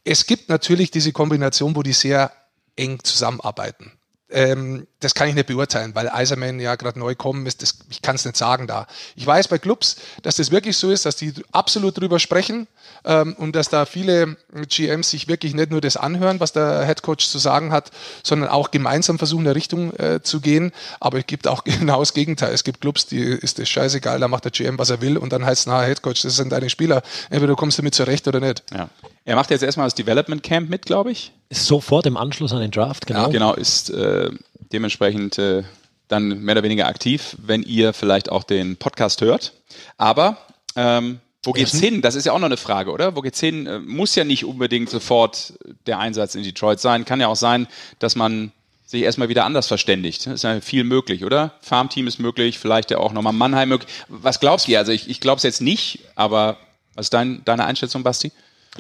Es 0.05 0.26
gibt 0.26 0.48
natürlich 0.48 0.90
diese 0.90 1.12
Kombination, 1.12 1.74
wo 1.76 1.83
die 1.83 1.92
sehr 1.92 2.33
eng 2.76 2.98
zusammenarbeiten. 3.02 3.92
Ähm, 4.31 4.87
das 5.03 5.15
kann 5.15 5.29
ich 5.29 5.35
nicht 5.35 5.47
beurteilen, 5.47 5.95
weil 5.95 6.09
Eiserman 6.09 6.61
ja 6.61 6.77
gerade 6.77 6.99
neu 6.99 7.15
kommen 7.15 7.47
ist. 7.47 7.62
Das, 7.62 7.79
ich 7.91 8.03
kann 8.03 8.15
es 8.15 8.25
nicht 8.25 8.37
sagen 8.37 8.67
da. 8.67 8.87
Ich 9.17 9.27
weiß 9.27 9.49
bei 9.49 9.59
Clubs, 9.59 9.97
dass 10.23 10.37
das 10.37 10.51
wirklich 10.51 10.77
so 10.77 10.91
ist, 10.91 11.05
dass 11.07 11.17
die 11.17 11.33
absolut 11.51 11.99
drüber 11.99 12.19
sprechen 12.19 12.67
ähm, 13.05 13.35
und 13.35 13.57
dass 13.57 13.69
da 13.69 13.85
viele 13.85 14.37
GMs 14.69 15.11
sich 15.11 15.29
wirklich 15.29 15.55
nicht 15.55 15.71
nur 15.71 15.81
das 15.81 15.97
anhören, 15.97 16.41
was 16.41 16.53
der 16.53 16.87
Head 16.87 17.03
Coach 17.03 17.27
zu 17.27 17.38
sagen 17.38 17.73
hat, 17.73 17.91
sondern 18.23 18.49
auch 18.49 18.71
gemeinsam 18.71 19.19
versuchen, 19.19 19.41
in 19.41 19.47
der 19.47 19.55
Richtung 19.55 19.93
äh, 19.97 20.23
zu 20.23 20.41
gehen. 20.41 20.73
Aber 21.01 21.19
es 21.19 21.27
gibt 21.27 21.49
auch 21.49 21.65
genau 21.65 22.01
das 22.01 22.15
Gegenteil. 22.15 22.53
Es 22.53 22.65
gibt 22.65 22.81
Clubs, 22.81 23.07
die 23.07 23.21
ist 23.21 23.59
das 23.59 23.69
scheißegal, 23.69 24.21
da 24.21 24.29
macht 24.29 24.45
der 24.45 24.53
GM, 24.53 24.79
was 24.79 24.91
er 24.91 25.01
will 25.01 25.17
und 25.17 25.33
dann 25.33 25.45
heißt 25.45 25.62
es, 25.62 25.67
na, 25.67 25.83
Head 25.83 26.03
Coach, 26.03 26.23
das 26.23 26.37
sind 26.37 26.53
deine 26.53 26.71
Spieler. 26.71 27.03
Entweder 27.31 27.49
du 27.49 27.57
kommst 27.57 27.79
damit 27.79 27.95
zurecht 27.95 28.27
oder 28.29 28.41
nicht. 28.41 28.62
Ja. 28.73 28.88
Er 29.25 29.37
macht 29.37 29.51
jetzt 29.51 29.62
erstmal 29.62 29.87
das 29.87 29.95
Development 29.95 30.43
Camp 30.43 30.69
mit, 30.69 30.85
glaube 30.85 31.12
ich. 31.12 31.33
Ist 31.49 31.67
sofort 31.67 32.07
im 32.07 32.17
Anschluss 32.17 32.53
an 32.53 32.61
den 32.61 32.71
Draft, 32.71 33.07
genau. 33.07 33.29
Genau, 33.31 33.55
ist 33.55 33.91
äh, 33.91 34.31
dementsprechend 34.72 35.38
äh, 35.38 35.64
dann 36.08 36.40
mehr 36.42 36.54
oder 36.54 36.62
weniger 36.62 36.87
aktiv, 36.87 37.37
wenn 37.38 37.62
ihr 37.62 37.92
vielleicht 37.92 38.30
auch 38.30 38.44
den 38.44 38.76
Podcast 38.76 39.20
hört. 39.20 39.52
Aber 39.96 40.38
ähm, 40.76 41.20
wo 41.44 41.52
geht's 41.52 41.78
hin? 41.78 42.02
Das 42.02 42.14
ist 42.14 42.24
ja 42.24 42.32
auch 42.32 42.38
noch 42.38 42.46
eine 42.46 42.56
Frage, 42.56 42.92
oder? 42.92 43.16
Wo 43.16 43.20
geht's 43.20 43.40
hin? 43.40 43.66
Äh, 43.66 43.78
Muss 43.80 44.14
ja 44.14 44.24
nicht 44.24 44.44
unbedingt 44.44 44.90
sofort 44.90 45.54
der 45.87 45.98
Einsatz 45.98 46.35
in 46.35 46.44
Detroit 46.44 46.80
sein. 46.80 47.04
Kann 47.04 47.20
ja 47.20 47.28
auch 47.28 47.37
sein, 47.37 47.66
dass 47.98 48.14
man 48.14 48.52
sich 48.87 49.02
erstmal 49.02 49.28
wieder 49.28 49.44
anders 49.44 49.66
verständigt. 49.66 50.26
Das 50.26 50.35
ist 50.35 50.42
ja 50.44 50.61
viel 50.61 50.85
möglich, 50.85 51.24
oder? 51.24 51.54
Farmteam 51.62 52.06
ist 52.06 52.20
möglich, 52.20 52.58
vielleicht 52.58 52.90
ja 52.90 52.98
auch 52.98 53.12
nochmal 53.12 53.32
Mannheim 53.32 53.70
möglich. 53.70 53.90
Was 54.08 54.38
glaubst 54.38 54.68
du? 54.68 54.76
Also 54.76 54.92
ich, 54.92 55.08
ich 55.08 55.18
glaube 55.18 55.38
es 55.38 55.42
jetzt 55.42 55.62
nicht, 55.62 56.00
aber 56.14 56.58
was 56.94 57.06
ist 57.06 57.14
dein, 57.14 57.42
deine 57.44 57.64
Einschätzung, 57.64 58.02
Basti? 58.02 58.30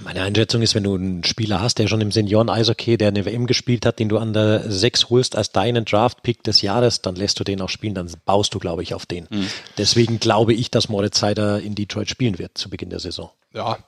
Meine 0.00 0.22
Einschätzung 0.22 0.62
ist, 0.62 0.74
wenn 0.74 0.84
du 0.84 0.94
einen 0.94 1.22
Spieler 1.22 1.60
hast, 1.60 1.78
der 1.78 1.86
schon 1.86 2.00
im 2.00 2.12
Senioren-Eishockey, 2.12 2.96
der 2.96 3.08
eine 3.08 3.26
WM 3.26 3.46
gespielt 3.46 3.84
hat, 3.84 3.98
den 3.98 4.08
du 4.08 4.16
an 4.16 4.32
der 4.32 4.70
6 4.70 5.10
holst 5.10 5.36
als 5.36 5.52
deinen 5.52 5.84
Draft-Pick 5.84 6.42
des 6.42 6.62
Jahres, 6.62 7.02
dann 7.02 7.14
lässt 7.14 7.38
du 7.38 7.44
den 7.44 7.60
auch 7.60 7.68
spielen, 7.68 7.94
dann 7.94 8.10
baust 8.24 8.54
du, 8.54 8.58
glaube 8.58 8.82
ich, 8.82 8.94
auf 8.94 9.04
den. 9.04 9.26
Mhm. 9.28 9.48
Deswegen 9.76 10.18
glaube 10.18 10.54
ich, 10.54 10.70
dass 10.70 10.88
Moritz 10.88 11.18
Seider 11.18 11.60
in 11.60 11.74
Detroit 11.74 12.08
spielen 12.08 12.38
wird 12.38 12.56
zu 12.56 12.70
Beginn 12.70 12.88
der 12.88 13.00
Saison. 13.00 13.30
Ja, 13.52 13.78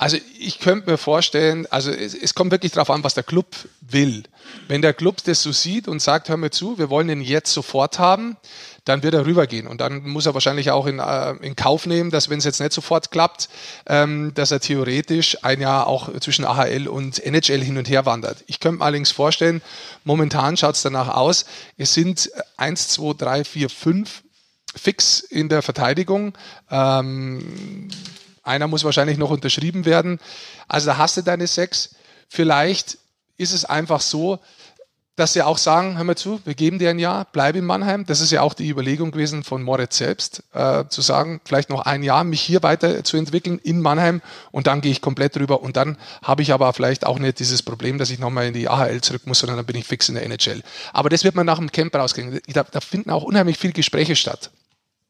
also 0.00 0.16
ich 0.38 0.60
könnte 0.60 0.88
mir 0.88 0.96
vorstellen, 0.96 1.66
also 1.70 1.90
es, 1.90 2.14
es, 2.14 2.34
kommt 2.34 2.52
wirklich 2.52 2.70
darauf 2.70 2.90
an, 2.90 3.02
was 3.02 3.14
der 3.14 3.24
Club 3.24 3.56
will. 3.80 4.22
Wenn 4.68 4.80
der 4.80 4.94
Club 4.94 5.16
das 5.24 5.42
so 5.42 5.50
sieht 5.50 5.88
und 5.88 6.00
sagt, 6.00 6.28
hör 6.28 6.36
mir 6.36 6.50
zu, 6.50 6.78
wir 6.78 6.88
wollen 6.88 7.08
ihn 7.08 7.20
jetzt 7.20 7.52
sofort 7.52 7.98
haben, 7.98 8.36
dann 8.88 9.02
wird 9.02 9.14
er 9.14 9.26
rübergehen. 9.26 9.66
Und 9.66 9.80
dann 9.80 10.02
muss 10.08 10.26
er 10.26 10.34
wahrscheinlich 10.34 10.70
auch 10.70 10.86
in, 10.86 10.98
äh, 10.98 11.32
in 11.42 11.56
Kauf 11.56 11.86
nehmen, 11.86 12.10
dass 12.10 12.30
wenn 12.30 12.38
es 12.38 12.44
jetzt 12.44 12.60
nicht 12.60 12.72
sofort 12.72 13.10
klappt, 13.10 13.48
ähm, 13.86 14.32
dass 14.34 14.50
er 14.50 14.60
theoretisch 14.60 15.44
ein 15.44 15.60
Jahr 15.60 15.86
auch 15.86 16.10
zwischen 16.20 16.44
AHL 16.44 16.88
und 16.88 17.24
NHL 17.24 17.62
hin 17.62 17.76
und 17.76 17.88
her 17.88 18.06
wandert. 18.06 18.44
Ich 18.46 18.60
könnte 18.60 18.78
mir 18.78 18.84
allerdings 18.84 19.10
vorstellen, 19.10 19.62
momentan 20.04 20.56
schaut 20.56 20.76
es 20.76 20.82
danach 20.82 21.08
aus, 21.08 21.44
es 21.76 21.92
sind 21.92 22.30
1, 22.56 22.88
2, 22.88 23.14
3, 23.18 23.44
4, 23.44 23.70
5 23.70 24.22
fix 24.74 25.20
in 25.20 25.48
der 25.48 25.62
Verteidigung. 25.62 26.36
Ähm, 26.70 27.88
einer 28.42 28.68
muss 28.68 28.84
wahrscheinlich 28.84 29.18
noch 29.18 29.30
unterschrieben 29.30 29.84
werden. 29.84 30.18
Also 30.66 30.86
da 30.86 30.96
hast 30.96 31.16
du 31.16 31.22
deine 31.22 31.46
sechs. 31.46 31.94
Vielleicht 32.28 32.98
ist 33.36 33.52
es 33.52 33.64
einfach 33.64 34.00
so, 34.00 34.38
dass 35.18 35.32
sie 35.32 35.42
auch 35.42 35.58
sagen, 35.58 35.96
hör 35.96 36.04
mal 36.04 36.16
zu, 36.16 36.40
wir 36.44 36.54
geben 36.54 36.78
dir 36.78 36.90
ein 36.90 37.00
Jahr, 37.00 37.26
bleib 37.32 37.56
in 37.56 37.64
Mannheim. 37.64 38.06
Das 38.06 38.20
ist 38.20 38.30
ja 38.30 38.42
auch 38.42 38.54
die 38.54 38.68
Überlegung 38.68 39.10
gewesen 39.10 39.42
von 39.42 39.64
Moritz 39.64 39.96
selbst, 39.96 40.44
äh, 40.54 40.84
zu 40.88 41.00
sagen, 41.00 41.40
vielleicht 41.44 41.70
noch 41.70 41.80
ein 41.80 42.04
Jahr, 42.04 42.22
mich 42.22 42.40
hier 42.40 42.62
weiterzuentwickeln 42.62 43.58
in 43.58 43.80
Mannheim 43.80 44.22
und 44.52 44.68
dann 44.68 44.80
gehe 44.80 44.92
ich 44.92 45.00
komplett 45.00 45.36
rüber 45.36 45.60
und 45.60 45.76
dann 45.76 45.98
habe 46.22 46.42
ich 46.42 46.52
aber 46.52 46.72
vielleicht 46.72 47.04
auch 47.04 47.18
nicht 47.18 47.40
dieses 47.40 47.64
Problem, 47.64 47.98
dass 47.98 48.10
ich 48.10 48.20
nochmal 48.20 48.46
in 48.46 48.54
die 48.54 48.68
AHL 48.68 49.00
zurück 49.00 49.22
muss, 49.26 49.40
sondern 49.40 49.56
dann 49.56 49.66
bin 49.66 49.74
ich 49.74 49.86
fix 49.86 50.08
in 50.08 50.14
der 50.14 50.24
NHL. 50.24 50.62
Aber 50.92 51.08
das 51.08 51.24
wird 51.24 51.34
man 51.34 51.46
nach 51.46 51.58
dem 51.58 51.72
Camp 51.72 51.94
rauskriegen. 51.96 52.40
Da, 52.46 52.62
da 52.62 52.80
finden 52.80 53.10
auch 53.10 53.24
unheimlich 53.24 53.58
viele 53.58 53.72
Gespräche 53.72 54.14
statt. 54.14 54.52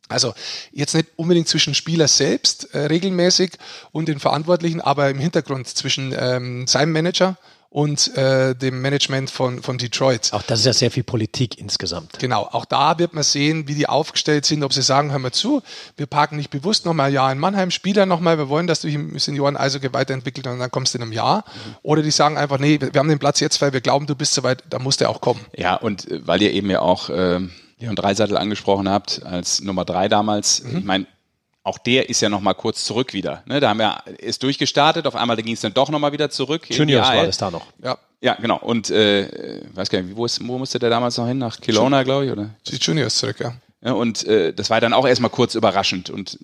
Also 0.08 0.32
jetzt 0.72 0.94
nicht 0.94 1.08
unbedingt 1.16 1.48
zwischen 1.48 1.74
Spieler 1.74 2.08
selbst 2.08 2.72
äh, 2.72 2.86
regelmäßig 2.86 3.52
und 3.92 4.08
den 4.08 4.20
Verantwortlichen, 4.20 4.80
aber 4.80 5.10
im 5.10 5.18
Hintergrund 5.18 5.68
zwischen 5.68 6.14
ähm, 6.18 6.66
seinem 6.66 6.92
Manager 6.92 7.36
und 7.70 8.16
äh, 8.16 8.54
dem 8.54 8.80
Management 8.80 9.30
von, 9.30 9.62
von 9.62 9.76
Detroit. 9.76 10.32
Auch 10.32 10.42
das 10.42 10.60
ist 10.60 10.66
ja 10.66 10.72
sehr 10.72 10.90
viel 10.90 11.02
Politik 11.02 11.58
insgesamt. 11.58 12.18
Genau, 12.18 12.48
auch 12.50 12.64
da 12.64 12.98
wird 12.98 13.12
man 13.12 13.22
sehen, 13.22 13.68
wie 13.68 13.74
die 13.74 13.88
aufgestellt 13.88 14.46
sind, 14.46 14.62
ob 14.62 14.72
sie 14.72 14.82
sagen, 14.82 15.10
hör 15.10 15.18
mal 15.18 15.32
zu, 15.32 15.62
wir 15.96 16.06
parken 16.06 16.36
nicht 16.36 16.50
bewusst 16.50 16.86
nochmal 16.86 17.08
ein 17.08 17.12
Jahr 17.12 17.30
in 17.30 17.38
Mannheim, 17.38 17.70
Spieler 17.70 18.06
nochmal, 18.06 18.38
wir 18.38 18.48
wollen, 18.48 18.66
dass 18.66 18.80
du 18.80 18.86
dich 18.86 18.94
im 18.94 19.18
Senioren 19.18 19.56
Eishockey 19.56 19.92
weiterentwickelt 19.92 20.46
und 20.46 20.58
dann 20.58 20.70
kommst 20.70 20.94
du 20.94 20.98
in 20.98 21.02
einem 21.02 21.12
Jahr. 21.12 21.38
Mhm. 21.38 21.76
Oder 21.82 22.02
die 22.02 22.10
sagen 22.10 22.38
einfach, 22.38 22.58
nee, 22.58 22.80
wir 22.80 22.98
haben 22.98 23.08
den 23.08 23.18
Platz 23.18 23.40
jetzt, 23.40 23.60
weil 23.60 23.72
wir 23.72 23.80
glauben, 23.80 24.06
du 24.06 24.14
bist 24.14 24.34
soweit, 24.34 24.64
da 24.70 24.78
muss 24.78 24.96
der 24.96 25.10
auch 25.10 25.20
kommen. 25.20 25.40
Ja, 25.56 25.74
und 25.74 26.10
äh, 26.10 26.26
weil 26.26 26.42
ihr 26.42 26.52
eben 26.52 26.70
ja 26.70 26.80
auch... 26.80 27.10
Äh 27.10 27.40
Leon 27.80 27.94
Dreisattel 27.94 28.36
angesprochen 28.36 28.88
habt, 28.88 29.22
als 29.24 29.60
Nummer 29.60 29.84
drei 29.84 30.08
damals. 30.08 30.64
Mhm. 30.64 30.78
Ich 30.78 30.84
meine, 30.84 31.06
auch 31.68 31.78
der 31.78 32.08
ist 32.08 32.20
ja 32.20 32.28
noch 32.28 32.40
mal 32.40 32.54
kurz 32.54 32.84
zurück 32.84 33.12
wieder. 33.12 33.42
Ne, 33.46 33.60
da 33.60 33.68
haben 33.68 33.78
wir 33.78 34.02
ist 34.18 34.42
durchgestartet, 34.42 35.06
auf 35.06 35.14
einmal 35.14 35.36
ging 35.36 35.52
es 35.52 35.60
dann 35.60 35.74
doch 35.74 35.90
noch 35.90 35.98
mal 35.98 36.12
wieder 36.12 36.30
zurück. 36.30 36.68
Juniors 36.70 37.08
war 37.08 37.26
das 37.26 37.38
da 37.38 37.50
noch. 37.50 37.66
Ja, 37.82 37.98
ja 38.20 38.34
genau. 38.34 38.58
Und 38.58 38.90
äh, 38.90 39.60
weiß 39.74 39.90
gar 39.90 40.00
nicht, 40.00 40.16
wo, 40.16 40.24
ist, 40.24 40.46
wo 40.46 40.58
musste 40.58 40.78
der 40.78 40.90
damals 40.90 41.16
noch 41.18 41.26
hin? 41.28 41.38
Nach 41.38 41.60
Kelowna, 41.60 42.02
glaube 42.02 42.26
ich, 42.26 42.32
oder? 42.32 42.50
Die 42.66 42.76
Juniors 42.76 43.16
zurück, 43.16 43.38
ja. 43.40 43.54
ja 43.82 43.92
und 43.92 44.26
äh, 44.26 44.52
das 44.52 44.70
war 44.70 44.80
dann 44.80 44.94
auch 44.94 45.06
erstmal 45.06 45.30
kurz 45.30 45.54
überraschend 45.54 46.10
und 46.10 46.38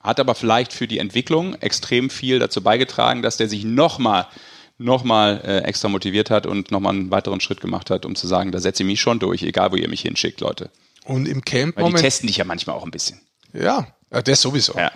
hat 0.00 0.20
aber 0.20 0.34
vielleicht 0.34 0.72
für 0.72 0.86
die 0.86 0.98
Entwicklung 0.98 1.54
extrem 1.56 2.08
viel 2.08 2.38
dazu 2.38 2.62
beigetragen, 2.62 3.22
dass 3.22 3.36
der 3.36 3.48
sich 3.48 3.64
noch 3.64 3.98
mal 3.98 4.28
nochmal 4.78 5.42
äh, 5.44 5.58
extra 5.64 5.88
motiviert 5.88 6.30
hat 6.30 6.46
und 6.46 6.70
nochmal 6.70 6.94
einen 6.94 7.10
weiteren 7.10 7.40
Schritt 7.40 7.60
gemacht 7.60 7.90
hat, 7.90 8.06
um 8.06 8.14
zu 8.14 8.26
sagen, 8.26 8.50
da 8.50 8.60
setze 8.60 8.82
ich 8.82 8.86
mich 8.86 9.00
schon 9.00 9.18
durch, 9.18 9.42
egal 9.42 9.72
wo 9.72 9.76
ihr 9.76 9.88
mich 9.88 10.00
hinschickt, 10.00 10.40
Leute. 10.40 10.70
Und 11.04 11.28
im 11.28 11.44
Camp 11.44 11.76
Weil 11.76 11.92
die 11.92 12.00
testen 12.00 12.28
dich 12.28 12.38
ja 12.38 12.44
manchmal 12.44 12.76
auch 12.76 12.84
ein 12.84 12.90
bisschen. 12.90 13.20
Ja, 13.52 13.88
das 14.10 14.40
sowieso. 14.40 14.74
Ja. 14.76 14.90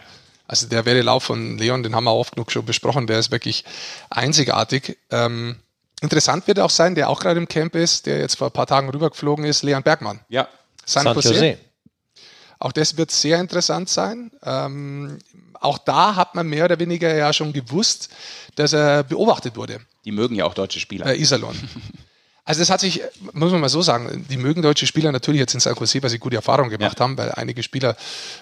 Also 0.46 0.66
der 0.66 0.84
Wettelauf 0.84 1.24
von 1.24 1.56
Leon, 1.56 1.82
den 1.82 1.94
haben 1.94 2.04
wir 2.04 2.14
oft 2.14 2.34
genug 2.34 2.52
schon 2.52 2.64
besprochen, 2.64 3.06
der 3.06 3.18
ist 3.18 3.30
wirklich 3.30 3.64
einzigartig. 4.10 4.98
Ähm, 5.10 5.56
interessant 6.02 6.46
wird 6.46 6.60
auch 6.60 6.70
sein, 6.70 6.94
der 6.94 7.08
auch 7.08 7.20
gerade 7.20 7.40
im 7.40 7.48
Camp 7.48 7.74
ist, 7.74 8.06
der 8.06 8.18
jetzt 8.18 8.36
vor 8.36 8.48
ein 8.48 8.52
paar 8.52 8.66
Tagen 8.66 8.90
rübergeflogen 8.90 9.44
ist, 9.44 9.62
Leon 9.62 9.82
Bergmann. 9.82 10.20
Ja. 10.28 10.48
San, 10.84 11.04
San 11.04 11.14
Jose. 11.14 11.32
Jose. 11.32 11.58
Auch 12.58 12.72
das 12.72 12.96
wird 12.96 13.10
sehr 13.10 13.40
interessant 13.40 13.88
sein. 13.88 14.30
Ähm, 14.42 15.18
auch 15.60 15.78
da 15.78 16.14
hat 16.14 16.34
man 16.34 16.46
mehr 16.46 16.66
oder 16.66 16.78
weniger 16.78 17.14
ja 17.14 17.32
schon 17.32 17.52
gewusst, 17.52 18.10
dass 18.54 18.72
er 18.72 19.02
beobachtet 19.02 19.56
wurde. 19.56 19.80
Die 20.04 20.12
mögen 20.12 20.34
ja 20.34 20.44
auch 20.44 20.54
deutsche 20.54 20.78
Spieler. 20.78 21.06
Äh, 21.06 21.20
Iserlohn. 21.20 21.56
Also 22.46 22.60
das 22.60 22.68
hat 22.68 22.80
sich, 22.80 23.00
muss 23.32 23.52
man 23.52 23.60
mal 23.62 23.70
so 23.70 23.80
sagen, 23.80 24.26
die 24.28 24.36
mögen 24.36 24.60
deutsche 24.60 24.86
Spieler 24.86 25.10
natürlich 25.12 25.40
jetzt 25.40 25.54
in 25.54 25.60
San 25.60 25.74
Jose, 25.76 26.02
weil 26.02 26.10
sie 26.10 26.18
gute 26.18 26.36
Erfahrungen 26.36 26.68
gemacht 26.68 26.98
ja. 26.98 27.04
haben, 27.04 27.16
weil 27.16 27.32
einige 27.32 27.62
Spieler 27.62 27.96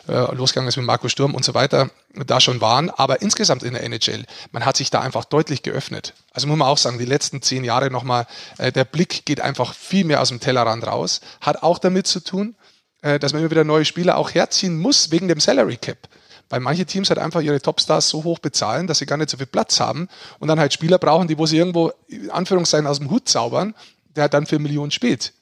äh, 0.08 0.34
losgegangen 0.34 0.68
ist 0.68 0.76
mit 0.76 0.86
Marco 0.86 1.08
Sturm 1.08 1.36
und 1.36 1.44
so 1.44 1.54
weiter, 1.54 1.88
da 2.26 2.40
schon 2.40 2.60
waren. 2.60 2.90
Aber 2.90 3.22
insgesamt 3.22 3.62
in 3.62 3.74
der 3.74 3.84
NHL, 3.84 4.24
man 4.50 4.66
hat 4.66 4.76
sich 4.76 4.90
da 4.90 5.00
einfach 5.00 5.24
deutlich 5.24 5.62
geöffnet. 5.62 6.14
Also 6.32 6.48
muss 6.48 6.58
man 6.58 6.66
auch 6.66 6.78
sagen, 6.78 6.98
die 6.98 7.04
letzten 7.04 7.42
zehn 7.42 7.62
Jahre 7.62 7.92
nochmal, 7.92 8.26
äh, 8.58 8.72
der 8.72 8.84
Blick 8.84 9.24
geht 9.24 9.40
einfach 9.40 9.72
viel 9.72 10.04
mehr 10.04 10.20
aus 10.20 10.30
dem 10.30 10.40
Tellerrand 10.40 10.84
raus. 10.84 11.20
Hat 11.40 11.62
auch 11.62 11.78
damit 11.78 12.08
zu 12.08 12.18
tun, 12.18 12.56
äh, 13.02 13.20
dass 13.20 13.32
man 13.32 13.40
immer 13.40 13.52
wieder 13.52 13.62
neue 13.62 13.84
Spieler 13.84 14.16
auch 14.16 14.34
herziehen 14.34 14.80
muss 14.80 15.12
wegen 15.12 15.28
dem 15.28 15.38
Salary 15.38 15.76
Cap 15.76 16.08
weil 16.52 16.60
manche 16.60 16.84
Teams 16.84 17.08
halt 17.08 17.18
einfach 17.18 17.40
ihre 17.40 17.62
Topstars 17.62 18.10
so 18.10 18.24
hoch 18.24 18.38
bezahlen, 18.38 18.86
dass 18.86 18.98
sie 18.98 19.06
gar 19.06 19.16
nicht 19.16 19.30
so 19.30 19.38
viel 19.38 19.46
Platz 19.46 19.80
haben 19.80 20.06
und 20.38 20.48
dann 20.48 20.60
halt 20.60 20.74
Spieler 20.74 20.98
brauchen, 20.98 21.26
die 21.26 21.38
wo 21.38 21.46
sie 21.46 21.56
irgendwo 21.56 21.92
in 22.08 22.30
Anführungszeichen 22.30 22.86
aus 22.86 22.98
dem 22.98 23.10
Hut 23.10 23.26
zaubern, 23.26 23.74
der 24.14 24.28
dann 24.28 24.44
für 24.44 24.58
Millionen 24.58 24.90
spielt. 24.90 25.32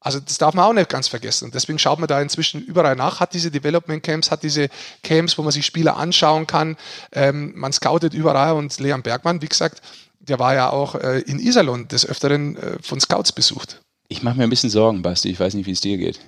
Also 0.00 0.18
das 0.18 0.38
darf 0.38 0.54
man 0.54 0.64
auch 0.64 0.72
nicht 0.72 0.88
ganz 0.88 1.06
vergessen. 1.06 1.44
Und 1.44 1.54
deswegen 1.54 1.78
schaut 1.78 2.00
man 2.00 2.08
da 2.08 2.20
inzwischen 2.20 2.64
überall 2.64 2.96
nach, 2.96 3.20
hat 3.20 3.32
diese 3.32 3.52
Development 3.52 4.02
Camps, 4.02 4.32
hat 4.32 4.42
diese 4.42 4.70
Camps, 5.04 5.38
wo 5.38 5.42
man 5.42 5.52
sich 5.52 5.64
Spieler 5.64 5.96
anschauen 5.96 6.48
kann. 6.48 6.76
Ähm, 7.12 7.52
man 7.54 7.72
scoutet 7.72 8.12
überall 8.12 8.56
und 8.56 8.76
Leon 8.80 9.02
Bergmann, 9.02 9.42
wie 9.42 9.48
gesagt, 9.48 9.82
der 10.18 10.40
war 10.40 10.56
ja 10.56 10.70
auch 10.70 10.96
äh, 10.96 11.20
in 11.20 11.38
Iserlohn 11.38 11.86
des 11.86 12.04
Öfteren 12.04 12.56
äh, 12.56 12.78
von 12.82 12.98
Scouts 12.98 13.30
besucht. 13.30 13.82
Ich 14.08 14.24
mache 14.24 14.36
mir 14.36 14.42
ein 14.42 14.50
bisschen 14.50 14.70
Sorgen, 14.70 15.02
Basti. 15.02 15.30
Ich 15.30 15.38
weiß 15.38 15.54
nicht, 15.54 15.66
wie 15.66 15.72
es 15.72 15.80
dir 15.80 15.96
geht. 15.96 16.18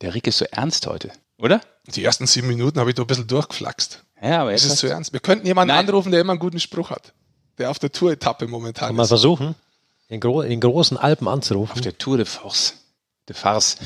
Der 0.00 0.16
Rick 0.16 0.26
ist 0.26 0.38
so 0.38 0.46
ernst 0.46 0.88
heute, 0.88 1.12
oder? 1.42 1.60
Die 1.88 2.04
ersten 2.04 2.26
sieben 2.26 2.46
Minuten 2.46 2.78
habe 2.78 2.90
ich 2.90 2.96
da 2.96 3.02
ein 3.02 3.06
bisschen 3.06 3.26
durchgeflaxt. 3.26 4.04
Ja, 4.22 4.42
aber 4.42 4.52
jetzt. 4.52 4.64
Das 4.64 4.74
ist 4.74 4.78
zu 4.78 4.86
ernst. 4.86 5.12
Wir 5.12 5.20
könnten 5.20 5.46
jemanden 5.46 5.74
Nein. 5.74 5.86
anrufen, 5.86 6.12
der 6.12 6.20
immer 6.20 6.32
einen 6.32 6.40
guten 6.40 6.60
Spruch 6.60 6.90
hat. 6.90 7.12
Der 7.58 7.70
auf 7.70 7.78
der 7.78 7.90
Tour-Etappe 7.90 8.46
momentan 8.46 8.88
Kann 8.88 8.94
ist. 8.94 8.98
Mal 8.98 9.06
versuchen, 9.08 9.54
in, 10.08 10.20
gro 10.20 10.40
in 10.40 10.60
großen 10.60 10.96
Alpen 10.96 11.26
anzurufen. 11.28 11.72
Auf 11.72 11.80
der 11.80 11.98
Tour 11.98 12.16
de 12.16 12.26
Force. 12.26 12.74
De 13.28 13.34
Farce. 13.34 13.76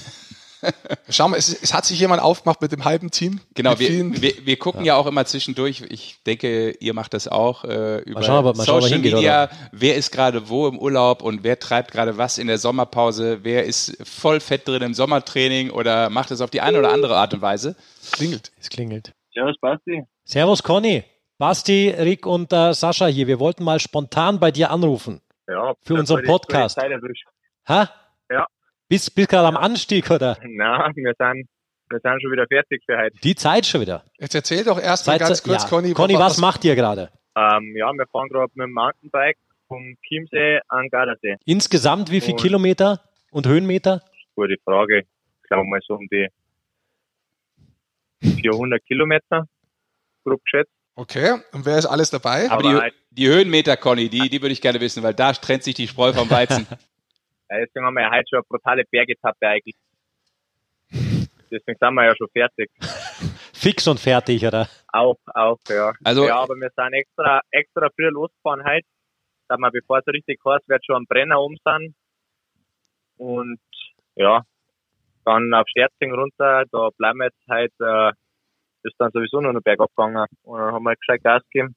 Schau 1.08 1.28
mal, 1.28 1.36
es, 1.36 1.62
es, 1.62 1.72
hat 1.72 1.84
sich 1.84 2.00
jemand 2.00 2.20
aufgemacht 2.20 2.60
mit 2.60 2.72
dem 2.72 2.84
halben 2.84 3.10
Team. 3.10 3.40
Genau, 3.54 3.78
wir, 3.78 4.20
wir, 4.20 4.32
wir, 4.44 4.56
gucken 4.58 4.84
ja. 4.84 4.94
ja. 4.94 4.96
auch 4.96 5.06
immer 5.06 5.24
zwischendurch. 5.24 5.82
Ich 5.88 6.22
denke, 6.24 6.70
ihr 6.70 6.94
macht 6.94 7.14
das 7.14 7.28
auch 7.28 7.64
äh, 7.64 7.98
über 8.00 8.22
schauen, 8.22 8.44
mal, 8.44 8.54
Social 8.54 8.90
hingeht, 8.90 9.14
Media. 9.14 9.44
Oder? 9.44 9.52
Wer 9.72 9.96
ist 9.96 10.10
gerade 10.10 10.48
wo 10.48 10.66
im 10.68 10.78
Urlaub 10.78 11.22
und 11.22 11.44
wer 11.44 11.58
treibt 11.58 11.92
gerade 11.92 12.18
was 12.18 12.38
in 12.38 12.46
der 12.46 12.58
Sommerpause? 12.58 13.40
Wer 13.42 13.64
ist 13.64 13.96
voll 14.06 14.40
fett 14.40 14.66
drin 14.66 14.82
im 14.82 14.94
Sommertraining 14.94 15.70
oder 15.70 16.10
macht 16.10 16.30
es 16.30 16.40
auf 16.40 16.50
die 16.50 16.60
eine 16.60 16.78
oder 16.78 16.92
andere 16.92 17.16
Art 17.16 17.34
und 17.34 17.42
Weise? 17.42 17.76
Klingelt. 18.12 18.52
Es 18.60 18.68
klingelt. 18.68 19.12
Servus, 19.32 19.56
Basti. 19.60 20.02
Servus, 20.24 20.62
Conny. 20.62 21.04
Basti, 21.38 21.90
Rick 21.90 22.26
und 22.26 22.52
äh, 22.52 22.72
Sascha 22.72 23.06
hier. 23.06 23.26
Wir 23.26 23.38
wollten 23.38 23.62
mal 23.62 23.78
spontan 23.78 24.40
bei 24.40 24.50
dir 24.50 24.70
anrufen. 24.70 25.20
Ja. 25.46 25.74
Für 25.82 25.94
unseren 25.94 26.24
Podcast. 26.24 26.78
Ha? 27.68 27.90
Bist, 28.88 29.14
bist 29.16 29.28
gerade 29.28 29.48
am 29.48 29.56
Anstieg, 29.56 30.08
oder? 30.10 30.38
Nein, 30.44 30.92
wir 30.94 31.14
sind, 31.18 31.48
wir 31.90 32.00
sind 32.00 32.22
schon 32.22 32.30
wieder 32.30 32.46
fertig 32.46 32.82
für 32.86 32.96
heute. 32.96 33.16
Die 33.18 33.34
Zeit 33.34 33.66
schon 33.66 33.80
wieder. 33.80 34.04
Jetzt 34.18 34.34
erzähl 34.36 34.62
doch 34.62 34.80
erst 34.80 35.08
mal 35.08 35.18
ganz 35.18 35.42
kurz, 35.42 35.64
ja. 35.64 35.68
Conny. 35.68 35.92
Conny, 35.92 36.14
was, 36.14 36.34
was 36.34 36.38
macht 36.38 36.64
ihr 36.64 36.76
gerade? 36.76 37.10
Ähm, 37.36 37.74
ja, 37.76 37.92
wir 37.92 38.06
fahren 38.06 38.28
gerade 38.28 38.52
mit 38.54 38.64
dem 38.64 38.72
Mountainbike 38.72 39.38
vom 39.66 39.96
Chiemsee 40.06 40.60
an 40.68 40.88
Gardasee. 40.88 41.36
Insgesamt 41.44 42.12
wie 42.12 42.20
viele 42.20 42.36
Kilometer 42.36 43.00
und 43.32 43.48
Höhenmeter? 43.48 44.02
Gute 44.36 44.54
Frage. 44.64 45.00
Ich 45.00 45.48
glaube 45.48 45.64
mal 45.64 45.80
so 45.84 45.94
um 45.94 46.06
die 46.06 46.28
400 48.40 48.84
Kilometer, 48.84 49.48
grob 50.24 50.42
geschätzt. 50.44 50.70
Okay, 50.94 51.34
und 51.52 51.66
wer 51.66 51.76
ist 51.76 51.86
alles 51.86 52.10
dabei? 52.10 52.48
Aber, 52.50 52.68
Aber 52.68 52.88
die, 52.88 52.94
die, 53.10 53.28
Höhenmeter, 53.28 53.76
Conny, 53.76 54.08
die, 54.08 54.30
die 54.30 54.40
würde 54.40 54.52
ich 54.52 54.62
gerne 54.62 54.80
wissen, 54.80 55.02
weil 55.02 55.12
da 55.12 55.32
trennt 55.32 55.64
sich 55.64 55.74
die 55.74 55.88
Spreu 55.88 56.12
vom 56.12 56.30
Weizen. 56.30 56.66
Ja, 57.48 57.58
deswegen 57.58 57.86
haben 57.86 57.94
wir 57.94 58.02
ja 58.02 58.10
heute 58.10 58.24
schon 58.28 58.38
eine 58.38 58.46
brutale 58.48 58.84
Bergetappe 58.90 59.46
eigentlich. 59.46 59.76
Deswegen 61.50 61.78
sind 61.78 61.94
wir 61.94 62.04
ja 62.04 62.16
schon 62.16 62.28
fertig. 62.32 62.70
Fix 63.54 63.86
und 63.86 64.00
fertig, 64.00 64.44
oder? 64.44 64.68
Auch, 64.92 65.16
auch, 65.34 65.58
ja. 65.68 65.92
Also, 66.04 66.26
ja, 66.26 66.36
aber 66.36 66.54
wir 66.54 66.70
sind 66.74 66.92
extra, 66.92 67.40
extra 67.50 67.88
früh 67.94 68.08
losgefahren 68.08 68.64
heute, 68.64 68.86
dass 69.48 69.58
wir, 69.58 69.70
bevor 69.70 69.98
es 69.98 70.06
richtig 70.08 70.40
heiß 70.44 70.62
wird, 70.66 70.84
schon 70.84 70.96
am 70.96 71.06
Brenner 71.06 71.40
um 71.40 71.56
sind. 71.64 71.94
Und, 73.16 73.60
ja, 74.14 74.42
dann 75.24 75.52
auf 75.54 75.66
Sterzing 75.68 76.12
runter, 76.12 76.64
da 76.70 76.90
bleiben 76.96 77.18
wir 77.18 77.26
jetzt 77.26 77.48
heute, 77.48 78.12
äh, 78.12 78.88
ist 78.88 78.94
dann 78.98 79.10
sowieso 79.12 79.40
nur 79.40 79.52
noch 79.52 79.62
bergab 79.62 79.90
gegangen. 79.96 80.26
Und 80.42 80.58
dann 80.58 80.72
haben 80.72 80.84
wir 80.84 80.94
gescheit 80.96 81.22
Gas 81.22 81.42
gegeben. 81.50 81.74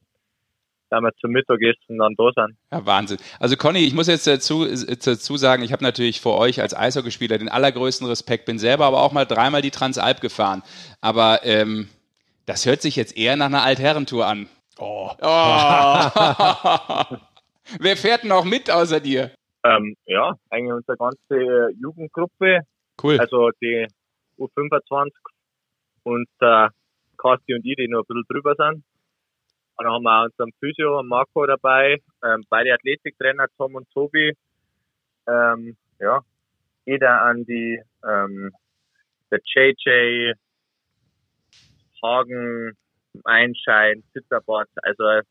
Da 0.90 1.00
wir 1.02 1.12
zum 1.20 1.32
Mittagessen 1.32 1.98
dann 1.98 2.16
da 2.16 2.30
sind. 2.36 2.58
Ja, 2.72 2.86
Wahnsinn. 2.86 3.18
Also 3.40 3.56
Conny, 3.56 3.80
ich 3.80 3.94
muss 3.94 4.08
jetzt 4.08 4.28
dazu, 4.28 4.66
dazu 4.66 5.38
sagen, 5.38 5.64
ich 5.64 5.72
habe 5.72 5.84
natürlich 5.84 6.22
vor 6.22 6.38
euch 6.38 6.62
als 6.62 6.76
Eishockeyspieler 6.76 7.38
den 7.38 7.50
allergrößten 7.50 8.08
Respekt, 8.08 8.46
bin 8.46 8.60
selber 8.60 8.86
aber 8.86 9.02
auch 9.02 9.12
mal 9.12 9.26
dreimal 9.26 9.62
die 9.62 9.72
Transalp 9.72 10.22
gefahren. 10.22 10.64
Aber 11.02 11.42
ähm, 11.44 11.90
das 12.46 12.66
hört 12.66 12.82
sich 12.82 12.96
jetzt 12.96 13.18
eher 13.18 13.36
nach 13.36 13.48
einer 13.48 13.64
Altherrentour 13.64 14.26
an. 14.26 14.50
Oh. 14.80 15.12
oh. 15.22 15.26
Wer 17.80 17.98
fährt 17.98 18.24
denn 18.24 18.32
auch 18.32 18.46
mit 18.46 18.72
außer 18.72 19.00
dir? 19.00 19.32
Ähm, 19.64 19.96
ja, 20.06 20.34
eigentlich 20.50 20.74
unsere 20.74 20.98
ganze 20.98 21.70
Jugendgruppe. 21.80 22.62
Cool. 23.02 23.20
Also 23.20 23.52
die 23.62 23.88
U25 24.38 25.12
und 26.04 26.28
äh, 26.40 26.70
Kasti 27.18 27.54
und 27.54 27.66
ich, 27.66 27.76
die 27.76 27.88
noch 27.88 28.00
ein 28.00 28.06
bisschen 28.08 28.24
drüber 28.30 28.56
sind. 28.58 28.84
Und 29.80 29.86
dann 29.86 29.94
haben 29.94 30.04
wir 30.04 30.20
auch 30.20 30.26
unseren 30.26 30.52
Physio, 30.60 31.02
Marco 31.04 31.46
dabei, 31.46 32.02
ähm, 32.22 32.44
beide 32.50 32.74
Athletiktrainer, 32.74 33.48
Tom 33.58 33.76
und 33.76 33.90
Tobi. 33.92 34.34
Ähm, 35.26 35.78
ja, 36.00 36.20
jeder 36.84 37.22
an 37.22 37.46
die, 37.46 37.82
ähm, 38.04 38.52
der 39.32 39.40
JJ, 39.46 40.34
Hagen, 42.04 42.76
Einschein, 43.24 44.04
Zitterbord, 44.12 44.68
also 44.84 45.04
eine 45.06 45.24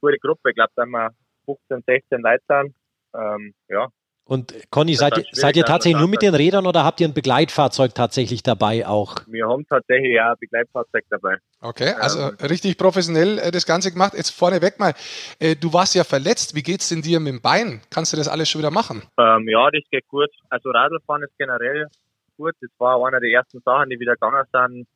gute 0.00 0.18
Gruppe, 0.18 0.50
ich 0.50 0.56
glaube, 0.56 0.72
da 0.74 0.82
haben 0.82 0.90
wir 0.90 1.10
15, 1.44 1.82
16 1.86 2.20
Leute. 2.20 2.74
Ähm, 3.14 3.54
ja, 3.68 3.86
und 4.28 4.52
Conny, 4.70 4.94
seid, 4.94 5.24
seid 5.32 5.56
ihr 5.56 5.64
tatsächlich 5.64 5.98
nur 5.98 6.06
mit 6.06 6.20
den 6.20 6.34
Rädern 6.34 6.66
oder 6.66 6.84
habt 6.84 7.00
ihr 7.00 7.08
ein 7.08 7.14
Begleitfahrzeug 7.14 7.94
tatsächlich 7.94 8.42
dabei 8.42 8.86
auch? 8.86 9.16
Wir 9.26 9.48
haben 9.48 9.66
tatsächlich 9.66 10.12
ja 10.14 10.32
ein 10.32 10.36
Begleitfahrzeug 10.38 11.04
dabei. 11.08 11.38
Okay, 11.62 11.94
also 11.98 12.18
ähm, 12.20 12.36
richtig 12.46 12.76
professionell 12.76 13.38
äh, 13.38 13.50
das 13.50 13.64
Ganze 13.64 13.90
gemacht. 13.90 14.12
Jetzt 14.14 14.28
vorneweg 14.28 14.78
mal, 14.78 14.92
äh, 15.40 15.56
du 15.56 15.72
warst 15.72 15.94
ja 15.94 16.04
verletzt. 16.04 16.54
Wie 16.54 16.62
geht's 16.62 16.90
denn 16.90 17.00
dir 17.00 17.20
mit 17.20 17.32
dem 17.32 17.40
Bein? 17.40 17.80
Kannst 17.88 18.12
du 18.12 18.18
das 18.18 18.28
alles 18.28 18.50
schon 18.50 18.58
wieder 18.58 18.70
machen? 18.70 19.02
Ähm, 19.18 19.48
ja, 19.48 19.70
das 19.70 19.82
geht 19.90 20.06
gut. 20.08 20.28
Also 20.50 20.72
Radlfahren 20.72 21.22
ist 21.22 21.32
generell 21.38 21.86
gut. 22.36 22.52
Das 22.60 22.70
war 22.76 23.02
eine 23.06 23.20
der 23.20 23.30
ersten 23.30 23.62
Sachen, 23.64 23.88
die 23.88 23.98
wieder 23.98 24.12
gegangen 24.12 24.44
sind, 24.52 24.86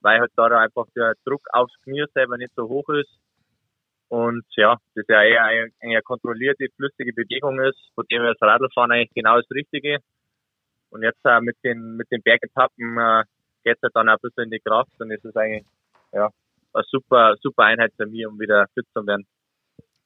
weil 0.00 0.18
halt 0.18 0.32
da 0.34 0.46
einfach 0.46 0.86
der 0.96 1.14
Druck 1.24 1.42
aufs 1.52 1.74
Knie 1.84 2.06
selber 2.12 2.36
nicht 2.38 2.52
so 2.56 2.68
hoch 2.68 2.88
ist. 2.88 3.20
Und 4.10 4.44
ja, 4.56 4.76
das 4.96 5.04
ja 5.08 5.22
eher 5.22 5.44
eine, 5.44 5.70
eine 5.80 6.02
kontrollierte, 6.02 6.66
flüssige 6.74 7.12
Bewegung 7.12 7.60
ist, 7.60 7.78
von 7.94 8.04
dem 8.10 8.22
wir 8.22 8.34
das 8.34 8.42
Radlfahren 8.42 8.90
eigentlich 8.90 9.14
genau 9.14 9.36
das 9.36 9.48
Richtige. 9.52 9.98
Und 10.90 11.04
jetzt 11.04 11.24
äh, 11.24 11.40
mit 11.40 11.56
den 11.62 11.96
mit 11.96 12.10
den 12.10 12.20
Bergetappen 12.20 12.98
äh, 12.98 13.22
geht 13.62 13.76
es 13.76 13.82
halt 13.82 13.94
dann 13.94 14.08
auch 14.08 14.14
ein 14.14 14.18
bisschen 14.20 14.44
in 14.44 14.50
die 14.50 14.58
Kraft 14.58 14.90
und 14.98 15.12
es 15.12 15.24
ist 15.24 15.36
eigentlich 15.36 15.64
ja 16.12 16.28
eine 16.72 16.84
super 16.90 17.36
super 17.40 17.62
Einheit 17.62 17.92
für 17.96 18.06
mich, 18.06 18.26
um 18.26 18.40
wieder 18.40 18.66
fit 18.74 18.84
zu 18.92 19.06
werden. 19.06 19.24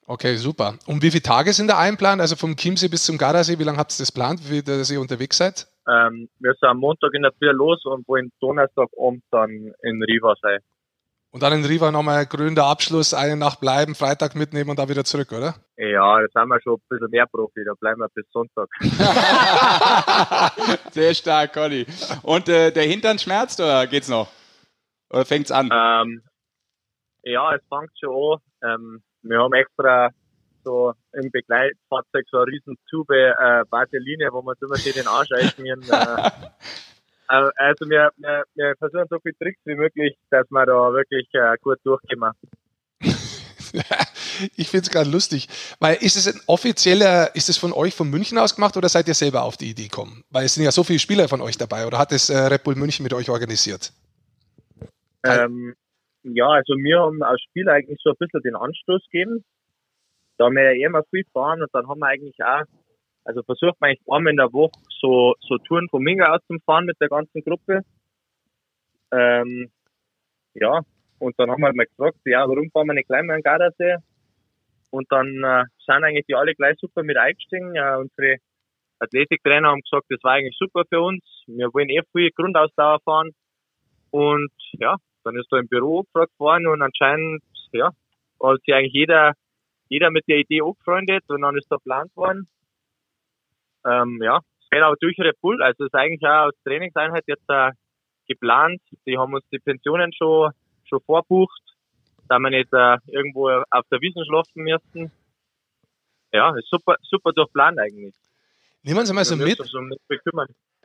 Okay, 0.05 0.35
super. 0.35 0.75
Und 0.85 1.01
wie 1.01 1.09
viele 1.09 1.23
Tage 1.23 1.51
sind 1.51 1.67
da 1.67 1.79
einplant? 1.79 2.21
Also 2.21 2.35
vom 2.35 2.55
Chiemsee 2.55 2.89
bis 2.89 3.05
zum 3.05 3.17
Gardasee, 3.17 3.57
wie 3.57 3.63
lange 3.63 3.79
habt 3.79 3.91
ihr 3.91 4.03
das 4.03 4.13
geplant, 4.13 4.39
wie 4.47 4.61
ihr 4.93 5.01
unterwegs 5.01 5.37
seid? 5.37 5.67
Ähm, 5.89 6.29
wir 6.37 6.53
sind 6.53 6.69
am 6.69 6.77
Montag 6.77 7.11
in 7.15 7.23
der 7.23 7.31
Früh 7.31 7.49
los 7.49 7.83
und 7.85 8.07
wollen 8.07 8.31
Donnerstag 8.39 8.89
um 8.91 9.23
dann 9.31 9.73
in 9.81 10.03
Riva 10.03 10.35
sein. 10.43 10.59
Und 11.35 11.43
dann 11.43 11.51
in 11.51 11.65
Riva 11.65 11.91
nochmal 11.91 12.25
grüner 12.25 12.63
Abschluss, 12.63 13.13
eine 13.13 13.35
Nacht 13.35 13.59
bleiben, 13.59 13.93
Freitag 13.93 14.35
mitnehmen 14.35 14.69
und 14.69 14.79
dann 14.79 14.87
wieder 14.87 15.03
zurück, 15.03 15.33
oder? 15.33 15.55
Ja, 15.75 16.21
das 16.21 16.33
haben 16.33 16.47
wir 16.47 16.61
schon 16.61 16.75
ein 16.75 16.81
bisschen 16.87 17.09
mehr 17.09 17.25
Profi, 17.25 17.61
da 17.65 17.73
bleiben 17.77 17.99
wir 17.99 18.07
bis 18.07 18.25
Sonntag. 18.31 18.69
Sehr 20.93 21.13
stark, 21.13 21.51
Conny. 21.51 21.85
Und 22.23 22.47
äh, 22.47 22.71
der 22.71 22.83
Hintern 22.83 23.19
schmerzt 23.19 23.59
oder 23.59 23.85
geht's 23.85 24.07
noch? 24.07 24.29
Oder 25.09 25.25
fängt's 25.25 25.51
an? 25.51 25.69
Ähm, 25.73 26.21
ja, 27.23 27.53
es 27.53 27.61
fängt 27.67 27.91
schon 27.99 28.39
an. 28.61 28.63
Ähm, 28.63 29.03
wir 29.23 29.39
haben 29.39 29.53
extra 29.55 30.11
so 30.63 30.93
im 31.11 31.31
Begleitfahrzeug 31.31 32.23
so 32.31 32.37
eine 32.37 32.47
riesen 32.47 32.77
Tube 32.89 33.11
äh, 33.11 33.65
Vaseline, 33.69 34.29
wo 34.31 34.41
man 34.41 34.55
immer 34.61 34.77
schön 34.77 34.93
den 34.93 35.07
Arsch 35.07 35.31
einschmieren. 35.33 35.81
Äh, 35.81 36.31
Also 37.27 37.89
wir, 37.89 38.11
wir, 38.17 38.43
wir 38.55 38.75
versuchen 38.77 39.07
so 39.09 39.19
viele 39.19 39.35
Tricks 39.37 39.59
wie 39.65 39.75
möglich, 39.75 40.17
dass 40.29 40.49
wir 40.49 40.65
da 40.65 40.93
wirklich 40.93 41.27
äh, 41.33 41.55
gut 41.61 41.79
durchkommen. 41.83 42.33
ich 44.55 44.69
finde 44.69 44.85
es 44.85 44.91
gerade 44.91 45.09
lustig, 45.09 45.47
weil 45.79 45.95
ist 45.95 46.15
es 46.15 46.27
ein 46.27 46.39
offizieller, 46.47 47.35
ist 47.35 47.49
es 47.49 47.57
von 47.57 47.73
euch 47.73 47.95
von 47.95 48.09
München 48.09 48.37
aus 48.37 48.55
gemacht 48.55 48.77
oder 48.77 48.89
seid 48.89 49.07
ihr 49.07 49.13
selber 49.13 49.43
auf 49.43 49.57
die 49.57 49.71
Idee 49.71 49.87
gekommen? 49.87 50.23
Weil 50.29 50.45
es 50.45 50.55
sind 50.55 50.63
ja 50.63 50.71
so 50.71 50.83
viele 50.83 50.99
Spieler 50.99 51.27
von 51.27 51.41
euch 51.41 51.57
dabei 51.57 51.87
oder 51.87 51.97
hat 51.97 52.11
es 52.11 52.29
äh, 52.29 52.37
Red 52.37 52.63
Bull 52.63 52.75
München 52.75 53.03
mit 53.03 53.13
euch 53.13 53.29
organisiert? 53.29 53.91
Ähm, 55.25 55.73
ja, 56.23 56.47
also 56.47 56.73
wir 56.75 56.99
haben 56.99 57.23
als 57.23 57.41
Spieler 57.41 57.73
eigentlich 57.73 57.99
so 58.03 58.11
ein 58.11 58.15
bisschen 58.19 58.41
den 58.43 58.55
Anstoß 58.55 59.01
gegeben. 59.11 59.43
Da 60.37 60.45
haben 60.45 60.55
wir 60.55 60.63
ja 60.63 60.71
eh 60.71 60.83
immer 60.83 61.03
viel 61.09 61.23
fahren 61.33 61.61
und 61.61 61.69
dann 61.73 61.87
haben 61.87 61.99
wir 61.99 62.07
eigentlich 62.07 62.37
auch 62.43 62.65
also 63.25 63.41
versucht 63.41 63.81
man 63.81 63.89
eigentlich 63.89 64.07
einmal 64.07 64.31
in 64.31 64.37
der 64.37 64.53
Woche 64.53 64.79
so, 65.05 65.35
so 65.39 65.57
Touren 65.59 65.87
von 65.89 66.01
Minga 66.01 66.33
aus 66.33 66.41
zu 66.47 66.57
fahren 66.65 66.85
mit 66.85 66.99
der 66.99 67.09
ganzen 67.09 67.41
Gruppe. 67.43 67.81
Ähm, 69.11 69.69
ja, 70.55 70.81
und 71.19 71.39
dann 71.39 71.51
haben 71.51 71.61
wir 71.61 71.67
halt 71.67 71.75
mal 71.75 71.85
gefragt, 71.85 72.17
ja, 72.25 72.47
warum 72.47 72.69
fahren 72.71 72.87
wir 72.87 72.93
nicht 72.93 73.07
gleich 73.07 73.23
mal 73.23 73.35
an 73.35 73.41
Gardasee? 73.41 73.97
Und 74.89 75.11
dann 75.11 75.27
äh, 75.43 75.63
sind 75.85 76.03
eigentlich 76.03 76.25
die 76.27 76.35
alle 76.35 76.55
gleich 76.55 76.77
super 76.79 77.03
mit 77.03 77.17
eingestiegen. 77.17 77.75
Ja, 77.75 77.97
unsere 77.97 78.37
Athletiktrainer 78.99 79.69
haben 79.69 79.81
gesagt, 79.81 80.05
das 80.09 80.23
war 80.23 80.33
eigentlich 80.33 80.57
super 80.57 80.83
für 80.89 81.01
uns. 81.01 81.23
Wir 81.47 81.73
wollen 81.73 81.89
eh 81.89 82.01
viel 82.11 82.31
Grundausdauer 82.31 82.99
fahren. 83.03 83.31
Und 84.11 84.51
ja, 84.79 84.95
dann 85.23 85.35
ist 85.35 85.51
da 85.51 85.57
im 85.57 85.67
Büro 85.67 86.03
gefragt 86.03 86.31
worden 86.39 86.67
und 86.67 86.81
anscheinend, 86.81 87.43
ja, 87.73 87.91
hat 88.41 88.61
sich 88.61 88.73
eigentlich 88.73 88.93
jeder, 88.93 89.33
jeder 89.89 90.09
mit 90.09 90.27
der 90.27 90.37
Idee 90.37 90.61
angefreundet 90.61 91.23
und 91.27 91.41
dann 91.41 91.57
ist 91.57 91.69
da 91.69 91.75
geplant 91.75 92.15
worden. 92.15 92.47
Ähm, 93.85 94.19
ja, 94.23 94.39
auch 94.71 94.95
durch 94.99 95.17
Red 95.19 95.39
Bull. 95.41 95.61
Also 95.61 95.85
ist 95.85 95.95
eigentlich 95.95 96.23
auch 96.23 96.47
als 96.47 96.55
Trainingseinheit 96.63 97.23
jetzt 97.27 97.49
äh, 97.49 97.71
geplant. 98.27 98.81
Die 99.05 99.17
haben 99.17 99.33
uns 99.33 99.45
die 99.51 99.59
Pensionen 99.59 100.11
schon, 100.13 100.51
schon 100.83 101.01
vorbucht, 101.01 101.61
da 102.27 102.39
wir 102.39 102.49
nicht 102.49 102.73
äh, 102.73 102.97
irgendwo 103.07 103.49
auf 103.49 103.85
der 103.91 104.01
Wiesen 104.01 104.25
schlafen 104.25 104.63
müssten. 104.63 105.11
Ja, 106.31 106.55
ist 106.57 106.69
super, 106.69 106.97
super 107.01 107.31
durchplant 107.31 107.79
eigentlich. 107.79 108.13
Nehmen 108.83 108.99
wir 108.99 109.05
Sie 109.05 109.13
mal 109.13 109.25
so 109.25 109.35
mit. 109.35 109.57
So 109.57 109.79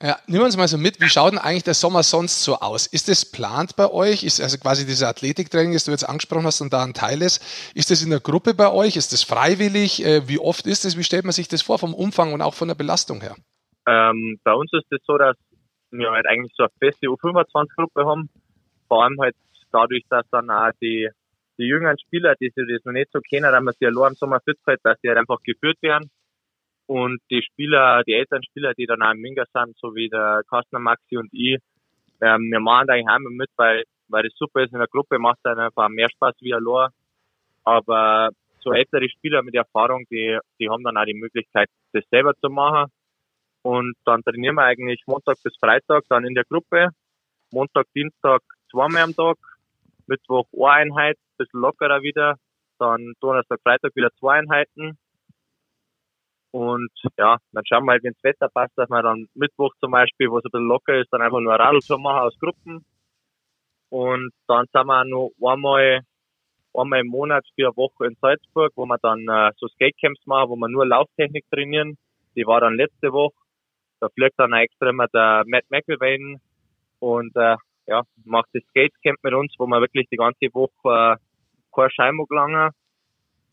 ja, 0.03 0.19
nehmen 0.27 0.41
wir 0.41 0.47
uns 0.47 0.57
mal 0.57 0.67
so 0.67 0.79
mit, 0.79 0.99
wie 0.99 1.11
schaut 1.11 1.33
denn 1.33 1.39
eigentlich 1.39 1.65
der 1.65 1.75
Sommer 1.75 2.03
sonst 2.03 2.43
so 2.43 2.59
aus? 2.61 2.87
Ist 2.87 3.09
das 3.09 3.27
plant 3.27 3.77
bei 3.77 3.91
euch? 3.91 4.25
Ist 4.25 4.41
also 4.41 4.57
quasi 4.57 4.87
diese 4.87 5.07
Athletiktraining, 5.07 5.75
das 5.75 5.85
du 5.85 5.91
jetzt 5.91 6.09
angesprochen 6.09 6.47
hast 6.47 6.63
und 6.63 6.73
da 6.73 6.83
ein 6.83 6.95
Teil 6.95 7.21
ist, 7.21 7.43
ist 7.75 7.91
das 7.91 8.01
in 8.01 8.09
der 8.09 8.21
Gruppe 8.21 8.55
bei 8.55 8.73
euch? 8.73 8.97
Ist 8.97 9.13
das 9.13 9.23
freiwillig? 9.23 10.03
Äh, 10.03 10.27
wie 10.27 10.39
oft 10.39 10.67
ist 10.67 10.87
das? 10.87 10.97
Wie 10.97 11.05
stellt 11.05 11.25
man 11.25 11.33
sich 11.33 11.49
das 11.49 11.61
vor 11.61 11.79
vom 11.79 11.93
Umfang 11.93 12.33
und 12.33 12.41
auch 12.41 12.55
von 12.55 12.69
der 12.69 12.75
Belastung 12.75 13.21
her? 13.21 13.37
Ähm, 13.87 14.39
bei 14.45 14.53
uns 14.53 14.73
ist 14.73 14.85
es 14.85 14.99
das 14.99 15.01
so, 15.07 15.19
dass 15.19 15.37
wir 15.91 16.11
halt 16.11 16.27
eigentlich 16.27 16.53
so 16.57 16.65
eine 16.65 16.73
feste 16.79 17.07
U25-Gruppe 17.07 18.07
haben. 18.07 18.29
Vor 18.89 19.05
allem 19.05 19.21
halt 19.21 19.37
dadurch, 19.73 20.05
dass 20.09 20.29
dann 20.31 20.51
auch 20.51 20.71
die, 20.81 21.09
die 21.59 21.65
jüngeren 21.65 21.99
Spieler, 21.99 22.35
die 22.41 22.51
sich 22.55 22.67
das 22.69 22.85
noch 22.85 22.93
nicht 22.93 23.11
so 23.13 23.21
kennen, 23.21 23.51
dass 23.51 23.63
man 23.63 23.75
sie 23.79 23.87
allein 23.87 24.11
im 24.11 24.15
Sommer 24.15 24.41
fit 24.41 24.59
hat, 24.67 24.81
dass 24.83 25.01
die 25.01 25.09
halt 25.09 25.19
einfach 25.19 25.43
geführt 25.43 25.79
werden 25.83 26.11
und 26.91 27.21
die 27.31 27.41
Spieler, 27.41 28.03
die 28.03 28.15
älteren 28.15 28.43
Spieler, 28.43 28.75
die 28.75 28.85
dann 28.85 29.01
auch 29.01 29.13
im 29.13 29.21
Minga 29.21 29.45
sind, 29.55 29.79
so 29.79 29.95
wie 29.95 30.09
der 30.09 30.43
Kastner 30.51 30.81
Maxi 30.81 31.17
und 31.17 31.29
ich, 31.33 31.61
ähm, 32.21 32.51
wir 32.51 32.59
machen 32.59 32.89
da 32.89 32.95
eigentlich 32.95 33.07
einmal 33.07 33.33
mit, 33.33 33.49
weil, 33.55 33.85
weil 34.09 34.25
das 34.25 34.33
super 34.35 34.65
ist 34.65 34.73
in 34.73 34.81
der 34.81 34.89
Gruppe, 34.89 35.21
macht 35.21 35.39
dann 35.45 35.61
einfach 35.61 35.89
mehr 35.89 36.09
Spaß 36.11 36.35
wie 36.41 36.53
allein. 36.53 36.91
Aber 37.63 38.31
so 38.59 38.73
ältere 38.73 39.09
Spieler 39.09 39.45
mit 39.45 39.55
Erfahrung, 39.55 40.05
die, 40.11 40.37
die 40.59 40.69
haben 40.69 40.83
dann 40.83 40.97
auch 40.97 41.05
die 41.05 41.15
Möglichkeit, 41.15 41.69
das 41.93 42.03
selber 42.11 42.35
zu 42.41 42.51
machen. 42.51 42.91
Und 43.63 43.95
dann 44.05 44.23
trainieren 44.23 44.55
wir 44.57 44.65
eigentlich 44.65 45.03
Montag 45.07 45.37
bis 45.43 45.57
Freitag 45.59 46.05
dann 46.09 46.25
in 46.25 46.35
der 46.35 46.45
Gruppe. 46.45 46.89
Montag, 47.53 47.87
Dienstag 47.95 48.43
zweimal 48.71 49.03
am 49.03 49.15
Tag. 49.15 49.37
Mittwoch 50.07 50.47
eine 50.53 50.71
Einheit, 50.71 51.19
bisschen 51.37 51.61
lockerer 51.61 52.03
wieder. 52.03 52.37
Dann 52.79 53.13
Donnerstag, 53.21 53.61
Freitag 53.63 53.95
wieder 53.95 54.11
zwei 54.19 54.39
Einheiten. 54.39 54.99
Und 56.53 56.91
ja, 57.17 57.37
dann 57.53 57.65
schauen 57.67 57.85
wir 57.85 57.93
halt, 57.93 58.03
wenn 58.03 58.15
das 58.15 58.25
Wetter 58.25 58.49
passt, 58.49 58.77
dass 58.77 58.91
wir 58.91 59.03
dann 59.03 59.29
Mittwoch 59.35 59.73
zum 59.81 59.93
Beispiel, 59.93 60.31
wo 60.31 60.39
es 60.39 60.45
ein 60.45 60.51
bisschen 60.51 60.67
locker 60.67 60.99
ist, 60.99 61.13
dann 61.13 61.23
einfach 61.23 61.41
nur 61.41 61.53
ein 61.53 61.61
Radl 61.61 61.79
machen 61.99 62.21
aus 62.21 62.39
Gruppen. 62.41 62.85
Und 63.91 64.33
dann 64.49 64.67
sind 64.73 64.87
wir 64.87 65.05
noch 65.05 65.31
einmal, 65.43 66.01
einmal 66.75 67.01
im 67.01 67.07
Monat 67.09 67.45
für 67.55 67.67
eine 67.67 67.77
Woche 67.77 68.07
in 68.07 68.17
Salzburg, 68.21 68.73
wo 68.75 68.87
wir 68.87 68.99
dann 68.99 69.29
äh, 69.29 69.53
so 69.59 69.69
Skatecamps 69.69 70.27
machen, 70.27 70.51
wo 70.51 70.57
wir 70.57 70.69
nur 70.69 70.87
Lauftechnik 70.87 71.45
trainieren. 71.51 71.97
Die 72.35 72.47
war 72.47 72.61
dann 72.61 72.75
letzte 72.75 73.13
Woche. 73.13 73.40
Da 74.01 74.09
fliegt 74.09 74.39
dann 74.39 74.53
extra 74.53 74.91
immer 74.91 75.09
der 75.09 75.45
Matt 75.47 75.65
McElwain 75.71 76.41
und 76.99 77.37
äh, 77.37 77.57
ja, 77.87 78.03
macht 78.25 78.49
das 78.53 78.63
Skatecamp 78.71 79.19
mit 79.23 79.35
uns, 79.35 79.55
wo 79.59 79.67
wir 79.67 79.81
wirklich 79.81 80.09
die 80.11 80.17
ganze 80.17 80.47
Woche 80.53 80.71
äh, 80.85 81.17
kein 81.75 81.91
Scheinmuck 81.91 82.31
lange 82.33 82.71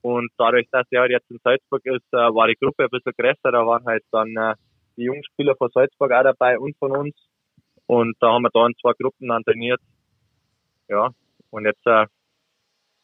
und 0.02 0.32
dadurch, 0.38 0.68
dass 0.72 0.88
er 0.92 1.02
halt 1.02 1.12
jetzt 1.12 1.30
in 1.30 1.40
Salzburg 1.44 1.86
ist, 1.86 2.14
äh, 2.14 2.18
war 2.18 2.48
die 2.48 2.56
Gruppe 2.56 2.84
ein 2.84 2.90
bisschen 2.90 3.14
größer. 3.18 3.52
Da 3.52 3.66
waren 3.66 3.86
halt 3.86 4.04
dann 4.12 4.36
äh, 4.38 4.56
die 4.96 5.04
jungen 5.04 5.24
Spieler 5.26 5.56
von 5.58 5.70
Salzburg 5.74 6.12
auch 6.12 6.24
dabei 6.24 6.58
und 6.58 6.78
von 6.78 6.96
uns. 6.96 7.16
Und 7.88 8.16
da 8.20 8.32
haben 8.32 8.44
wir 8.44 8.50
da 8.54 8.68
in 8.68 8.76
zwei 8.82 8.94
Gruppen 8.94 9.28
dann 9.28 9.44
trainiert. 9.44 9.82
Ja, 10.88 11.10
und 11.50 11.66
jetzt 11.66 11.86
äh, 11.86 12.06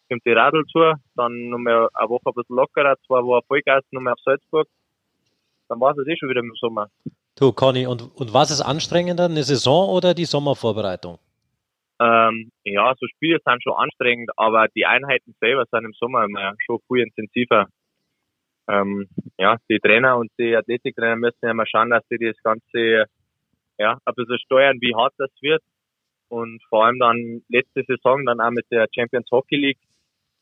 kommt 0.10 0.26
die 0.26 0.32
Radltour, 0.32 0.96
dann 1.16 1.50
nochmal 1.50 1.90
eine 1.94 2.10
Woche 2.10 2.30
ein 2.30 2.34
bisschen 2.36 2.56
lockerer, 2.56 2.96
zwei 3.06 3.24
Wochen 3.24 3.46
Vollgas, 3.48 3.84
nochmal 3.92 4.14
auf 4.14 4.20
Salzburg. 4.24 4.68
Dann 5.68 5.80
war 5.80 5.98
es 5.98 6.08
eh 6.08 6.16
schon 6.18 6.30
wieder 6.30 6.42
im 6.42 6.54
Sommer. 6.56 6.88
Du, 7.36 7.52
Conny, 7.52 7.88
und, 7.88 8.04
und 8.16 8.34
was 8.34 8.52
ist 8.52 8.62
anstrengender, 8.62 9.26
eine 9.26 9.44
Saison 9.44 9.90
oder 9.90 10.14
die 10.14 10.26
Sommervorbereitung? 10.26 11.18
Ähm, 12.00 12.52
ja, 12.64 12.94
so 13.00 13.08
Spiele 13.08 13.40
sind 13.44 13.64
schon 13.64 13.74
anstrengend, 13.74 14.30
aber 14.38 14.68
die 14.76 14.86
Einheiten 14.86 15.36
selber 15.40 15.66
sind 15.72 15.86
im 15.86 15.94
Sommer 15.94 16.26
immer 16.26 16.54
schon 16.66 16.80
viel 16.88 17.04
intensiver. 17.04 17.68
Ähm, 18.68 19.08
ja, 19.38 19.58
die 19.70 19.80
Trainer 19.80 20.18
und 20.18 20.32
die 20.40 20.56
Athletiktrainer 20.56 21.16
müssen 21.16 21.38
ja 21.42 21.54
mal 21.54 21.68
schauen, 21.68 21.90
dass 21.90 22.04
sie 22.10 22.18
das 22.18 22.42
Ganze 22.44 23.06
ja, 23.78 23.98
ein 24.06 24.16
bisschen 24.16 24.40
steuern, 24.40 24.78
wie 24.82 24.96
hart 24.96 25.14
das 25.18 25.32
wird. 25.42 25.62
Und 26.30 26.62
vor 26.70 26.86
allem 26.86 27.00
dann 27.00 27.42
letzte 27.50 27.84
Saison, 27.88 28.26
dann 28.26 28.42
auch 28.42 28.52
mit 28.52 28.66
der 28.72 28.88
Champions 28.94 29.30
Hockey 29.32 29.56
League, 29.56 29.80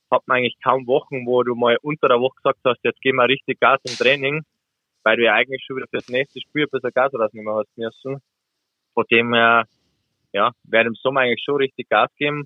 hat 0.09 0.27
man 0.27 0.37
eigentlich 0.37 0.57
kaum 0.63 0.87
Wochen, 0.87 1.25
wo 1.25 1.41
du 1.43 1.55
mal 1.55 1.77
unter 1.81 2.09
der 2.09 2.19
Woche 2.19 2.35
gesagt 2.35 2.59
hast, 2.65 2.79
jetzt 2.83 3.01
gehen 3.01 3.15
wir 3.15 3.27
richtig 3.27 3.59
Gas 3.59 3.79
im 3.85 3.95
Training, 3.95 4.43
weil 5.03 5.17
du 5.17 5.23
ja 5.23 5.33
eigentlich 5.33 5.63
schon 5.65 5.77
wieder 5.77 5.87
fürs 5.87 6.09
nächste 6.09 6.39
Spiel 6.41 6.63
ein 6.63 6.69
bisschen 6.71 6.91
Gas 6.93 7.13
rausnehmen 7.13 7.53
hast 7.53 7.77
müssen. 7.77 8.21
Von 8.93 9.05
dem 9.11 9.33
her, 9.33 9.65
ja, 10.33 10.51
werde 10.63 10.89
im 10.89 10.95
Sommer 10.95 11.21
eigentlich 11.21 11.43
schon 11.43 11.55
richtig 11.55 11.89
Gas 11.89 12.09
geben. 12.17 12.45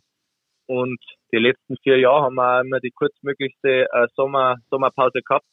Und 0.68 1.00
die 1.32 1.38
letzten 1.38 1.78
vier 1.78 2.00
Jahre 2.00 2.24
haben 2.24 2.36
wir 2.36 2.62
immer 2.62 2.80
die 2.80 2.92
kurzmöglichste 2.92 3.88
äh, 3.92 4.08
Sommer, 4.16 4.58
Sommerpause 4.70 5.22
gehabt. 5.22 5.46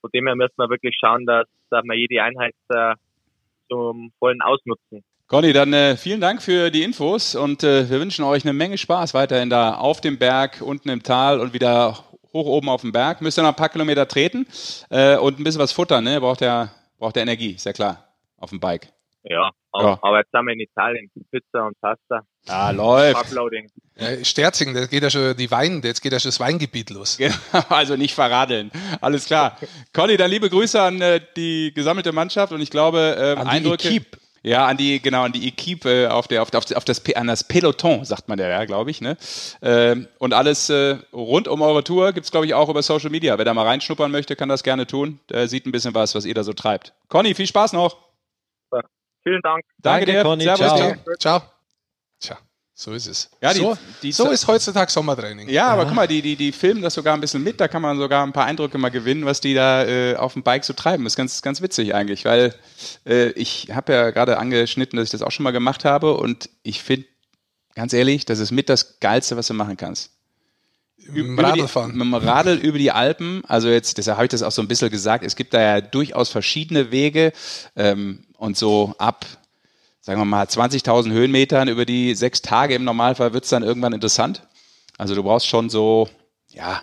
Von 0.00 0.10
dem 0.12 0.26
her 0.26 0.34
müssen 0.34 0.56
wir 0.56 0.68
wirklich 0.68 0.96
schauen, 0.98 1.26
dass, 1.26 1.46
dass 1.70 1.84
wir 1.84 1.94
jede 1.94 2.22
Einheit 2.22 2.54
äh, 2.70 2.94
zum 3.68 4.12
vollen 4.18 4.42
ausnutzen. 4.42 5.04
Conny, 5.28 5.52
dann 5.52 5.72
äh, 5.72 5.96
vielen 5.96 6.20
Dank 6.20 6.42
für 6.42 6.70
die 6.70 6.82
Infos 6.82 7.34
und 7.34 7.62
äh, 7.62 7.88
wir 7.88 8.00
wünschen 8.00 8.24
euch 8.24 8.44
eine 8.44 8.52
Menge 8.52 8.76
Spaß 8.76 9.14
weiterhin 9.14 9.48
da 9.48 9.76
auf 9.76 10.00
dem 10.00 10.18
Berg, 10.18 10.60
unten 10.60 10.90
im 10.90 11.02
Tal 11.02 11.40
und 11.40 11.54
wieder 11.54 12.04
hoch 12.32 12.46
oben 12.46 12.68
auf 12.68 12.80
dem 12.82 12.92
Berg. 12.92 13.20
Müsst 13.20 13.38
ihr 13.38 13.42
noch 13.42 13.50
ein 13.50 13.56
paar 13.56 13.68
Kilometer 13.68 14.06
treten 14.08 14.46
äh, 14.90 15.16
und 15.16 15.38
ein 15.40 15.44
bisschen 15.44 15.60
was 15.60 15.72
futtern, 15.72 16.04
ne? 16.04 16.20
Braucht 16.20 16.40
der, 16.40 16.70
braucht 16.98 17.16
der 17.16 17.22
Energie, 17.22 17.52
ist 17.52 17.66
ja 17.66 17.72
klar, 17.72 18.04
auf 18.38 18.50
dem 18.50 18.60
Bike. 18.60 18.88
Ja, 19.24 19.50
aber, 19.70 19.88
Ja. 19.90 19.98
aber 20.02 20.18
jetzt 20.18 20.32
sind 20.32 20.44
wir 20.46 20.52
in 20.52 20.60
Italien. 20.60 21.10
Pizza 21.30 21.66
und 21.66 21.80
Pasta. 21.80 22.22
Ah, 22.48 22.70
läuft. 22.72 23.16
Uploading. 23.16 23.68
Ja, 23.96 24.24
Sterzing, 24.24 24.74
da 24.74 24.86
geht 24.86 25.02
ja 25.02 25.10
schon 25.10 25.36
die 25.36 25.50
Wein, 25.50 25.80
jetzt 25.84 26.00
geht 26.02 26.12
ja 26.12 26.18
schon 26.18 26.30
das 26.30 26.40
Weingebiet 26.40 26.90
los. 26.90 27.16
Genau, 27.18 27.34
also 27.68 27.94
nicht 27.96 28.14
verradeln. 28.14 28.72
Alles 29.00 29.26
klar. 29.26 29.56
Conny, 29.92 30.16
dann 30.16 30.30
liebe 30.30 30.50
Grüße 30.50 30.80
an 30.82 31.00
äh, 31.00 31.20
die 31.36 31.72
gesammelte 31.72 32.10
Mannschaft 32.10 32.52
und 32.52 32.60
ich 32.60 32.70
glaube, 32.70 33.16
ähm, 33.18 33.38
An 33.38 33.46
Eindrücke. 33.46 33.88
Equipe. 33.88 34.18
Ja, 34.42 34.66
an 34.66 34.76
die, 34.76 35.00
genau, 35.00 35.22
an 35.22 35.32
die 35.32 35.46
Equipe, 35.46 35.88
äh, 35.88 36.06
auf, 36.08 36.26
der, 36.26 36.42
auf, 36.42 36.52
auf, 36.52 36.70
auf 36.72 36.84
das, 36.84 37.02
an 37.14 37.28
das 37.28 37.44
Peloton, 37.44 38.04
sagt 38.04 38.28
man 38.28 38.38
ja, 38.38 38.48
ja 38.48 38.64
glaube 38.64 38.90
ich. 38.90 39.00
Ne? 39.00 39.16
Ähm, 39.62 40.08
und 40.18 40.34
alles 40.34 40.68
äh, 40.68 40.96
rund 41.12 41.46
um 41.46 41.62
eure 41.62 41.84
Tour 41.84 42.12
gibt's 42.12 42.30
glaube 42.30 42.46
ich, 42.46 42.54
auch 42.54 42.68
über 42.68 42.82
Social 42.82 43.10
Media. 43.10 43.38
Wer 43.38 43.44
da 43.44 43.54
mal 43.54 43.66
reinschnuppern 43.66 44.10
möchte, 44.10 44.34
kann 44.34 44.48
das 44.48 44.62
gerne 44.62 44.86
tun. 44.86 45.20
Der 45.30 45.46
sieht 45.46 45.66
ein 45.66 45.72
bisschen 45.72 45.94
was, 45.94 46.14
was 46.14 46.24
ihr 46.24 46.34
da 46.34 46.42
so 46.42 46.52
treibt. 46.52 46.92
Conny, 47.08 47.34
viel 47.34 47.46
Spaß 47.46 47.72
noch. 47.72 47.96
Vielen 49.22 49.40
Dank. 49.42 49.64
Danke, 49.78 50.06
Danke, 50.06 50.12
dir. 50.12 50.22
Conny. 50.22 50.44
Servus 50.44 50.66
Ciao. 50.66 50.78
dir. 50.78 51.18
Ciao. 51.18 52.42
So 52.74 52.92
ist 52.92 53.06
es. 53.06 53.28
Ja, 53.42 53.52
die- 53.52 53.60
so, 53.60 53.76
die- 54.02 54.12
so 54.12 54.30
ist 54.30 54.46
heutzutage 54.46 54.90
Sommertraining. 54.90 55.48
Ja, 55.50 55.66
aber 55.68 55.84
guck 55.84 55.94
mal, 55.94 56.08
die, 56.08 56.22
die, 56.22 56.36
die 56.36 56.52
filmen 56.52 56.80
das 56.82 56.94
sogar 56.94 57.14
ein 57.14 57.20
bisschen 57.20 57.42
mit, 57.42 57.60
da 57.60 57.68
kann 57.68 57.82
man 57.82 57.98
sogar 57.98 58.24
ein 58.26 58.32
paar 58.32 58.46
Eindrücke 58.46 58.78
mal 58.78 58.88
gewinnen, 58.90 59.26
was 59.26 59.40
die 59.40 59.52
da 59.54 59.84
äh, 59.84 60.16
auf 60.16 60.32
dem 60.32 60.42
Bike 60.42 60.64
so 60.64 60.72
treiben. 60.72 61.04
Das 61.04 61.12
ist 61.12 61.16
ganz, 61.16 61.42
ganz 61.42 61.60
witzig 61.60 61.94
eigentlich, 61.94 62.24
weil 62.24 62.54
äh, 63.06 63.28
ich 63.32 63.68
habe 63.72 63.92
ja 63.92 64.10
gerade 64.10 64.38
angeschnitten, 64.38 64.96
dass 64.96 65.04
ich 65.06 65.10
das 65.12 65.22
auch 65.22 65.30
schon 65.30 65.44
mal 65.44 65.50
gemacht 65.50 65.84
habe 65.84 66.14
und 66.16 66.48
ich 66.62 66.82
finde, 66.82 67.06
ganz 67.74 67.92
ehrlich, 67.92 68.24
das 68.24 68.38
ist 68.38 68.50
mit 68.52 68.68
das 68.70 68.98
Geilste, 69.00 69.36
was 69.36 69.46
du 69.48 69.54
machen 69.54 69.76
kannst. 69.76 70.10
Mit 70.96 71.16
dem 71.16 71.38
Radl 71.38 71.68
fahren. 71.68 71.92
Mit 71.92 72.00
dem 72.06 72.14
Radl 72.14 72.54
über 72.54 72.78
die 72.78 72.90
Alpen, 72.92 73.42
also 73.48 73.68
jetzt, 73.68 73.98
deshalb 73.98 74.16
habe 74.16 74.26
ich 74.26 74.30
das 74.30 74.42
auch 74.42 74.52
so 74.52 74.62
ein 74.62 74.68
bisschen 74.68 74.88
gesagt, 74.88 75.24
es 75.24 75.36
gibt 75.36 75.52
da 75.52 75.60
ja 75.60 75.80
durchaus 75.80 76.30
verschiedene 76.30 76.90
Wege 76.90 77.32
ähm, 77.76 78.24
und 78.38 78.56
so 78.56 78.94
ab, 78.98 79.26
sagen 80.02 80.20
wir 80.20 80.24
mal, 80.24 80.44
20.000 80.44 81.12
Höhenmetern 81.12 81.68
über 81.68 81.86
die 81.86 82.14
sechs 82.14 82.42
Tage 82.42 82.74
im 82.74 82.84
Normalfall 82.84 83.32
wird 83.32 83.44
es 83.44 83.50
dann 83.50 83.62
irgendwann 83.62 83.92
interessant. 83.92 84.42
Also 84.98 85.14
du 85.14 85.22
brauchst 85.22 85.46
schon 85.46 85.70
so, 85.70 86.08
ja, 86.48 86.82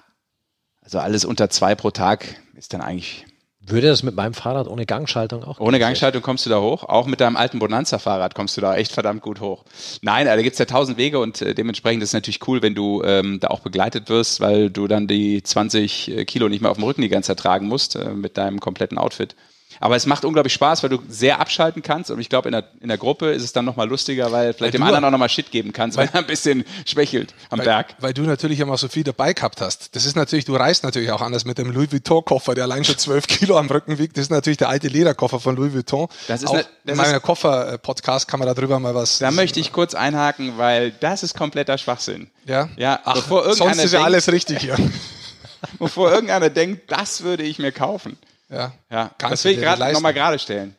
also 0.81 0.99
alles 0.99 1.25
unter 1.25 1.49
zwei 1.49 1.75
pro 1.75 1.91
Tag 1.91 2.25
ist 2.55 2.73
dann 2.73 2.81
eigentlich, 2.81 3.25
Würde 3.59 3.87
das 3.87 4.03
mit 4.03 4.15
meinem 4.15 4.33
Fahrrad 4.33 4.67
ohne 4.67 4.85
Gangschaltung 4.85 5.43
auch 5.43 5.59
ohne? 5.59 5.79
Gangschaltung 5.79 6.21
kommst 6.21 6.45
du 6.45 6.49
da 6.49 6.61
hoch. 6.61 6.85
Auch 6.85 7.05
mit 7.07 7.19
deinem 7.19 7.35
alten 7.35 7.59
Bonanza-Fahrrad 7.59 8.33
kommst 8.35 8.55
du 8.55 8.61
da 8.61 8.75
echt 8.75 8.93
verdammt 8.93 9.21
gut 9.21 9.41
hoch. 9.41 9.65
Nein, 10.01 10.27
also 10.27 10.37
da 10.37 10.41
gibt's 10.41 10.57
ja 10.57 10.65
tausend 10.65 10.97
Wege 10.97 11.19
und 11.19 11.41
äh, 11.41 11.53
dementsprechend 11.53 12.01
ist 12.01 12.09
es 12.09 12.13
natürlich 12.13 12.47
cool, 12.47 12.61
wenn 12.61 12.73
du 12.73 13.03
ähm, 13.03 13.39
da 13.41 13.49
auch 13.49 13.59
begleitet 13.59 14.09
wirst, 14.09 14.39
weil 14.39 14.69
du 14.69 14.87
dann 14.87 15.07
die 15.07 15.43
20 15.43 16.25
Kilo 16.25 16.47
nicht 16.47 16.61
mehr 16.61 16.71
auf 16.71 16.77
dem 16.77 16.85
Rücken 16.85 17.01
die 17.01 17.09
ganze 17.09 17.27
Zeit 17.27 17.39
tragen 17.39 17.67
musst 17.67 17.97
äh, 17.97 18.11
mit 18.11 18.37
deinem 18.37 18.61
kompletten 18.61 18.97
Outfit. 18.97 19.35
Aber 19.79 19.95
es 19.95 20.05
macht 20.05 20.25
unglaublich 20.25 20.53
Spaß, 20.53 20.83
weil 20.83 20.89
du 20.89 20.99
sehr 21.07 21.39
abschalten 21.39 21.81
kannst 21.81 22.11
und 22.11 22.19
ich 22.19 22.27
glaube, 22.29 22.49
in 22.49 22.53
der, 22.53 22.65
in 22.81 22.89
der 22.89 22.97
Gruppe 22.97 23.31
ist 23.31 23.43
es 23.43 23.53
dann 23.53 23.63
nochmal 23.65 23.87
lustiger, 23.87 24.31
weil 24.31 24.53
vielleicht 24.53 24.73
Weil 24.73 24.79
dem 24.79 24.83
anderen 24.83 25.05
auch 25.05 25.11
nochmal 25.11 25.29
Shit 25.29 25.51
geben 25.51 25.71
kannst, 25.73 25.97
weil 25.97 26.09
er 26.11 26.19
ein 26.19 26.27
bisschen 26.27 26.65
schwächelt 26.85 27.33
am 27.49 27.59
Weil, 27.59 27.65
Berg. 27.65 27.95
weil 27.99 28.13
du 28.13 28.23
natürlich 28.23 28.59
immer 28.59 28.77
so 28.77 28.87
viel 28.89 29.03
dabei 29.03 29.33
gehabt 29.33 29.61
hast. 29.61 29.95
Das 29.95 30.05
ist 30.05 30.15
natürlich, 30.15 30.45
du 30.45 30.55
reist 30.55 30.83
natürlich 30.83 31.11
auch 31.11 31.21
anders 31.21 31.45
mit 31.45 31.57
dem 31.57 31.71
Louis 31.71 31.91
Vuitton-Koffer, 31.91 32.55
der 32.55 32.65
allein 32.65 32.83
schon 32.83 32.97
12 32.99 33.27
Kilo 33.27 33.57
am 33.57 33.67
Rücken 33.67 33.97
wiegt. 33.97 34.17
Das 34.17 34.23
ist 34.23 34.31
natürlich 34.31 34.57
der 34.57 34.69
alte 34.69 34.87
Lederkoffer 34.89 35.39
von 35.39 35.55
Louis 35.55 35.73
Vuitton. 35.73 36.07
Das 36.27 36.41
ist 36.43 36.49
auch 36.49 36.55
ne- 36.55 36.65
das 36.83 36.97
in 36.97 37.03
meinem 37.03 37.21
Koffer-Podcast 37.21 38.27
kann 38.27 38.39
man 38.39 38.53
darüber 38.53 38.79
mal 38.79 38.95
was. 38.95 39.19
Da 39.19 39.31
möchte 39.31 39.59
ich 39.59 39.71
kurz 39.71 39.93
einhaken, 39.95 40.57
weil 40.57 40.91
das 40.99 41.23
ist 41.23 41.37
kompletter 41.37 41.77
Schwachsinn. 41.77 42.29
Ja, 42.45 42.67
Ja, 42.77 42.99
Ach, 43.05 43.13
bevor 43.13 43.53
sonst 43.53 43.77
ist 43.77 43.93
ja 43.93 43.99
denkt- 43.99 44.05
alles 44.05 44.31
richtig 44.31 44.59
hier. 44.59 44.75
Bevor 45.79 46.09
irgendeiner 46.11 46.49
denkt, 46.49 46.89
das 46.91 47.21
würde 47.23 47.43
ich 47.43 47.59
mir 47.59 47.71
kaufen. 47.71 48.17
Ja. 48.49 48.71
Ja, 48.91 49.11
Kannst 49.17 49.33
das 49.33 49.45
will 49.45 49.51
ich 49.53 49.59
gerade 49.59 49.93
nochmal 49.93 50.13
gerade 50.13 50.39
stellen. 50.39 50.75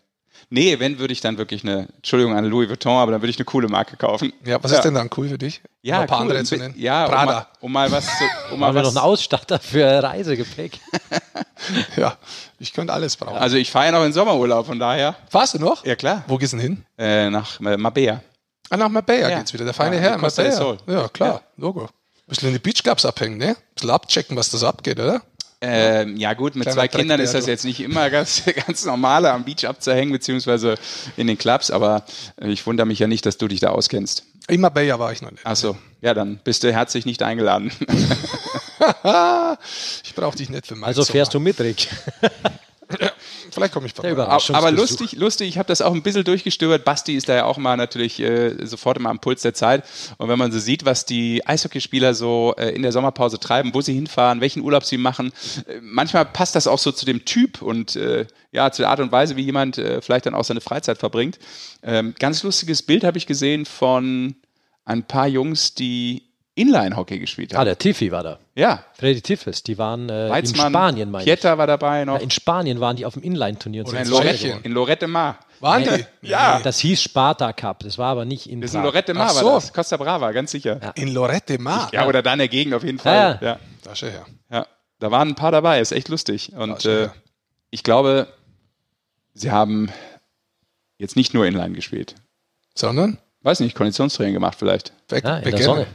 Nee, 0.53 0.81
wenn, 0.81 0.99
würde 0.99 1.13
ich 1.13 1.21
dann 1.21 1.39
wirklich 1.39 1.63
eine, 1.63 1.87
Entschuldigung 1.97 2.35
an 2.37 2.45
Louis 2.47 2.69
Vuitton, 2.69 2.97
aber 2.97 3.13
dann 3.13 3.23
würde 3.23 3.31
ich 3.31 3.37
eine 3.39 3.45
coole 3.45 3.69
Marke 3.69 3.97
kaufen. 3.97 4.33
ja, 4.45 4.61
was 4.61 4.73
ist 4.73 4.81
denn 4.83 4.95
dann 4.95 5.09
cool 5.17 5.29
für 5.29 5.39
dich? 5.39 5.61
Ja, 5.83 5.97
Um 5.97 6.01
ein 6.03 6.07
paar 6.09 6.19
cool. 6.19 6.23
andere 6.23 6.43
zu 6.45 6.57
nennen. 6.57 6.75
Ja, 6.77 7.05
um 7.05 7.11
Prada. 7.13 7.33
mal, 7.33 7.47
um 7.61 7.73
mal 7.73 7.91
was 7.93 8.07
zu, 8.07 8.25
um 8.53 8.59
mal 8.59 8.67
Haben 8.69 8.75
wir 8.75 8.83
noch 8.83 8.89
was, 8.89 8.97
einen 8.97 9.05
Ausstatter 9.07 9.59
für 9.61 10.03
Reisegepäck? 10.03 10.81
Ja, 11.97 12.17
ich 12.59 12.73
könnte 12.73 12.93
alles 12.93 13.17
brauchen. 13.17 13.37
Also 13.37 13.57
ich 13.57 13.71
fahre 13.71 13.87
ja 13.87 13.93
noch 13.93 14.05
in 14.05 14.13
Sommerurlaub, 14.15 14.67
von 14.67 14.79
daher, 14.79 15.15
Fahrst 15.29 15.55
du 15.55 15.59
noch? 15.59 15.85
ja 15.85 15.95
klar, 15.95 16.25
Wo 16.27 16.39
gehst 16.39 16.55
du 16.55 16.57
denn 16.57 16.67
hin? 16.67 16.85
äh, 16.99 17.29
nach 17.31 17.61
äh, 17.61 17.77
Mabea. 17.77 18.23
Ah, 18.71 18.77
nach 18.79 18.89
Marbella 18.89 19.29
Ja. 19.29 19.39
geht's 19.39 19.53
wieder. 19.53 19.65
Der 19.67 19.75
feine 19.75 19.97
Ja, 19.97 20.19
Herr. 20.19 20.53
Sol. 20.53 20.79
Ja, 20.87 21.09
klar. 21.09 21.29
Ja. 21.35 21.41
Logo. 21.59 21.89
Bisschen 22.27 22.49
in 22.49 22.55
die 22.55 22.61
Beachclubs 22.61 23.05
abhängen, 23.05 23.37
ne? 23.37 23.57
Bisschen 23.75 23.91
abchecken, 23.91 24.37
was 24.37 24.49
da 24.51 24.57
so 24.59 24.67
abgeht, 24.69 24.99
oder? 24.99 25.21
Ähm, 25.63 26.17
ja 26.17 26.33
gut, 26.33 26.55
mit 26.55 26.65
Kleiner 26.65 26.75
zwei 26.75 26.89
Kindern 26.89 27.21
ist 27.21 27.35
das 27.35 27.47
jetzt 27.47 27.65
nicht 27.67 27.81
immer 27.81 28.09
ganz, 28.11 28.43
ganz 28.67 28.85
normale 28.87 29.31
am 29.31 29.45
Beach 29.45 29.67
abzuhängen, 29.67 30.11
beziehungsweise 30.13 30.77
in 31.17 31.27
den 31.27 31.37
Clubs, 31.37 31.71
aber 31.71 32.05
äh, 32.41 32.49
ich 32.49 32.67
wundere 32.67 32.87
mich 32.87 32.99
ja 32.99 33.07
nicht, 33.07 33.27
dass 33.27 33.37
du 33.37 33.47
dich 33.47 33.61
da 33.61 33.71
auskennst. 33.71 34.25
In 34.49 34.63
Marbella 34.63 34.99
war 34.99 35.13
ich 35.13 35.21
noch 35.21 35.31
nicht. 35.31 35.43
Ach 35.45 35.57
so, 35.57 35.77
ja, 36.01 36.15
dann 36.15 36.41
bist 36.43 36.65
du 36.65 36.73
herzlich 36.73 37.05
nicht 37.05 37.23
eingeladen. 37.23 37.71
ich 40.03 40.15
brauche 40.15 40.37
dich 40.37 40.49
nicht 40.49 40.67
für 40.67 40.75
meinen 40.75 40.89
Also 40.89 41.05
fährst 41.05 41.33
Sommer. 41.33 41.45
du 41.45 41.51
mit, 41.51 41.61
Rick. 41.61 41.89
Vielleicht 43.55 43.73
komme 43.73 43.87
ich 43.87 43.95
vorbei. 43.95 44.09
Der 44.09 44.13
Überraschung. 44.13 44.57
Aber, 44.57 44.71
lustig, 44.71 45.13
lustig, 45.13 45.49
ich 45.49 45.59
habe 45.59 45.67
das 45.67 45.81
auch 45.81 45.95
ein 45.95 46.03
bisschen 46.03 46.25
durchgestöbert. 46.25 46.85
Basti 46.85 47.17
ist 47.17 47.29
da 47.29 47.35
ja 47.35 47.45
auch 47.45 47.59
mal 47.59 47.77
natürlich 47.77 48.21
äh, 48.21 48.67
sofort 48.67 48.97
immer 48.97 49.11
am 49.11 49.19
Puls 49.19 49.43
der 49.43 49.55
Zeit. 49.55 49.85
Und 50.19 50.29
wenn 50.29 50.39
man 50.39 50.53
so 50.53 50.59
sieht, 50.59 50.85
was 50.85 51.07
die 51.07 51.47
Eishockeyspieler 51.47 52.15
so 52.15 52.55
äh, 52.59 52.71
in 52.71 52.83
der 52.83 52.93
Sommerpause 52.93 53.39
treiben, 53.39 53.75
wo 53.75 53.81
sie 53.81 53.95
hinfahren, 53.95 54.41
welchen 54.41 54.63
Urlaub 54.63 54.85
sie 54.85 54.99
machen, 54.99 55.33
äh, 55.67 55.81
manchmal 55.81 56.25
passt 56.25 56.55
das 56.55 56.67
auch 56.67 56.79
so 56.79 56.93
zu 56.93 57.07
dem 57.07 57.25
Typ 57.25 57.63
und 57.63 57.97
äh, 57.97 58.27
ja, 58.53 58.71
zu 58.73 58.83
der 58.83 58.91
Art 58.91 59.01
und 59.01 59.13
Weise, 59.13 59.37
wie 59.37 59.43
jemand 59.43 59.79
äh, 59.79 60.01
vielleicht 60.03 60.27
dann 60.27 60.35
auch 60.35 60.45
seine 60.45 60.61
Freizeit 60.61 60.99
verbringt. 60.99 61.39
Ähm, 61.83 62.15
ganz 62.19 62.43
lustiges 62.43 62.83
Bild 62.83 63.05
habe 63.05 63.19
ich 63.19 63.27
gesehen 63.27 63.67
von 63.67 64.35
ein 64.85 65.05
paar 65.05 65.29
Jungs, 65.29 65.75
die 65.75 66.30
Inline-Hockey 66.61 67.19
gespielt 67.19 67.55
Ah, 67.55 67.59
haben. 67.59 67.65
der 67.67 67.79
Tiffy 67.79 68.11
war 68.13 68.23
da. 68.23 68.39
ja, 68.55 68.85
Freddy 68.95 69.21
Tiffes, 69.23 69.63
die 69.63 69.79
waren 69.79 70.09
äh, 70.09 70.39
in 70.39 70.47
Spanien, 70.47 71.11
meine 71.11 71.25
ich. 71.25 71.29
Pieta 71.31 71.57
war 71.59 71.67
dabei 71.67 72.05
noch. 72.05 72.15
Ja, 72.17 72.21
in 72.21 72.31
Spanien 72.31 72.81
waren 72.81 72.97
die 72.97 73.07
auf 73.07 73.15
dem 73.15 73.23
Inline-Turnier. 73.23 73.87
Oder 73.87 74.01
in. 74.03 74.09
Lorette, 74.09 74.61
in 74.63 74.73
Lorette 74.73 75.07
Mar. 75.07 75.39
Waren 75.61 75.85
die? 75.85 76.29
Ja, 76.29 76.61
Das 76.63 76.79
hieß 76.79 77.03
Sparta 77.03 77.53
Cup, 77.53 77.81
das 77.81 77.99
war 77.99 78.13
aber 78.13 78.25
nicht 78.25 78.49
in 78.49 78.61
das 78.61 78.71
ist 78.71 78.77
in. 78.77 78.83
Lorette 78.83 79.13
Mar, 79.15 79.27
Ach 79.31 79.35
war 79.35 79.43
so. 79.43 79.51
das. 79.55 79.73
Costa 79.73 79.97
Brava, 79.99 80.33
ganz 80.33 80.51
sicher. 80.53 80.79
Ja, 80.83 80.91
In 80.91 81.09
Lorette 81.13 81.59
Mar. 81.59 81.91
oder 82.07 82.23
da 82.23 82.33
in 82.33 82.39
der 82.39 82.49
Gegend 82.49 82.73
auf 82.75 82.83
jeden 82.85 82.99
Fall. 82.99 83.39
Ja, 83.41 83.47
ja. 83.47 83.53
Ja, 83.55 83.61
Da 83.83 83.95
schau 83.95 84.07
her. 84.07 84.25
ja. 84.51 84.67
Da 84.99 85.11
waren 85.11 85.29
ein 85.29 85.35
paar 85.35 85.53
dabei, 85.53 85.81
ist 85.81 85.93
echt 85.93 86.09
lustig. 86.09 86.53
Und 86.55 86.85
äh, 86.85 87.09
ich 87.71 87.83
glaube, 87.83 88.27
sie 89.35 89.51
haben 89.51 89.91
jetzt 90.99 91.17
nicht 91.17 91.33
nur 91.35 91.47
Inline 91.47 91.73
gespielt. 91.73 92.15
Sondern 92.75 93.19
Weiß 93.43 93.61
nicht, 93.61 93.75
Konditionstraining 93.75 94.35
gemacht 94.35 94.57
vielleicht. 94.59 94.93
Ja, 95.11 95.39
in 95.39 95.51
der. 95.57 95.63
Sonne. 95.63 95.87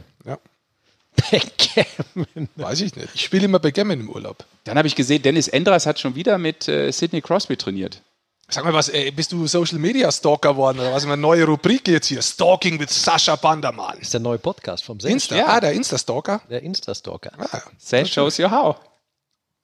Backgammon. 1.16 2.48
weiß 2.56 2.80
ich 2.80 2.94
nicht. 2.94 3.08
Ich 3.14 3.22
spiele 3.22 3.44
immer 3.44 3.58
Backgammon 3.58 4.00
im 4.00 4.10
Urlaub. 4.10 4.44
Dann 4.64 4.78
habe 4.78 4.88
ich 4.88 4.94
gesehen, 4.94 5.22
Dennis 5.22 5.48
Endras 5.48 5.86
hat 5.86 5.98
schon 5.98 6.14
wieder 6.14 6.38
mit 6.38 6.68
äh, 6.68 6.90
Sidney 6.90 7.20
Crosby 7.20 7.56
trainiert. 7.56 8.02
Sag 8.48 8.64
mal 8.64 8.72
was, 8.72 8.88
ey, 8.88 9.10
bist 9.10 9.32
du 9.32 9.46
Social 9.48 9.78
Media 9.78 10.10
Stalker 10.12 10.50
geworden 10.50 10.78
oder 10.78 10.92
was? 10.92 11.04
Eine 11.04 11.16
neue 11.16 11.44
Rubrik 11.46 11.88
jetzt 11.88 12.06
hier. 12.06 12.22
Stalking 12.22 12.76
mit 12.76 12.90
Sascha 12.90 13.34
Bandermann. 13.34 13.98
ist 13.98 14.12
der 14.12 14.20
neue 14.20 14.38
Podcast 14.38 14.84
vom 14.84 15.00
Sesh. 15.00 15.10
Insta. 15.10 15.36
Ja. 15.36 15.46
Ah, 15.48 15.60
der 15.60 15.72
Insta-Stalker. 15.72 16.42
Der 16.48 16.62
Insta-Stalker. 16.62 17.32
Ah, 17.38 17.60
Seth 17.76 18.08
shows 18.08 18.38
you 18.38 18.48
how. 18.48 18.76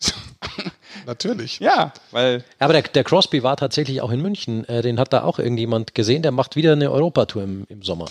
natürlich. 1.07 1.61
Ja, 1.61 1.93
weil 2.11 2.39
Ja, 2.59 2.65
aber 2.67 2.73
der, 2.73 2.83
der 2.83 3.05
Crosby 3.05 3.45
war 3.45 3.57
tatsächlich 3.57 4.01
auch 4.01 4.11
in 4.11 4.21
München. 4.21 4.65
Äh, 4.69 4.83
den 4.83 4.99
hat 4.99 5.13
da 5.13 5.23
auch 5.23 5.39
irgendjemand 5.39 5.95
gesehen. 5.95 6.23
Der 6.23 6.33
macht 6.33 6.57
wieder 6.57 6.73
eine 6.73 6.91
Europatour 6.91 7.45
im, 7.45 7.67
im 7.69 7.83
Sommer. 7.83 8.07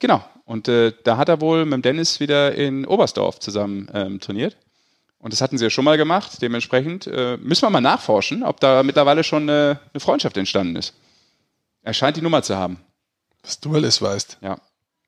Genau. 0.00 0.24
Und 0.44 0.66
äh, 0.66 0.92
da 1.04 1.16
hat 1.16 1.28
er 1.28 1.40
wohl 1.40 1.64
mit 1.64 1.74
dem 1.74 1.82
Dennis 1.82 2.18
wieder 2.18 2.54
in 2.54 2.84
Oberstdorf 2.84 3.38
zusammen 3.38 3.88
ähm, 3.94 4.18
trainiert. 4.18 4.56
Und 5.20 5.32
das 5.32 5.42
hatten 5.42 5.58
sie 5.58 5.64
ja 5.64 5.70
schon 5.70 5.84
mal 5.84 5.96
gemacht. 5.96 6.42
Dementsprechend 6.42 7.06
äh, 7.06 7.36
müssen 7.36 7.62
wir 7.62 7.70
mal 7.70 7.80
nachforschen, 7.80 8.42
ob 8.42 8.58
da 8.58 8.82
mittlerweile 8.82 9.22
schon 9.22 9.44
eine, 9.44 9.78
eine 9.92 10.00
Freundschaft 10.00 10.36
entstanden 10.36 10.76
ist. 10.76 10.94
Er 11.82 11.94
scheint 11.94 12.16
die 12.16 12.22
Nummer 12.22 12.42
zu 12.42 12.56
haben. 12.56 12.80
Was 13.42 13.60
du 13.60 13.74
alles 13.74 14.02
weißt. 14.02 14.38
Ja. 14.40 14.58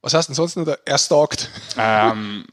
Was 0.03 0.15
hast 0.15 0.29
du 0.29 0.31
denn 0.31 0.37
sonst 0.37 0.57
noch 0.57 0.65
da? 0.65 0.77
Er 0.85 0.99
stalkt. 0.99 1.49
Ähm, 1.77 2.45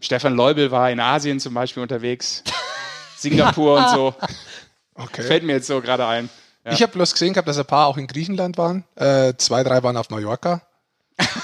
Stefan 0.00 0.34
Leubel 0.34 0.70
war 0.70 0.90
in 0.90 1.00
Asien 1.00 1.40
zum 1.40 1.54
Beispiel 1.54 1.82
unterwegs. 1.82 2.42
Singapur 3.16 3.78
und 3.78 3.88
so. 3.90 4.14
Okay. 4.94 5.22
Fällt 5.22 5.44
mir 5.44 5.52
jetzt 5.52 5.66
so 5.66 5.80
gerade 5.80 6.06
ein. 6.06 6.28
Ja. 6.64 6.72
Ich 6.72 6.82
habe 6.82 6.92
bloß 6.92 7.12
gesehen 7.12 7.32
gehabt, 7.32 7.48
dass 7.48 7.58
ein 7.58 7.64
paar 7.64 7.86
auch 7.86 7.96
in 7.96 8.06
Griechenland 8.06 8.56
waren. 8.58 8.84
Äh, 8.94 9.34
zwei, 9.36 9.64
drei 9.64 9.82
waren 9.82 9.96
auf 9.96 10.10
Mallorca. 10.10 10.62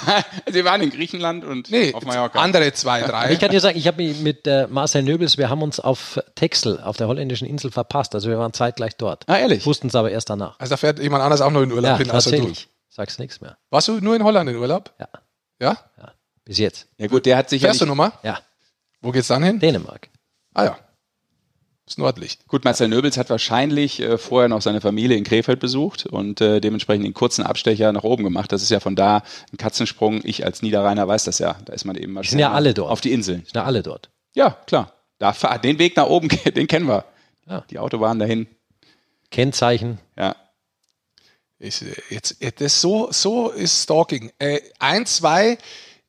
Sie 0.50 0.64
waren 0.64 0.80
in 0.80 0.90
Griechenland 0.90 1.44
und 1.44 1.70
Nee, 1.70 1.92
auf 1.94 2.04
Mallorca. 2.04 2.38
andere 2.40 2.72
zwei, 2.72 3.02
drei. 3.02 3.32
Ich 3.32 3.38
kann 3.40 3.50
dir 3.50 3.60
sagen, 3.60 3.76
ich 3.78 3.86
habe 3.86 4.02
mich 4.02 4.20
mit 4.20 4.46
äh, 4.46 4.66
Marcel 4.68 5.02
Nöbels, 5.02 5.38
wir 5.38 5.48
haben 5.50 5.62
uns 5.62 5.80
auf 5.80 6.18
Texel, 6.34 6.80
auf 6.80 6.96
der 6.96 7.08
holländischen 7.08 7.46
Insel 7.48 7.70
verpasst. 7.70 8.14
Also 8.14 8.28
wir 8.28 8.38
waren 8.38 8.52
zeitgleich 8.52 8.96
dort. 8.96 9.24
Ah, 9.28 9.36
ehrlich? 9.38 9.64
Wussten 9.66 9.88
es 9.88 9.94
aber 9.94 10.10
erst 10.10 10.30
danach. 10.30 10.58
Also 10.58 10.70
da 10.70 10.76
fährt 10.76 10.98
jemand 10.98 11.22
anders 11.22 11.40
auch 11.40 11.50
noch 11.50 11.62
in 11.62 11.72
Urlaub 11.72 11.92
Ja, 11.92 11.98
hin, 11.98 12.10
außer 12.10 12.30
du. 12.30 12.36
tatsächlich. 12.36 12.68
Sag's 12.88 13.18
nichts 13.18 13.40
mehr. 13.40 13.56
Warst 13.70 13.88
du 13.88 14.00
nur 14.00 14.16
in 14.16 14.24
Holland 14.24 14.48
in 14.50 14.56
Urlaub? 14.56 14.92
Ja, 14.98 15.08
Ja? 15.60 15.76
ja. 15.98 16.12
Bis 16.44 16.58
jetzt. 16.58 16.88
Ja 16.96 17.06
gut, 17.08 17.26
der 17.26 17.36
hat 17.36 17.50
sich 17.50 17.60
Fährst 17.62 17.80
du 17.80 17.84
ja 17.84 17.88
nochmal? 17.88 18.12
Ja, 18.22 18.38
Wo 19.02 19.10
geht's 19.12 19.28
dann 19.28 19.42
hin? 19.42 19.58
Dänemark. 19.60 20.08
Ah 20.54 20.64
ja. 20.64 20.78
Das 21.88 21.96
Nordlicht. 21.96 22.46
Gut, 22.48 22.66
Marcel 22.66 22.88
Nöbels 22.88 23.16
hat 23.16 23.30
wahrscheinlich 23.30 23.98
äh, 24.00 24.18
vorher 24.18 24.50
noch 24.50 24.60
seine 24.60 24.82
Familie 24.82 25.16
in 25.16 25.24
Krefeld 25.24 25.58
besucht 25.58 26.04
und 26.04 26.38
äh, 26.42 26.60
dementsprechend 26.60 27.06
den 27.06 27.14
kurzen 27.14 27.42
Abstecher 27.42 27.90
nach 27.94 28.04
oben 28.04 28.24
gemacht. 28.24 28.52
Das 28.52 28.60
ist 28.60 28.68
ja 28.68 28.78
von 28.78 28.94
da 28.94 29.22
ein 29.50 29.56
Katzensprung. 29.56 30.20
Ich 30.22 30.44
als 30.44 30.60
Niederrheiner 30.60 31.08
weiß 31.08 31.24
das 31.24 31.38
ja. 31.38 31.56
Da 31.64 31.72
ist 31.72 31.86
man 31.86 31.96
eben 31.96 32.12
mal 32.12 32.24
sind 32.24 32.40
ja 32.40 32.52
alle 32.52 32.74
dort. 32.74 32.90
Auf 32.90 33.00
die 33.00 33.10
Inseln. 33.10 33.44
Sind 33.44 33.56
ja 33.56 33.64
alle 33.64 33.82
dort. 33.82 34.10
Ja, 34.34 34.58
klar. 34.66 34.92
Da, 35.16 35.32
den 35.56 35.78
Weg 35.78 35.96
nach 35.96 36.08
oben, 36.08 36.28
den 36.54 36.66
kennen 36.66 36.88
wir. 36.88 37.06
Ja. 37.48 37.64
Die 37.70 37.78
Autobahn 37.78 38.18
dahin. 38.18 38.48
Kennzeichen. 39.30 39.98
Ja. 40.14 40.36
Ich, 41.58 41.80
äh, 41.80 41.94
jetzt, 42.10 42.42
äh, 42.42 42.52
das 42.54 42.82
so, 42.82 43.08
so 43.12 43.48
ist 43.48 43.84
Stalking. 43.84 44.30
Äh, 44.38 44.60
ein, 44.78 45.06
zwei 45.06 45.56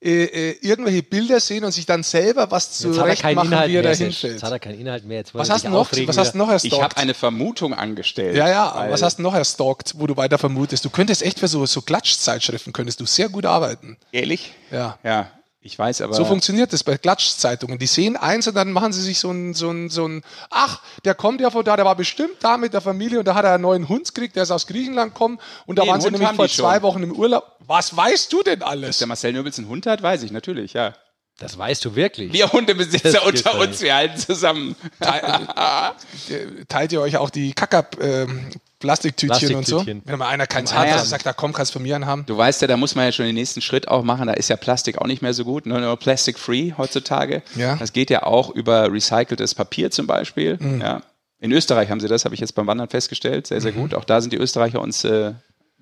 äh, 0.02 0.52
äh, 0.52 0.58
irgendwelche 0.62 1.04
Bilder 1.04 1.42
sehen 1.42 1.66
und 1.66 1.74
sich 1.74 1.86
dann 1.86 2.04
selber 2.04 2.50
was 2.52 2.78
zurecht 2.78 3.22
machen, 3.24 3.52
Inhalt 3.52 3.70
wie 3.70 3.76
er 3.76 3.84
da 3.84 3.90
hinfällt. 3.94 4.34
Jetzt 4.34 4.44
hat 4.44 4.52
er 4.52 4.60
keinen 4.60 4.80
Inhalt 4.80 5.04
mehr. 5.06 5.18
Jetzt 5.18 5.36
Was 5.36 5.50
hast 5.50 5.66
du 5.66 5.70
noch? 5.70 5.92
Was 5.92 6.18
hast 6.18 6.34
du 6.34 6.38
noch 6.38 6.50
erstalkt? 6.50 6.74
Ich 6.76 6.82
habe 6.82 6.98
eine 6.98 7.14
Vermutung 7.14 7.74
angestellt. 7.74 8.38
ja, 8.38 8.48
ja, 8.48 8.88
was 8.90 9.02
hast 9.02 9.20
du 9.20 9.24
noch 9.24 9.36
erstalkt, 9.36 9.96
wo 9.98 10.08
du 10.08 10.16
weiter 10.16 10.38
vermutest? 10.38 10.86
Du 10.86 10.90
könntest 10.90 11.22
echt 11.22 11.40
für 11.40 11.50
so, 11.50 11.66
so 11.66 11.82
Klatschzeitschriften 11.82 12.72
könntest 12.72 13.02
du 13.02 13.06
sehr 13.06 13.28
gut 13.28 13.46
arbeiten. 13.46 13.98
Ehrlich? 14.14 14.54
Ja. 14.72 14.98
Ja, 15.04 15.32
ich 15.62 15.78
weiß 15.78 16.02
aber. 16.02 16.14
So 16.14 16.24
funktioniert 16.24 16.72
das 16.72 16.86
bei 16.86 16.98
Klatschzeitungen. 16.98 17.80
Die 17.80 17.86
sehen 17.86 18.16
eins 18.16 18.48
und 18.48 18.56
dann 18.56 18.72
machen 18.72 18.94
sie 18.94 19.02
sich 19.02 19.20
so 19.20 19.30
ein, 19.32 19.54
so 19.54 19.70
ein, 19.70 19.90
so 19.90 20.08
ein, 20.08 20.22
ach, 20.50 20.82
der 21.04 21.16
kommt 21.16 21.42
ja 21.42 21.50
von 21.50 21.66
da, 21.66 21.76
der 21.76 21.84
war 21.84 21.96
bestimmt 21.96 22.38
da 22.40 22.56
mit 22.58 22.74
der 22.74 22.80
Familie 22.80 23.20
und 23.20 23.28
da 23.28 23.36
hat 23.36 23.44
er 23.44 23.56
einen 23.56 23.64
neuen 23.64 23.90
Hund 23.90 24.14
gekriegt, 24.16 24.38
der 24.38 24.44
ist 24.44 24.52
aus 24.52 24.68
Griechenland 24.68 25.14
gekommen 25.14 25.40
und 25.66 25.78
da 25.78 25.84
Nee, 25.84 25.90
waren 25.90 26.00
sie 26.02 26.08
Hund 26.08 26.18
nämlich 26.20 26.36
vor 26.36 26.48
zwei 26.48 26.76
schon. 26.76 26.84
Wochen 26.84 27.04
im 27.04 27.12
Urlaub. 27.12 27.58
Was 27.60 27.96
weißt 27.96 28.32
du 28.32 28.42
denn 28.42 28.64
alles? 28.64 29.00
der 29.00 29.08
Marcel 29.08 29.34
Nöbels 29.34 29.58
einen 29.58 29.68
Hund 29.68 29.86
hat, 29.86 30.02
weiß 30.02 30.24
ich 30.24 30.32
natürlich, 30.32 30.74
ja. 30.74 30.94
Das 31.40 31.58
weißt 31.58 31.84
du 31.86 31.96
wirklich. 31.96 32.34
Wir 32.34 32.52
Hundebesitzer 32.52 33.26
unter 33.26 33.58
uns, 33.60 33.82
wir 33.82 33.96
halten 33.96 34.18
zusammen. 34.18 34.76
Äh, 35.00 36.66
Teilt 36.68 36.92
ihr 36.92 37.02
euch 37.02 37.18
auch 37.18 37.30
die 37.30 37.54
Kacker 37.54 37.88
ähm, 38.02 38.50
Plastiktütchen 38.80 39.56
und 39.56 39.68
so? 39.68 39.86
Wenn 39.86 40.02
mal 40.18 40.28
einer 40.30 40.48
keins 40.48 40.72
Ah, 40.72 40.78
hat, 40.80 40.88
also 40.94 41.06
sagt, 41.06 41.26
da 41.26 41.34
komm, 41.34 41.52
kannst 41.54 41.72
du 41.72 41.74
von 41.74 41.84
mir 41.84 41.96
einen 41.96 42.06
haben. 42.06 42.26
Du 42.26 42.38
weißt 42.38 42.62
ja, 42.62 42.68
da 42.68 42.78
muss 42.78 42.96
man 42.96 43.06
ja 43.06 43.12
schon 43.12 43.26
den 43.26 43.36
nächsten 43.36 43.62
Schritt 43.62 43.88
auch 43.88 44.04
machen. 44.04 44.28
Da 44.28 44.34
ist 44.34 44.50
ja 44.50 44.56
Plastik 44.56 44.98
auch 45.00 45.08
nicht 45.08 45.22
mehr 45.22 45.34
so 45.34 45.44
gut. 45.44 45.66
Ne? 45.66 45.80
Nur 45.80 45.98
Plastic 45.98 46.40
Free 46.40 46.72
heutzutage. 46.78 47.42
Ja. 47.56 47.76
Das 47.76 47.92
geht 47.94 48.10
ja 48.10 48.24
auch 48.24 48.50
über 48.50 48.92
recyceltes 48.92 49.54
Papier 49.54 49.92
zum 49.92 50.08
Beispiel. 50.08 50.58
Mhm. 50.60 50.82
Ja. 50.82 51.02
In 51.42 51.52
Österreich 51.52 51.90
haben 51.90 52.00
sie 52.00 52.08
das, 52.08 52.26
habe 52.26 52.36
ich 52.36 52.42
jetzt 52.42 52.54
beim 52.56 52.68
Wandern 52.68 52.90
festgestellt. 52.90 53.48
Sehr, 53.48 53.58
Mhm. 53.58 53.62
sehr 53.64 53.72
gut. 53.74 53.94
Auch 53.94 54.06
da 54.06 54.22
sind 54.22 54.32
die 54.34 54.38
Österreicher 54.38 54.82
uns 54.82 55.04
äh, 55.04 55.28
ein 55.30 55.36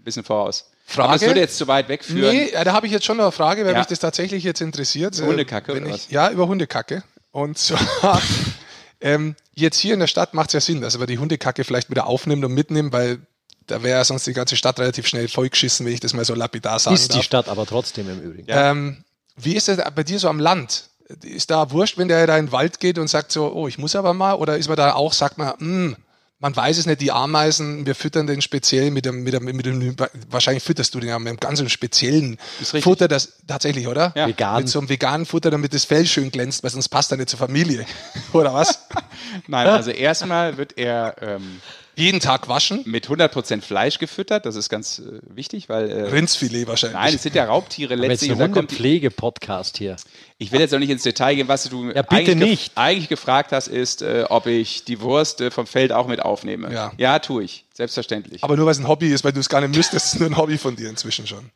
bisschen 0.03 0.23
voraus. 0.23 0.69
Frage? 0.85 1.07
Aber 1.09 1.15
es 1.17 1.21
würde 1.23 1.39
jetzt 1.39 1.57
zu 1.57 1.67
weit 1.67 1.89
wegführen. 1.89 2.35
Nee, 2.35 2.51
ja, 2.53 2.63
da 2.63 2.73
habe 2.73 2.85
ich 2.87 2.93
jetzt 2.93 3.05
schon 3.05 3.17
noch 3.17 3.25
eine 3.25 3.31
Frage, 3.31 3.65
weil 3.65 3.73
Ja. 3.73 3.79
mich 3.79 3.87
das 3.87 3.99
tatsächlich 3.99 4.43
jetzt 4.43 4.61
interessiert. 4.61 5.17
Über 5.17 5.27
Hundekacke 5.27 5.71
oder 5.73 5.85
ich, 5.85 5.93
was? 5.93 6.09
Ja, 6.09 6.29
über 6.31 6.47
Hundekacke. 6.47 7.03
Und 7.31 7.57
zwar, 7.57 8.21
ähm, 9.01 9.35
jetzt 9.57 9.79
hier 9.79 9.93
in 9.93 9.99
der 9.99 10.07
Stadt 10.07 10.33
macht 10.33 10.49
es 10.49 10.53
ja 10.53 10.61
Sinn, 10.61 10.81
dass 10.81 10.97
man 10.97 11.07
die 11.07 11.17
Hundekacke 11.17 11.63
vielleicht 11.63 11.89
wieder 11.89 12.07
aufnimmt 12.07 12.45
und 12.45 12.53
mitnimmt, 12.53 12.93
weil 12.93 13.19
da 13.65 13.83
wäre 13.83 13.97
ja 13.97 14.03
sonst 14.03 14.25
die 14.25 14.33
ganze 14.33 14.55
Stadt 14.55 14.79
relativ 14.79 15.07
schnell 15.07 15.27
vollgeschissen, 15.27 15.85
wenn 15.85 15.93
ich 15.93 15.99
das 15.99 16.13
mal 16.13 16.23
so 16.25 16.35
lapidar 16.35 16.79
sagen 16.79 16.95
Ist 16.95 17.11
die 17.11 17.17
darf. 17.17 17.25
Stadt 17.25 17.49
aber 17.49 17.65
trotzdem 17.65 18.09
im 18.09 18.21
Übrigen. 18.21 18.47
Ähm, 18.49 19.03
wie 19.35 19.55
ist 19.55 19.67
es 19.67 19.77
bei 19.93 20.03
dir 20.03 20.19
so 20.19 20.29
am 20.29 20.39
Land? 20.39 20.89
Ist 21.21 21.51
da 21.51 21.71
wurscht, 21.71 21.97
wenn 21.97 22.07
der 22.07 22.27
da 22.27 22.37
in 22.37 22.47
den 22.47 22.51
Wald 22.51 22.79
geht 22.79 22.97
und 22.97 23.07
sagt 23.07 23.31
so, 23.31 23.51
oh, 23.53 23.67
ich 23.67 23.77
muss 23.77 23.95
aber 23.95 24.13
mal? 24.13 24.35
Oder 24.35 24.57
ist 24.57 24.67
man 24.67 24.77
da 24.77 24.93
auch, 24.93 25.13
sagt 25.13 25.37
man, 25.37 25.53
hm, 25.59 25.95
man 26.39 26.55
weiß 26.55 26.77
es 26.77 26.85
nicht, 26.85 27.01
die 27.01 27.11
Ameisen, 27.11 27.85
wir 27.85 27.95
füttern 27.95 28.27
den 28.27 28.41
speziell 28.41 28.91
mit 28.91 29.05
dem, 29.05 29.23
mit 29.23 29.33
dem, 29.33 29.45
mit 29.45 29.65
dem 29.65 29.95
wahrscheinlich 30.29 30.63
fütterst 30.63 30.93
du 30.93 30.99
den 30.99 31.09
ja 31.09 31.17
mit 31.17 31.29
einem 31.29 31.39
ganz 31.39 31.71
speziellen 31.71 32.37
richtig. 32.59 32.83
Futter, 32.83 33.07
das 33.07 33.39
tatsächlich, 33.47 33.87
oder? 33.87 34.13
Ja. 34.15 34.27
Vegan. 34.27 34.57
Mit 34.57 34.69
so 34.69 34.79
einem 34.79 34.89
veganen 34.89 35.25
Futter, 35.25 35.49
damit 35.49 35.73
das 35.73 35.85
Fell 35.85 36.05
schön 36.05 36.29
glänzt, 36.29 36.63
weil 36.63 36.69
sonst 36.69 36.89
passt 36.89 37.11
er 37.11 37.17
nicht 37.17 37.29
zur 37.29 37.39
Familie. 37.39 37.85
oder 38.33 38.53
was? 38.53 38.87
Nein, 39.47 39.67
also 39.67 39.89
erstmal 39.89 40.57
wird 40.57 40.77
er 40.77 41.15
ähm, 41.21 41.59
Jeden 41.97 42.19
Tag 42.19 42.47
waschen? 42.47 42.83
mit 42.85 43.07
100% 43.09 43.61
Fleisch 43.61 43.97
gefüttert. 43.99 44.45
Das 44.45 44.55
ist 44.55 44.69
ganz 44.69 44.99
äh, 44.99 45.19
wichtig, 45.23 45.67
weil. 45.67 45.89
Äh, 45.89 46.03
Rindsfilet 46.09 46.67
wahrscheinlich. 46.67 46.97
Nein, 46.99 47.15
es 47.15 47.23
sind 47.23 47.35
ja 47.35 47.45
Raubtiere 47.45 47.95
Aber 47.95 48.03
jetzt 48.03 48.21
letztlich. 48.21 48.31
ein 48.31 48.37
da 48.37 48.45
kommt 48.45 48.55
die- 48.71 48.75
Hundepflege-Podcast 48.75 49.77
hier. 49.77 49.95
Ich 50.37 50.51
will 50.51 50.59
jetzt 50.59 50.73
auch 50.73 50.79
nicht 50.79 50.91
ins 50.91 51.03
Detail 51.03 51.35
gehen, 51.35 51.47
was 51.47 51.63
du 51.69 51.85
Ja, 51.91 52.03
bitte 52.03 52.31
eigentlich, 52.31 52.67
gef- 52.67 52.71
eigentlich 52.75 53.09
gefragt 53.09 53.51
hast, 53.51 53.67
ist, 53.67 54.03
äh, 54.03 54.25
ob 54.29 54.45
ich 54.45 54.85
die 54.85 55.01
Wurst 55.01 55.41
äh, 55.41 55.49
vom 55.51 55.65
Feld 55.65 55.91
auch 55.91 56.07
mit 56.07 56.21
aufnehme. 56.21 56.71
Ja. 56.71 56.91
ja 56.97 57.19
tue 57.19 57.43
ich. 57.43 57.65
Selbstverständlich. 57.73 58.43
aber 58.43 58.55
nur 58.55 58.65
weil 58.67 58.71
es 58.73 58.79
ein 58.79 58.87
Hobby 58.87 59.07
ist, 59.11 59.23
weil 59.23 59.33
du 59.33 59.39
es 59.39 59.49
gar 59.49 59.61
nicht 59.61 59.75
müsstest, 59.75 60.05
ist 60.05 60.13
es 60.13 60.19
nur 60.19 60.29
ein 60.29 60.37
Hobby 60.37 60.57
von 60.57 60.75
dir 60.75 60.89
inzwischen 60.89 61.25
schon. 61.27 61.49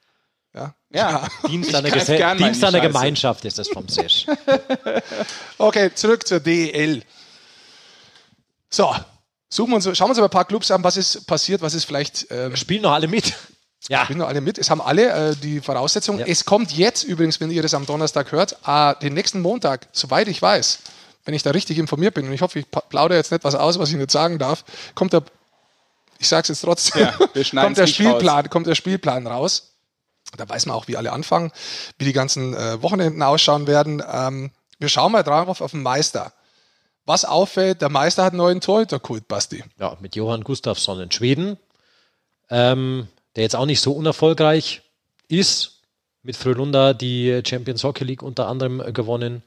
Ja. 0.54 0.76
ja. 0.94 1.28
Dienst 1.48 1.74
an 1.74 1.84
der, 1.86 1.94
Dienst 1.94 2.10
die 2.10 2.66
an 2.66 2.74
der. 2.74 2.82
Gemeinschaft 2.82 3.46
ist 3.46 3.58
das 3.60 3.70
vom 3.70 3.88
Sesh. 3.88 4.26
Okay, 5.58 5.92
zurück 5.94 6.28
zur 6.28 6.40
DEL. 6.40 7.04
So, 8.70 8.94
suchen 9.52 9.72
wir 9.72 9.76
uns, 9.76 9.84
schauen 9.86 10.08
wir 10.08 10.10
uns 10.10 10.18
aber 10.18 10.28
ein 10.28 10.32
paar 10.32 10.46
Clubs 10.46 10.72
an, 10.72 10.84
was 10.84 10.98
ist 10.98 11.28
passiert, 11.28 11.62
was 11.62 11.76
ist 11.76 11.86
vielleicht, 11.86 12.28
ähm, 12.32 12.56
Spielen 12.56 12.82
noch 12.82 12.94
alle 12.94 13.08
mit. 13.08 13.34
Ja. 13.90 14.04
spielen 14.04 14.20
noch 14.20 14.28
alle 14.28 14.42
mit. 14.42 14.58
Es 14.58 14.70
haben 14.70 14.82
alle 14.82 15.32
äh, 15.32 15.36
die 15.36 15.60
Voraussetzungen. 15.60 16.20
Ja. 16.20 16.26
Es 16.28 16.46
kommt 16.46 16.72
jetzt 16.72 17.04
übrigens, 17.04 17.40
wenn 17.40 17.50
ihr 17.50 17.64
das 17.64 17.74
am 17.74 17.86
Donnerstag 17.86 18.32
hört, 18.32 18.58
äh, 18.66 18.96
den 19.02 19.14
nächsten 19.14 19.42
Montag, 19.42 19.88
soweit 19.92 20.28
ich 20.28 20.42
weiß, 20.42 20.80
wenn 21.26 21.34
ich 21.34 21.44
da 21.44 21.52
richtig 21.52 21.78
informiert 21.78 22.14
bin, 22.14 22.28
und 22.28 22.34
ich 22.34 22.42
hoffe, 22.42 22.60
ich 22.60 22.66
plaudere 22.70 23.18
jetzt 23.18 23.32
nicht 23.32 23.44
was 23.44 23.56
aus, 23.56 23.80
was 23.80 23.90
ich 23.90 23.96
nicht 23.96 24.12
sagen 24.12 24.38
darf, 24.38 24.64
kommt 24.96 25.14
der, 25.14 25.24
ich 26.20 26.28
sage 26.28 26.44
es 26.44 26.48
jetzt 26.50 26.62
trotzdem, 26.62 27.02
Ja, 27.02 27.12
kommt 27.64 27.78
der 27.78 27.88
Spielplan, 27.88 28.50
kommt 28.50 28.68
der 28.68 28.76
Spielplan 28.76 29.28
raus. 29.28 29.70
Da 30.38 30.48
weiß 30.48 30.68
man 30.68 30.76
auch, 30.76 30.88
wie 30.88 30.96
alle 30.96 31.12
anfangen, 31.12 31.52
wie 31.98 32.06
die 32.06 32.14
ganzen 32.14 32.54
äh, 32.54 32.82
Wochenenden 32.82 33.22
ausschauen 33.22 33.68
werden. 33.68 34.02
Ähm, 34.10 34.52
wir 34.80 34.90
schauen 34.90 35.12
mal 35.12 35.24
drauf 35.24 35.60
auf 35.60 35.72
den 35.72 35.82
Meister. 35.82 36.32
Was 37.06 37.26
auffällt, 37.26 37.82
der 37.82 37.90
Meister 37.90 38.24
hat 38.24 38.34
einen 38.34 38.38
neuen 38.38 38.62
Torhüter 38.62 39.00
geholt, 39.00 39.28
Basti. 39.28 39.64
ja, 39.80 39.98
mit 40.02 40.16
Johann 40.16 40.44
Gustafsson 40.44 41.00
in 41.02 41.12
Schweden, 41.12 41.58
ähm, 42.50 43.08
der 43.36 43.44
jetzt 43.44 43.56
auch 43.56 43.66
nicht 43.66 43.82
so 43.82 43.92
unerfolgreich 43.94 44.82
ist. 45.28 45.80
Mit 46.24 46.36
Frölunda 46.36 46.94
die 46.94 47.42
Champions 47.46 47.84
Hockey 47.84 48.04
League 48.04 48.22
unter 48.22 48.48
anderem 48.48 48.80
äh, 48.82 48.92
gewonnen. 48.92 49.42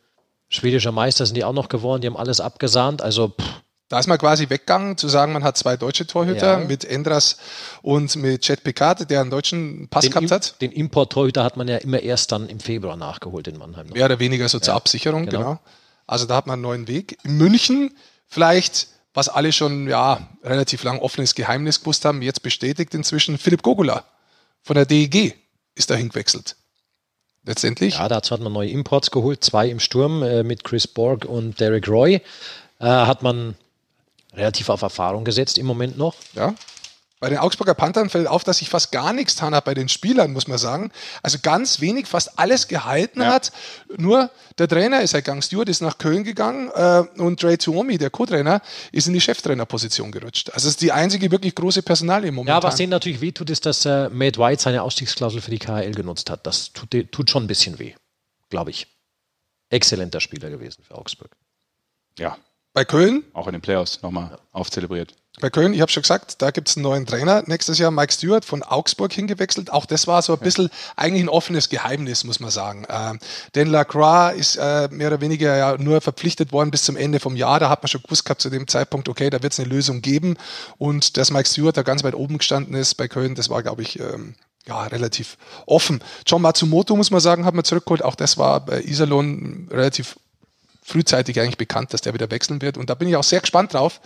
Schwedischer 0.48 0.90
Meister 0.92 1.24
sind 1.26 1.36
die 1.36 1.44
auch 1.44 1.52
noch 1.52 1.68
geworden, 1.68 2.00
die 2.02 2.08
haben 2.08 2.16
alles 2.16 2.40
abgesahnt. 2.40 3.00
Also 3.02 3.28
pff, 3.28 3.60
Da 3.88 3.98
ist 4.00 4.08
man 4.08 4.18
quasi 4.18 4.50
weggegangen, 4.50 4.96
zu 4.96 5.08
sagen, 5.08 5.32
man 5.32 5.44
hat 5.44 5.56
zwei 5.56 5.76
deutsche 5.76 6.06
Torhüter 6.06 6.58
Ja. 6.60 6.66
mit 6.66 6.84
Endras 6.84 7.36
und 7.82 8.16
mit 8.16 8.42
Chet 8.42 8.64
Picard, 8.64 9.08
der 9.08 9.20
einen 9.20 9.30
deutschen 9.30 9.88
Pass 9.88 10.02
den, 10.04 10.10
gehabt 10.12 10.30
hat. 10.32 10.60
den 10.60 10.72
Import-Torhüter 10.72 11.44
hat 11.44 11.56
man 11.56 11.68
ja 11.68 11.76
immer 11.76 12.00
erst 12.00 12.32
dann 12.32 12.48
im 12.48 12.58
Februar 12.58 12.96
nachgeholt 12.96 13.46
in 13.46 13.56
Mannheim. 13.58 13.86
noch. 13.86 13.94
Mehr 13.94 14.06
oder 14.06 14.18
weniger 14.18 14.48
so 14.48 14.58
zur 14.58 14.74
Absicherung, 14.74 15.26
genau. 15.26 15.38
genau. 15.38 15.60
Also 16.06 16.26
da 16.26 16.36
hat 16.36 16.46
man 16.46 16.54
einen 16.54 16.62
neuen 16.62 16.88
Weg. 16.88 17.18
In 17.24 17.36
München 17.36 17.94
vielleicht, 18.26 18.88
was 19.14 19.28
alle 19.28 19.52
schon 19.52 19.88
ja 19.88 20.28
relativ 20.42 20.82
lang 20.82 20.98
offenes 20.98 21.34
Geheimnis 21.34 21.80
gewusst 21.80 22.04
haben, 22.04 22.22
jetzt 22.22 22.42
bestätigt 22.42 22.94
inzwischen 22.94 23.38
Philipp 23.38 23.62
Gogula 23.62 24.04
von 24.62 24.74
der 24.76 24.86
DEG 24.86 25.34
ist 25.74 25.90
dahin 25.90 26.08
gewechselt. 26.08 26.56
Letztendlich. 27.44 27.94
Ja, 27.94 28.08
dazu 28.08 28.32
hat 28.32 28.40
man 28.40 28.52
neue 28.52 28.70
Imports 28.70 29.10
geholt, 29.10 29.44
zwei 29.44 29.68
im 29.68 29.78
Sturm 29.78 30.22
äh, 30.22 30.42
mit 30.42 30.64
Chris 30.64 30.86
Borg 30.86 31.26
und 31.26 31.60
Derek 31.60 31.86
Roy. 31.88 32.14
Äh, 32.14 32.22
hat 32.86 33.22
man 33.22 33.54
relativ 34.32 34.70
auf 34.70 34.80
Erfahrung 34.80 35.24
gesetzt 35.24 35.58
im 35.58 35.66
Moment 35.66 35.98
noch. 35.98 36.14
Ja. 36.34 36.54
Bei 37.24 37.30
den 37.30 37.38
Augsburger 37.38 37.72
Panthern 37.72 38.10
fällt 38.10 38.26
auf, 38.26 38.44
dass 38.44 38.58
sich 38.58 38.68
fast 38.68 38.92
gar 38.92 39.14
nichts 39.14 39.36
getan 39.36 39.54
hat 39.54 39.64
bei 39.64 39.72
den 39.72 39.88
Spielern, 39.88 40.34
muss 40.34 40.46
man 40.46 40.58
sagen. 40.58 40.92
Also 41.22 41.38
ganz 41.40 41.80
wenig, 41.80 42.06
fast 42.06 42.38
alles 42.38 42.68
gehalten 42.68 43.22
ja. 43.22 43.32
hat. 43.32 43.50
Nur 43.96 44.30
der 44.58 44.68
Trainer 44.68 45.00
ist 45.00 45.14
halt 45.14 45.24
gegangen. 45.24 45.40
Stewart 45.40 45.70
ist 45.70 45.80
nach 45.80 45.96
Köln 45.96 46.22
gegangen 46.22 46.70
äh, 46.74 47.02
und 47.18 47.42
Dre 47.42 47.56
Tuomi, 47.56 47.96
der 47.96 48.10
Co-Trainer, 48.10 48.60
ist 48.92 49.06
in 49.06 49.14
die 49.14 49.22
Cheftrainerposition 49.22 50.12
gerutscht. 50.12 50.50
Also 50.50 50.68
es 50.68 50.72
ist 50.72 50.82
die 50.82 50.92
einzige 50.92 51.30
wirklich 51.30 51.54
große 51.54 51.80
Personalie 51.82 52.30
momentan. 52.30 52.60
Ja, 52.60 52.62
was 52.62 52.76
denen 52.76 52.90
natürlich 52.90 53.22
wehtut, 53.22 53.48
ist, 53.48 53.64
dass 53.64 53.86
äh, 53.86 54.10
Matt 54.10 54.36
White 54.36 54.60
seine 54.60 54.82
Ausstiegsklausel 54.82 55.40
für 55.40 55.50
die 55.50 55.58
KHL 55.58 55.92
genutzt 55.92 56.28
hat. 56.28 56.46
Das 56.46 56.74
tut, 56.74 56.90
tut 57.10 57.30
schon 57.30 57.44
ein 57.44 57.46
bisschen 57.46 57.78
weh, 57.78 57.94
glaube 58.50 58.68
ich. 58.68 58.86
Exzellenter 59.70 60.20
Spieler 60.20 60.50
gewesen 60.50 60.84
für 60.86 60.94
Augsburg. 60.94 61.34
Ja. 62.18 62.36
Bei 62.74 62.84
Köln? 62.84 63.24
Auch 63.32 63.46
in 63.46 63.54
den 63.54 63.62
Playoffs 63.62 64.02
nochmal 64.02 64.32
ja. 64.32 64.38
aufzelebriert. 64.52 65.14
Bei 65.40 65.50
Köln, 65.50 65.74
ich 65.74 65.80
habe 65.80 65.90
schon 65.90 66.02
gesagt, 66.02 66.42
da 66.42 66.52
gibt 66.52 66.68
es 66.68 66.76
einen 66.76 66.84
neuen 66.84 67.06
Trainer. 67.06 67.42
Nächstes 67.46 67.78
Jahr 67.78 67.90
Mike 67.90 68.12
Stewart 68.12 68.44
von 68.44 68.62
Augsburg 68.62 69.12
hingewechselt. 69.12 69.72
Auch 69.72 69.84
das 69.84 70.06
war 70.06 70.22
so 70.22 70.34
ein 70.34 70.38
bisschen 70.38 70.70
eigentlich 70.94 71.24
ein 71.24 71.28
offenes 71.28 71.68
Geheimnis, 71.68 72.22
muss 72.22 72.38
man 72.38 72.50
sagen. 72.50 72.86
Ähm, 72.88 73.18
denn 73.56 73.66
Lacroix 73.66 74.32
ist 74.36 74.56
äh, 74.56 74.88
mehr 74.92 75.08
oder 75.08 75.20
weniger 75.20 75.56
ja 75.56 75.76
nur 75.76 76.00
verpflichtet 76.00 76.52
worden 76.52 76.70
bis 76.70 76.84
zum 76.84 76.96
Ende 76.96 77.18
vom 77.18 77.34
Jahr. 77.34 77.58
Da 77.58 77.68
hat 77.68 77.82
man 77.82 77.88
schon 77.88 78.02
gewusst 78.02 78.24
gehabt 78.24 78.42
zu 78.42 78.48
dem 78.48 78.68
Zeitpunkt, 78.68 79.08
okay, 79.08 79.28
da 79.28 79.42
wird 79.42 79.52
es 79.52 79.58
eine 79.58 79.68
Lösung 79.68 80.02
geben. 80.02 80.36
Und 80.78 81.16
dass 81.16 81.32
Mike 81.32 81.48
Stewart 81.48 81.76
da 81.76 81.82
ganz 81.82 82.04
weit 82.04 82.14
oben 82.14 82.38
gestanden 82.38 82.76
ist 82.76 82.94
bei 82.94 83.08
Köln, 83.08 83.34
das 83.34 83.50
war, 83.50 83.64
glaube 83.64 83.82
ich, 83.82 83.98
ähm, 83.98 84.36
ja, 84.66 84.84
relativ 84.84 85.36
offen. 85.66 86.02
John 86.26 86.42
Matsumoto, 86.42 86.94
muss 86.94 87.10
man 87.10 87.20
sagen, 87.20 87.44
hat 87.44 87.54
man 87.54 87.64
zurückgeholt. 87.64 88.02
Auch 88.02 88.14
das 88.14 88.38
war 88.38 88.64
bei 88.64 88.82
Iserlohn 88.82 89.68
relativ 89.70 90.16
frühzeitig 90.84 91.40
eigentlich 91.40 91.58
bekannt, 91.58 91.92
dass 91.92 92.02
der 92.02 92.14
wieder 92.14 92.30
wechseln 92.30 92.62
wird. 92.62 92.76
Und 92.76 92.88
da 92.88 92.94
bin 92.94 93.08
ich 93.08 93.16
auch 93.16 93.24
sehr 93.24 93.40
gespannt 93.40 93.74
drauf, 93.74 94.00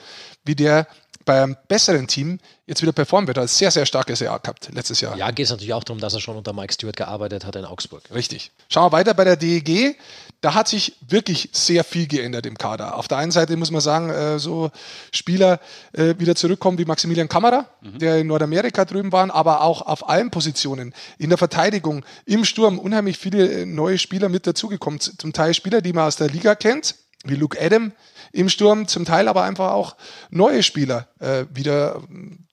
wie 0.45 0.55
der 0.55 0.87
beim 1.29 1.59
besseren 1.69 2.07
Team 2.07 2.39
jetzt 2.65 2.81
wieder 2.81 2.93
performen 2.93 3.29
wird. 3.29 3.37
Er 3.37 3.43
hat 3.43 3.51
ein 3.51 3.53
sehr, 3.53 3.71
sehr 3.71 3.85
starkes 3.85 4.21
Jahr 4.21 4.39
gehabt 4.41 4.71
letztes 4.73 5.03
Jahr. 5.03 5.15
Ja, 5.15 5.31
geht 5.31 5.45
es 5.45 5.51
natürlich 5.51 5.75
auch 5.75 5.85
darum, 5.85 6.01
dass 6.01 6.15
er 6.15 6.21
schon 6.21 6.39
unter 6.39 6.55
Mike 6.55 6.73
Stewart 6.73 6.97
gearbeitet 6.97 7.45
hat 7.45 7.55
in 7.55 7.67
Augsburg. 7.67 8.03
Richtig. 8.15 8.51
Schauen 8.71 8.87
wir 8.87 8.93
weiter 8.93 9.13
bei 9.13 9.25
der 9.25 9.37
DEG. 9.37 9.99
Da 10.41 10.55
hat 10.55 10.69
sich 10.69 10.97
wirklich 11.07 11.51
sehr 11.53 11.85
viel 11.85 12.07
geändert 12.07 12.47
im 12.47 12.57
Kader. 12.57 12.97
Auf 12.97 13.09
der 13.09 13.19
einen 13.19 13.31
Seite 13.31 13.59
muss 13.59 13.71
man 13.71 13.83
sagen, 13.83 14.09
äh, 14.09 14.39
so 14.39 14.71
Spieler 15.13 15.61
äh, 15.93 16.15
wieder 16.19 16.35
zurückkommen 16.35 16.79
wie 16.79 16.87
Maximilian 16.87 17.29
Kammerer, 17.29 17.67
mhm. 17.83 17.99
der 17.99 18.17
in 18.17 18.27
Nordamerika 18.27 18.87
drüben 18.87 19.13
war, 19.13 19.31
aber 19.35 19.61
auch 19.61 19.83
auf 19.83 20.09
allen 20.09 20.31
Positionen. 20.31 20.95
In 21.19 21.29
der 21.29 21.37
Verteidigung, 21.37 22.07
im 22.25 22.47
Sturm 22.47 22.79
unheimlich 22.79 23.19
viele 23.19 23.51
äh, 23.51 23.67
neue 23.67 23.99
Spieler 23.99 24.31
mit 24.31 24.47
dazugekommen. 24.47 24.99
Zum 24.99 25.35
Teil 25.35 25.53
Spieler, 25.53 25.83
die 25.83 25.93
man 25.93 26.07
aus 26.07 26.17
der 26.17 26.29
Liga 26.31 26.55
kennt, 26.55 26.95
wie 27.25 27.35
Luke 27.35 27.61
Adam, 27.61 27.93
im 28.33 28.49
Sturm, 28.49 28.87
zum 28.89 29.05
Teil 29.05 29.29
aber 29.29 29.43
einfach 29.43 29.73
auch 29.73 29.97
neue 30.31 30.63
Spieler 30.63 31.09
äh, 31.19 31.45
wieder, 31.53 32.03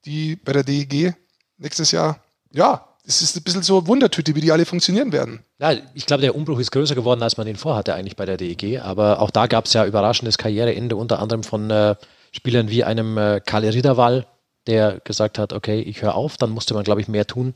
die 0.05 0.35
bei 0.35 0.53
der 0.53 0.63
DEG 0.63 1.15
nächstes 1.57 1.91
Jahr, 1.91 2.19
ja, 2.51 2.87
es 3.07 3.21
ist 3.21 3.37
ein 3.37 3.43
bisschen 3.43 3.63
so 3.63 3.87
Wundertüte, 3.87 4.35
wie 4.35 4.41
die 4.41 4.51
alle 4.51 4.65
funktionieren 4.65 5.11
werden. 5.11 5.39
Ja, 5.59 5.73
ich 5.93 6.05
glaube, 6.05 6.21
der 6.21 6.35
Umbruch 6.35 6.59
ist 6.59 6.71
größer 6.71 6.95
geworden, 6.95 7.21
als 7.21 7.37
man 7.37 7.47
ihn 7.47 7.55
vorhatte 7.55 7.93
eigentlich 7.93 8.15
bei 8.15 8.25
der 8.25 8.37
DEG. 8.37 8.81
Aber 8.81 9.21
auch 9.21 9.31
da 9.31 9.47
gab 9.47 9.65
es 9.65 9.73
ja 9.73 9.85
überraschendes 9.85 10.37
Karriereende, 10.37 10.95
unter 10.95 11.19
anderem 11.19 11.43
von 11.43 11.69
äh, 11.69 11.95
Spielern 12.31 12.69
wie 12.69 12.83
einem 12.83 13.17
äh, 13.17 13.41
Kalle 13.45 13.73
Riederwall, 13.73 14.25
der 14.67 14.99
gesagt 15.03 15.37
hat, 15.37 15.53
okay, 15.53 15.79
ich 15.81 16.01
höre 16.01 16.15
auf. 16.15 16.37
Dann 16.37 16.49
musste 16.49 16.73
man, 16.73 16.83
glaube 16.83 17.01
ich, 17.01 17.07
mehr 17.07 17.27
tun, 17.27 17.53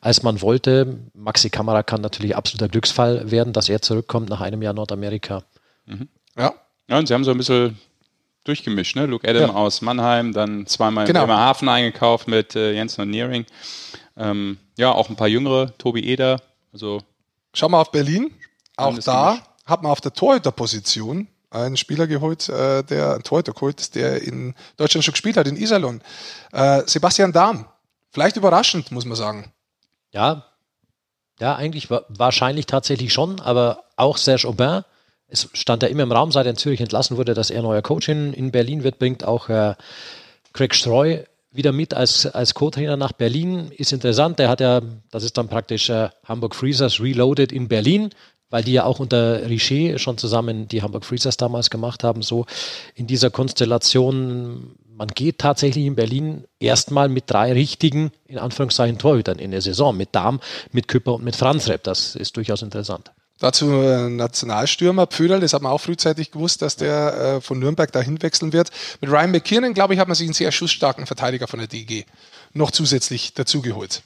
als 0.00 0.22
man 0.22 0.40
wollte. 0.40 0.98
Maxi 1.14 1.50
Kamera 1.50 1.82
kann 1.82 2.00
natürlich 2.00 2.36
absoluter 2.36 2.68
Glücksfall 2.68 3.30
werden, 3.30 3.52
dass 3.52 3.68
er 3.68 3.82
zurückkommt 3.82 4.28
nach 4.28 4.40
einem 4.40 4.62
Jahr 4.62 4.72
Nordamerika. 4.72 5.42
Mhm. 5.86 6.08
Ja, 6.36 6.54
ja, 6.92 6.98
und 6.98 7.06
sie 7.06 7.14
haben 7.14 7.24
so 7.24 7.30
ein 7.30 7.38
bisschen 7.38 7.78
durchgemischt, 8.44 8.96
ne? 8.96 9.06
Luke 9.06 9.26
Adam 9.26 9.48
ja. 9.48 9.54
aus 9.54 9.80
Mannheim, 9.80 10.34
dann 10.34 10.66
zweimal 10.66 11.06
genau. 11.06 11.22
in 11.22 11.26
Bremerhaven 11.26 11.66
eingekauft 11.70 12.28
mit 12.28 12.54
äh, 12.54 12.72
Jens 12.72 12.98
und 12.98 13.08
Nearing. 13.08 13.46
Ähm, 14.14 14.58
ja, 14.76 14.92
auch 14.92 15.08
ein 15.08 15.16
paar 15.16 15.28
jüngere, 15.28 15.72
Tobi 15.78 16.04
Eder. 16.04 16.42
Also 16.70 17.00
Schau 17.54 17.70
mal 17.70 17.80
auf 17.80 17.92
Berlin. 17.92 18.30
Auch 18.76 18.98
da 18.98 19.30
Gemisch. 19.30 19.44
hat 19.64 19.82
man 19.82 19.90
auf 19.90 20.02
der 20.02 20.12
Torhüterposition 20.12 21.28
einen 21.48 21.78
Spieler 21.78 22.06
geholt, 22.06 22.50
äh, 22.50 22.82
der 22.84 23.14
ein 23.14 23.22
Torhüter 23.22 23.54
geholt, 23.54 23.94
der 23.94 24.20
in 24.20 24.54
Deutschland 24.76 25.02
schon 25.02 25.12
gespielt 25.12 25.38
hat, 25.38 25.48
in 25.48 25.56
Iserlohn. 25.56 26.02
Äh, 26.52 26.82
Sebastian 26.84 27.32
Dahm. 27.32 27.64
Vielleicht 28.10 28.36
überraschend, 28.36 28.92
muss 28.92 29.06
man 29.06 29.16
sagen. 29.16 29.50
Ja, 30.10 30.44
ja, 31.40 31.54
eigentlich 31.56 31.88
wahrscheinlich 31.90 32.66
tatsächlich 32.66 33.14
schon, 33.14 33.40
aber 33.40 33.84
auch 33.96 34.18
Serge 34.18 34.46
Aubin 34.46 34.84
es 35.32 35.48
stand 35.54 35.82
ja 35.82 35.88
immer 35.88 36.02
im 36.02 36.12
Raum, 36.12 36.30
seit 36.30 36.46
er 36.46 36.50
in 36.50 36.56
Zürich 36.56 36.80
entlassen 36.80 37.16
wurde, 37.16 37.34
dass 37.34 37.50
er 37.50 37.62
neuer 37.62 37.82
Coach 37.82 38.08
in, 38.08 38.32
in 38.34 38.52
Berlin 38.52 38.84
wird, 38.84 38.98
bringt 38.98 39.24
auch 39.24 39.48
äh, 39.48 39.74
Craig 40.52 40.74
Streu 40.74 41.24
wieder 41.50 41.72
mit 41.72 41.94
als, 41.94 42.26
als 42.26 42.54
Co-Trainer 42.54 42.96
nach 42.96 43.12
Berlin. 43.12 43.72
Ist 43.76 43.92
interessant, 43.92 44.38
der 44.38 44.48
hat 44.48 44.60
ja, 44.60 44.80
das 45.10 45.24
ist 45.24 45.36
dann 45.38 45.48
praktisch 45.48 45.88
äh, 45.90 46.10
Hamburg 46.24 46.54
Freezers 46.54 47.00
Reloaded 47.00 47.50
in 47.50 47.68
Berlin, 47.68 48.10
weil 48.50 48.62
die 48.62 48.72
ja 48.72 48.84
auch 48.84 49.00
unter 49.00 49.48
Richer 49.48 49.98
schon 49.98 50.18
zusammen 50.18 50.68
die 50.68 50.82
Hamburg 50.82 51.04
Freezers 51.04 51.38
damals 51.38 51.70
gemacht 51.70 52.04
haben. 52.04 52.22
So 52.22 52.44
in 52.94 53.06
dieser 53.06 53.30
Konstellation, 53.30 54.76
man 54.94 55.08
geht 55.08 55.38
tatsächlich 55.38 55.86
in 55.86 55.96
Berlin 55.96 56.44
erstmal 56.60 57.08
mit 57.08 57.24
drei 57.30 57.52
richtigen, 57.52 58.12
in 58.26 58.38
Anführungszeichen, 58.38 58.98
Torhütern 58.98 59.38
in 59.38 59.50
der 59.50 59.62
Saison, 59.62 59.96
mit 59.96 60.14
Darm, 60.14 60.40
mit 60.72 60.88
Küpper 60.88 61.14
und 61.14 61.24
mit 61.24 61.36
Franz 61.36 61.68
Repp. 61.68 61.84
Das 61.84 62.14
ist 62.14 62.36
durchaus 62.36 62.60
interessant. 62.60 63.12
Dazu 63.42 63.72
äh, 63.72 64.08
Nationalstürmer 64.08 65.08
Pföderl, 65.08 65.40
das 65.40 65.52
hat 65.52 65.62
man 65.62 65.72
auch 65.72 65.80
frühzeitig 65.80 66.30
gewusst, 66.30 66.62
dass 66.62 66.76
der 66.76 67.14
äh, 67.14 67.40
von 67.40 67.58
Nürnberg 67.58 67.90
dahin 67.90 68.22
wechseln 68.22 68.52
wird. 68.52 68.70
Mit 69.00 69.10
Ryan 69.10 69.32
McKiernan, 69.32 69.74
glaube 69.74 69.94
ich, 69.94 70.00
hat 70.00 70.06
man 70.06 70.14
sich 70.14 70.28
einen 70.28 70.32
sehr 70.32 70.52
schussstarken 70.52 71.06
Verteidiger 71.06 71.48
von 71.48 71.58
der 71.58 71.66
DG 71.66 72.04
noch 72.52 72.70
zusätzlich 72.70 73.34
dazugeholt. 73.34 74.04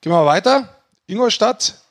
Gehen 0.00 0.10
wir 0.10 0.20
mal 0.20 0.24
weiter. 0.24 0.74
Ingolstadt, 1.06 1.82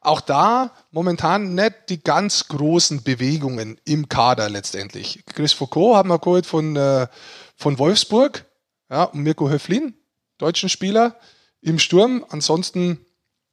auch 0.00 0.22
da 0.22 0.72
momentan 0.92 1.54
nicht 1.54 1.74
die 1.90 2.02
ganz 2.02 2.48
großen 2.48 3.02
Bewegungen 3.02 3.78
im 3.84 4.08
Kader 4.08 4.48
letztendlich. 4.48 5.22
Chris 5.26 5.52
Foucault 5.52 5.96
haben 5.96 6.08
wir 6.08 6.20
geholt 6.20 6.46
von, 6.46 6.74
äh, 6.74 7.06
von 7.54 7.78
Wolfsburg 7.78 8.46
ja, 8.90 9.04
und 9.04 9.20
Mirko 9.20 9.50
Höflin, 9.50 9.92
deutschen 10.38 10.70
Spieler 10.70 11.16
im 11.60 11.78
Sturm. 11.78 12.24
Ansonsten 12.30 13.04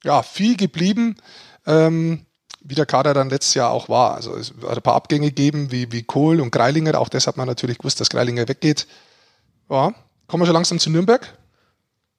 ja, 0.04 0.22
viel 0.22 0.56
geblieben. 0.56 1.16
Ähm, 1.66 2.24
wie 2.68 2.74
der 2.74 2.86
Kader 2.86 3.14
dann 3.14 3.30
letztes 3.30 3.54
Jahr 3.54 3.70
auch 3.70 3.88
war. 3.88 4.14
Also 4.14 4.36
es 4.36 4.52
hat 4.62 4.76
ein 4.76 4.82
paar 4.82 4.94
Abgänge 4.94 5.28
gegeben, 5.28 5.72
wie, 5.72 5.90
wie 5.90 6.02
Kohl 6.02 6.40
und 6.40 6.50
Greilinger. 6.50 7.00
Auch 7.00 7.08
das 7.08 7.26
hat 7.26 7.36
man 7.36 7.48
natürlich 7.48 7.78
gewusst, 7.78 8.00
dass 8.00 8.10
Greilinger 8.10 8.46
weggeht. 8.46 8.86
Ja, 9.70 9.94
kommen 10.26 10.42
wir 10.42 10.46
schon 10.46 10.54
langsam 10.54 10.78
zu 10.78 10.90
Nürnberg. 10.90 11.34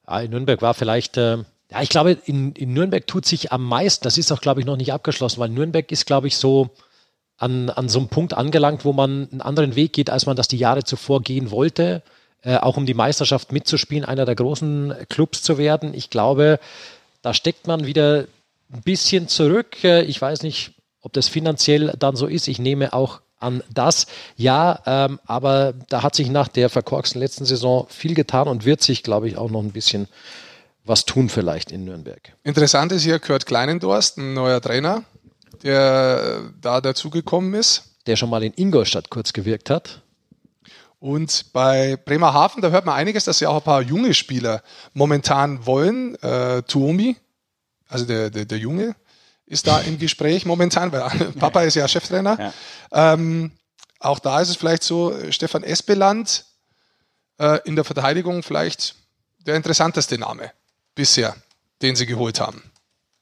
Ja, 0.08 0.22
in 0.22 0.32
Nürnberg 0.32 0.62
war 0.62 0.74
vielleicht, 0.74 1.18
äh, 1.18 1.38
ja, 1.72 1.82
ich 1.82 1.90
glaube, 1.90 2.14
in, 2.26 2.54
in 2.54 2.74
Nürnberg 2.74 3.06
tut 3.06 3.26
sich 3.26 3.52
am 3.52 3.64
meisten, 3.64 4.04
das 4.04 4.18
ist 4.18 4.32
auch, 4.32 4.42
glaube 4.42 4.60
ich, 4.60 4.66
noch 4.66 4.78
nicht 4.78 4.92
abgeschlossen, 4.92 5.40
weil 5.40 5.50
Nürnberg 5.50 5.92
ist, 5.92 6.08
glaube 6.08 6.28
ich, 6.28 6.38
so 6.38 6.72
an, 7.38 7.70
an 7.70 7.88
so 7.88 8.00
einem 8.00 8.10
Punkt 8.10 8.34
angelangt, 8.34 8.86
wo 8.86 8.92
man 8.92 9.30
einen 9.32 9.42
anderen 9.42 9.76
Weg 9.76 9.94
geht, 9.94 10.10
als 10.10 10.26
man 10.26 10.36
das 10.36 10.48
die 10.48 10.58
Jahre 10.58 10.84
zuvor 10.84 11.22
gehen 11.22 11.52
wollte. 11.52 12.02
Äh, 12.42 12.58
auch 12.58 12.78
um 12.78 12.86
die 12.86 12.94
Meisterschaft 12.94 13.52
mitzuspielen, 13.52 14.06
einer 14.06 14.26
der 14.26 14.36
großen 14.36 14.96
Clubs 15.10 15.44
zu 15.44 15.58
werden. 15.58 15.94
Ich 15.94 16.10
glaube, 16.10 16.60
da 17.22 17.34
steckt 17.34 17.68
man 17.68 17.86
wieder 17.86 18.26
ein 18.72 18.82
bisschen 18.82 19.28
zurück. 19.28 19.84
Äh, 19.84 20.04
ich 20.04 20.22
weiß 20.22 20.44
nicht, 20.44 20.74
ob 21.02 21.14
das 21.14 21.28
finanziell 21.28 21.94
dann 21.98 22.16
so 22.16 22.28
ist. 22.28 22.48
Ich 22.48 22.60
nehme 22.60 22.94
auch 22.94 23.22
an 23.40 23.64
das. 23.74 24.08
Ja, 24.36 24.82
ähm, 24.86 25.20
aber 25.26 25.74
da 25.88 26.04
hat 26.04 26.16
sich 26.16 26.30
nach 26.30 26.48
der 26.48 26.70
verkorksten 26.70 27.22
letzten 27.22 27.46
Saison 27.46 27.88
viel 27.90 28.14
getan 28.14 28.48
und 28.48 28.66
wird 28.66 28.82
sich, 28.82 29.04
glaube 29.04 29.28
ich, 29.28 29.38
auch 29.38 29.50
noch 29.50 29.62
ein 29.62 29.72
bisschen 29.72 30.08
was 30.86 31.06
tun 31.06 31.30
vielleicht 31.30 31.72
in 31.72 31.86
Nürnberg. 31.86 32.36
Interessant 32.44 32.92
ist 32.92 33.04
hier 33.04 33.20
Kurt 33.20 33.46
Kleinendorst, 33.46 34.18
ein 34.18 34.34
neuer 34.34 34.60
Trainer, 34.60 35.04
der 35.64 36.52
da 36.60 36.82
dazugekommen 36.82 37.54
ist. 37.54 37.86
Der 38.08 38.16
schon 38.16 38.30
mal 38.30 38.44
in 38.44 38.54
Ingolstadt 38.56 39.10
kurz 39.10 39.34
gewirkt 39.34 39.70
hat. 39.70 40.02
Und 41.00 41.54
bei 41.54 41.96
Bremerhaven, 41.96 42.62
da 42.62 42.70
hört 42.72 42.86
man 42.86 42.96
einiges, 42.96 43.26
dass 43.26 43.40
sie 43.40 43.46
auch 43.46 43.58
ein 43.58 43.62
paar 43.62 43.82
junge 43.82 44.14
Spieler 44.14 44.64
momentan 44.94 45.66
wollen. 45.66 46.16
Äh, 46.24 46.64
Tuomi, 46.64 47.18
also 47.90 48.06
der, 48.06 48.30
der, 48.30 48.46
der 48.46 48.58
Junge, 48.58 48.96
ist 49.46 49.68
da 49.68 49.80
im 49.80 49.98
Gespräch 49.98 50.46
momentan, 50.46 50.92
weil 50.92 51.10
Papa 51.40 51.64
ist 51.64 51.76
ja 51.76 51.88
Cheftrainer. 51.88 52.54
Ja. 52.92 53.14
Ähm, 53.14 53.52
auch 54.00 54.20
da 54.20 54.40
ist 54.40 54.50
es 54.50 54.56
vielleicht 54.56 54.84
so, 54.84 55.14
Stefan 55.32 55.64
Espeland 55.64 56.46
äh, 57.40 57.60
in 57.66 57.76
der 57.76 57.84
Verteidigung 57.84 58.44
vielleicht 58.44 58.96
der 59.40 59.56
interessanteste 59.56 60.18
Name 60.18 60.52
bisher, 60.96 61.36
den 61.82 61.96
sie 61.96 62.06
geholt 62.06 62.40
haben. 62.40 62.72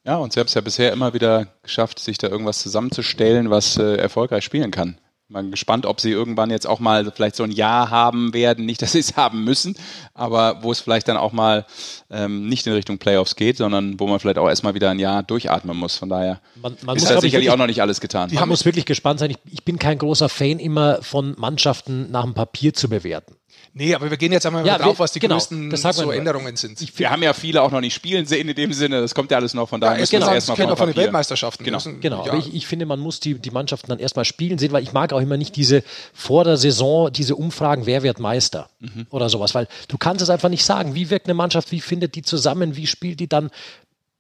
Ja, 0.03 0.17
und 0.17 0.33
sie 0.33 0.39
haben 0.39 0.47
es 0.47 0.53
ja 0.53 0.61
bisher 0.61 0.91
immer 0.91 1.13
wieder 1.13 1.47
geschafft, 1.63 1.99
sich 1.99 2.17
da 2.17 2.27
irgendwas 2.27 2.59
zusammenzustellen, 2.59 3.49
was 3.49 3.77
äh, 3.77 3.95
erfolgreich 3.95 4.43
spielen 4.43 4.71
kann. 4.71 4.99
Mal 5.29 5.49
gespannt, 5.49 5.85
ob 5.85 5.99
sie 5.99 6.11
irgendwann 6.11 6.49
jetzt 6.49 6.65
auch 6.65 6.79
mal 6.79 7.11
vielleicht 7.13 7.35
so 7.35 7.43
ein 7.43 7.51
Jahr 7.51 7.89
haben 7.89 8.33
werden. 8.33 8.65
Nicht, 8.65 8.81
dass 8.81 8.93
sie 8.93 8.99
es 8.99 9.17
haben 9.17 9.43
müssen, 9.43 9.75
aber 10.13 10.63
wo 10.63 10.71
es 10.71 10.79
vielleicht 10.79 11.09
dann 11.09 11.17
auch 11.17 11.33
mal 11.33 11.65
ähm, 12.09 12.47
nicht 12.47 12.65
in 12.65 12.71
Richtung 12.71 12.97
Playoffs 12.97 13.35
geht, 13.35 13.57
sondern 13.57 13.99
wo 13.99 14.07
man 14.07 14.21
vielleicht 14.21 14.37
auch 14.37 14.47
erstmal 14.47 14.73
wieder 14.73 14.89
ein 14.89 14.99
Jahr 14.99 15.23
durchatmen 15.23 15.75
muss. 15.75 15.97
Von 15.97 16.07
daher 16.07 16.39
man, 16.55 16.77
man 16.81 16.95
ist 16.95 17.03
muss, 17.03 17.09
da 17.09 17.15
sicherlich 17.15 17.33
wirklich, 17.33 17.51
auch 17.51 17.57
noch 17.57 17.67
nicht 17.67 17.81
alles 17.81 17.99
getan. 17.99 18.29
Man 18.33 18.47
muss 18.47 18.63
wirklich 18.63 18.85
gespannt 18.85 19.19
sein. 19.19 19.31
Ich, 19.31 19.37
ich, 19.51 19.63
bin 19.65 19.77
kein 19.79 19.97
großer 19.97 20.29
Fan 20.29 20.59
immer 20.59 21.01
von 21.01 21.35
Mannschaften 21.37 22.09
nach 22.09 22.23
dem 22.23 22.33
Papier 22.33 22.73
zu 22.73 22.87
bewerten. 22.87 23.36
Nee, 23.77 23.93
aber 23.93 24.09
wir 24.09 24.17
gehen 24.17 24.31
jetzt 24.31 24.45
einmal 24.45 24.65
Ja, 24.65 24.77
drauf, 24.77 24.97
wir- 24.97 25.03
was 25.03 25.11
die 25.11 25.19
genau, 25.19 25.35
größten 25.35 25.75
so. 25.75 26.11
Änderungen 26.11 26.55
sind. 26.55 26.79
Wir 26.97 27.09
haben 27.11 27.21
ja 27.21 27.33
viele 27.33 27.61
auch 27.61 27.69
noch 27.71 27.79
nicht 27.79 27.93
spielen 27.93 28.25
sehen 28.25 28.49
in 28.49 28.55
dem 28.55 28.73
Sinne. 28.73 29.01
Das 29.01 29.13
kommt 29.13 29.29
ja 29.29 29.37
alles 29.37 29.53
noch 29.53 29.69
von 29.69 29.79
daher. 29.79 29.95
Ja, 29.95 29.99
müssen 30.01 30.11
wir 30.13 30.19
genau, 30.19 30.29
das 30.31 30.35
erstmal 30.47 30.57
kennt 30.57 30.77
von 30.77 30.87
den. 30.89 30.95
Weltmeisterschaften. 30.95 31.63
Genau. 31.63 31.77
Müssen- 31.77 32.01
Genau, 32.01 32.25
ja. 32.25 32.31
aber 32.31 32.39
ich, 32.39 32.53
ich 32.55 32.65
finde, 32.65 32.85
man 32.87 32.99
muss 32.99 33.19
die, 33.19 33.35
die 33.35 33.51
Mannschaften 33.51 33.87
dann 33.87 33.99
erstmal 33.99 34.25
spielen 34.25 34.57
sehen, 34.57 34.71
weil 34.71 34.81
ich 34.83 34.93
mag 34.93 35.13
auch 35.13 35.21
immer 35.21 35.37
nicht 35.37 35.55
diese 35.55 35.83
vor 36.13 36.43
der 36.43 36.57
Saison, 36.57 37.11
diese 37.13 37.35
Umfragen, 37.35 37.85
wer 37.85 38.01
wird 38.03 38.19
Meister 38.19 38.69
oder 39.11 39.29
sowas, 39.29 39.53
weil 39.53 39.67
du 39.87 39.97
kannst 39.97 40.21
es 40.23 40.29
einfach 40.29 40.49
nicht 40.49 40.65
sagen. 40.65 40.95
Wie 40.95 41.09
wirkt 41.09 41.27
eine 41.27 41.33
Mannschaft, 41.35 41.71
wie 41.71 41.79
findet 41.81 42.15
die 42.15 42.23
zusammen, 42.23 42.75
wie 42.75 42.87
spielt 42.87 43.19
die 43.19 43.27
dann? 43.29 43.51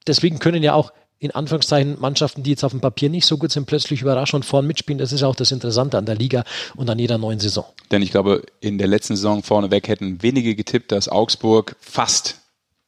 Deswegen 0.05 0.39
können 0.39 0.61
ja 0.63 0.73
auch 0.73 0.91
in 1.19 1.31
Anführungszeichen 1.31 1.99
Mannschaften, 1.99 2.43
die 2.43 2.51
jetzt 2.51 2.63
auf 2.63 2.71
dem 2.71 2.81
Papier 2.81 3.09
nicht 3.09 3.25
so 3.25 3.37
gut 3.37 3.51
sind, 3.51 3.65
plötzlich 3.65 4.01
überraschen 4.01 4.37
und 4.37 4.43
vorn 4.43 4.67
mitspielen. 4.67 4.99
Das 4.99 5.11
ist 5.11 5.23
auch 5.23 5.35
das 5.35 5.51
Interessante 5.51 5.97
an 5.97 6.05
der 6.05 6.15
Liga 6.15 6.43
und 6.75 6.89
an 6.89 6.99
jeder 6.99 7.17
neuen 7.17 7.39
Saison. 7.39 7.65
Denn 7.91 8.01
ich 8.01 8.11
glaube, 8.11 8.43
in 8.59 8.77
der 8.77 8.87
letzten 8.87 9.15
Saison 9.15 9.41
vorneweg 9.41 9.87
hätten 9.87 10.21
wenige 10.21 10.55
getippt, 10.55 10.91
dass 10.91 11.09
Augsburg 11.09 11.75
fast, 11.79 12.39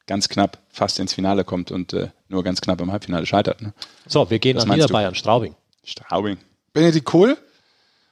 ganz 0.06 0.30
knapp, 0.30 0.60
fast 0.70 1.00
ins 1.00 1.14
Finale 1.14 1.44
kommt 1.44 1.72
und 1.72 1.94
äh, 1.94 2.10
nur 2.28 2.44
ganz 2.44 2.62
knapp 2.62 2.82
im 2.82 2.92
Halbfinale 2.92 3.26
scheitert. 3.26 3.62
Ne? 3.62 3.74
So, 4.08 4.30
wir 4.30 4.40
gehen 4.40 4.58
Was 4.58 4.64
an? 4.64 4.72
Niederbayern, 4.72 5.16
Straubing. 5.16 5.56
Straubing. 5.84 6.38
Benedikt 6.74 7.06
Kohl 7.06 7.36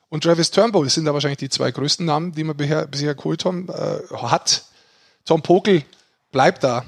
und 0.09 0.23
Travis 0.23 0.49
Turnbull 0.49 0.89
sind 0.89 1.05
da 1.05 1.13
wahrscheinlich 1.13 1.37
die 1.37 1.49
zwei 1.49 1.71
größten 1.71 2.05
Namen, 2.05 2.31
die 2.31 2.43
man 2.43 2.57
bisher, 2.57 2.87
bisher 2.87 3.13
geholt 3.13 3.45
haben, 3.45 3.67
äh, 3.69 4.15
hat. 4.15 4.63
Tom 5.25 5.41
Pokel 5.41 5.83
bleibt 6.31 6.63
da 6.63 6.85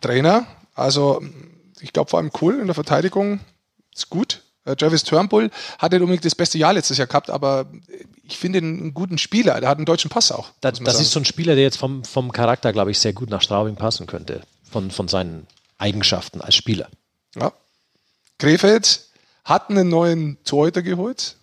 Trainer. 0.00 0.46
Also 0.74 1.22
ich 1.86 1.92
glaube 1.92 2.10
vor 2.10 2.18
allem 2.18 2.32
Kohl 2.32 2.58
in 2.58 2.66
der 2.66 2.74
Verteidigung 2.74 3.38
ist 3.94 4.10
gut. 4.10 4.42
Äh, 4.64 4.74
Travis 4.74 5.04
Turnbull 5.04 5.50
hat 5.78 5.92
nicht 5.92 6.00
unbedingt 6.00 6.24
das 6.24 6.34
beste 6.34 6.58
Jahr 6.58 6.72
letztes 6.72 6.98
Jahr 6.98 7.06
gehabt, 7.06 7.30
aber 7.30 7.66
ich 8.24 8.36
finde 8.36 8.58
ihn 8.58 8.80
einen 8.80 8.94
guten 8.94 9.18
Spieler. 9.18 9.60
Der 9.60 9.68
hat 9.68 9.78
einen 9.78 9.86
deutschen 9.86 10.10
Pass 10.10 10.32
auch. 10.32 10.50
Man 10.62 10.72
das 10.72 10.78
sagen. 10.78 11.00
ist 11.00 11.12
so 11.12 11.20
ein 11.20 11.24
Spieler, 11.24 11.54
der 11.54 11.62
jetzt 11.62 11.78
vom, 11.78 12.04
vom 12.04 12.32
Charakter, 12.32 12.72
glaube 12.72 12.90
ich, 12.90 12.98
sehr 12.98 13.12
gut 13.12 13.30
nach 13.30 13.40
Straubing 13.40 13.76
passen 13.76 14.08
könnte. 14.08 14.42
Von, 14.68 14.90
von 14.90 15.06
seinen 15.06 15.46
Eigenschaften 15.78 16.40
als 16.40 16.56
Spieler. 16.56 16.88
Ja. 17.36 17.52
Krefeld 18.38 19.04
hat 19.44 19.70
einen 19.70 19.88
neuen 19.88 20.42
Torhüter 20.42 20.82
geholt, 20.82 21.36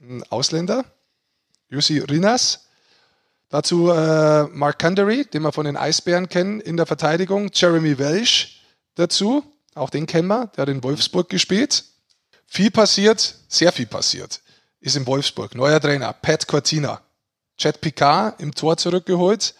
einen 0.00 0.22
Ausländer, 0.30 0.84
Jussi 1.68 1.98
Rinas. 1.98 2.68
Dazu 3.48 3.90
äh, 3.90 4.44
Mark 4.44 4.78
Candery, 4.78 5.26
den 5.26 5.42
wir 5.42 5.52
von 5.52 5.66
den 5.66 5.76
Eisbären 5.76 6.28
kennen 6.28 6.60
in 6.60 6.78
der 6.78 6.86
Verteidigung. 6.86 7.50
Jeremy 7.52 7.98
Welsh 7.98 8.62
dazu, 8.94 9.42
auch 9.74 9.90
den 9.90 10.06
kennen 10.06 10.28
wir, 10.28 10.46
der 10.48 10.62
hat 10.62 10.68
in 10.68 10.82
Wolfsburg 10.82 11.28
gespielt. 11.28 11.84
Viel 12.46 12.70
passiert, 12.70 13.36
sehr 13.48 13.72
viel 13.72 13.86
passiert, 13.86 14.40
ist 14.80 14.96
in 14.96 15.06
Wolfsburg. 15.06 15.54
Neuer 15.54 15.80
Trainer, 15.80 16.12
Pat 16.12 16.46
Cortina. 16.46 17.00
Chad 17.56 17.80
Picard 17.80 18.40
im 18.40 18.54
Tor 18.54 18.76
zurückgeholt. 18.76 19.54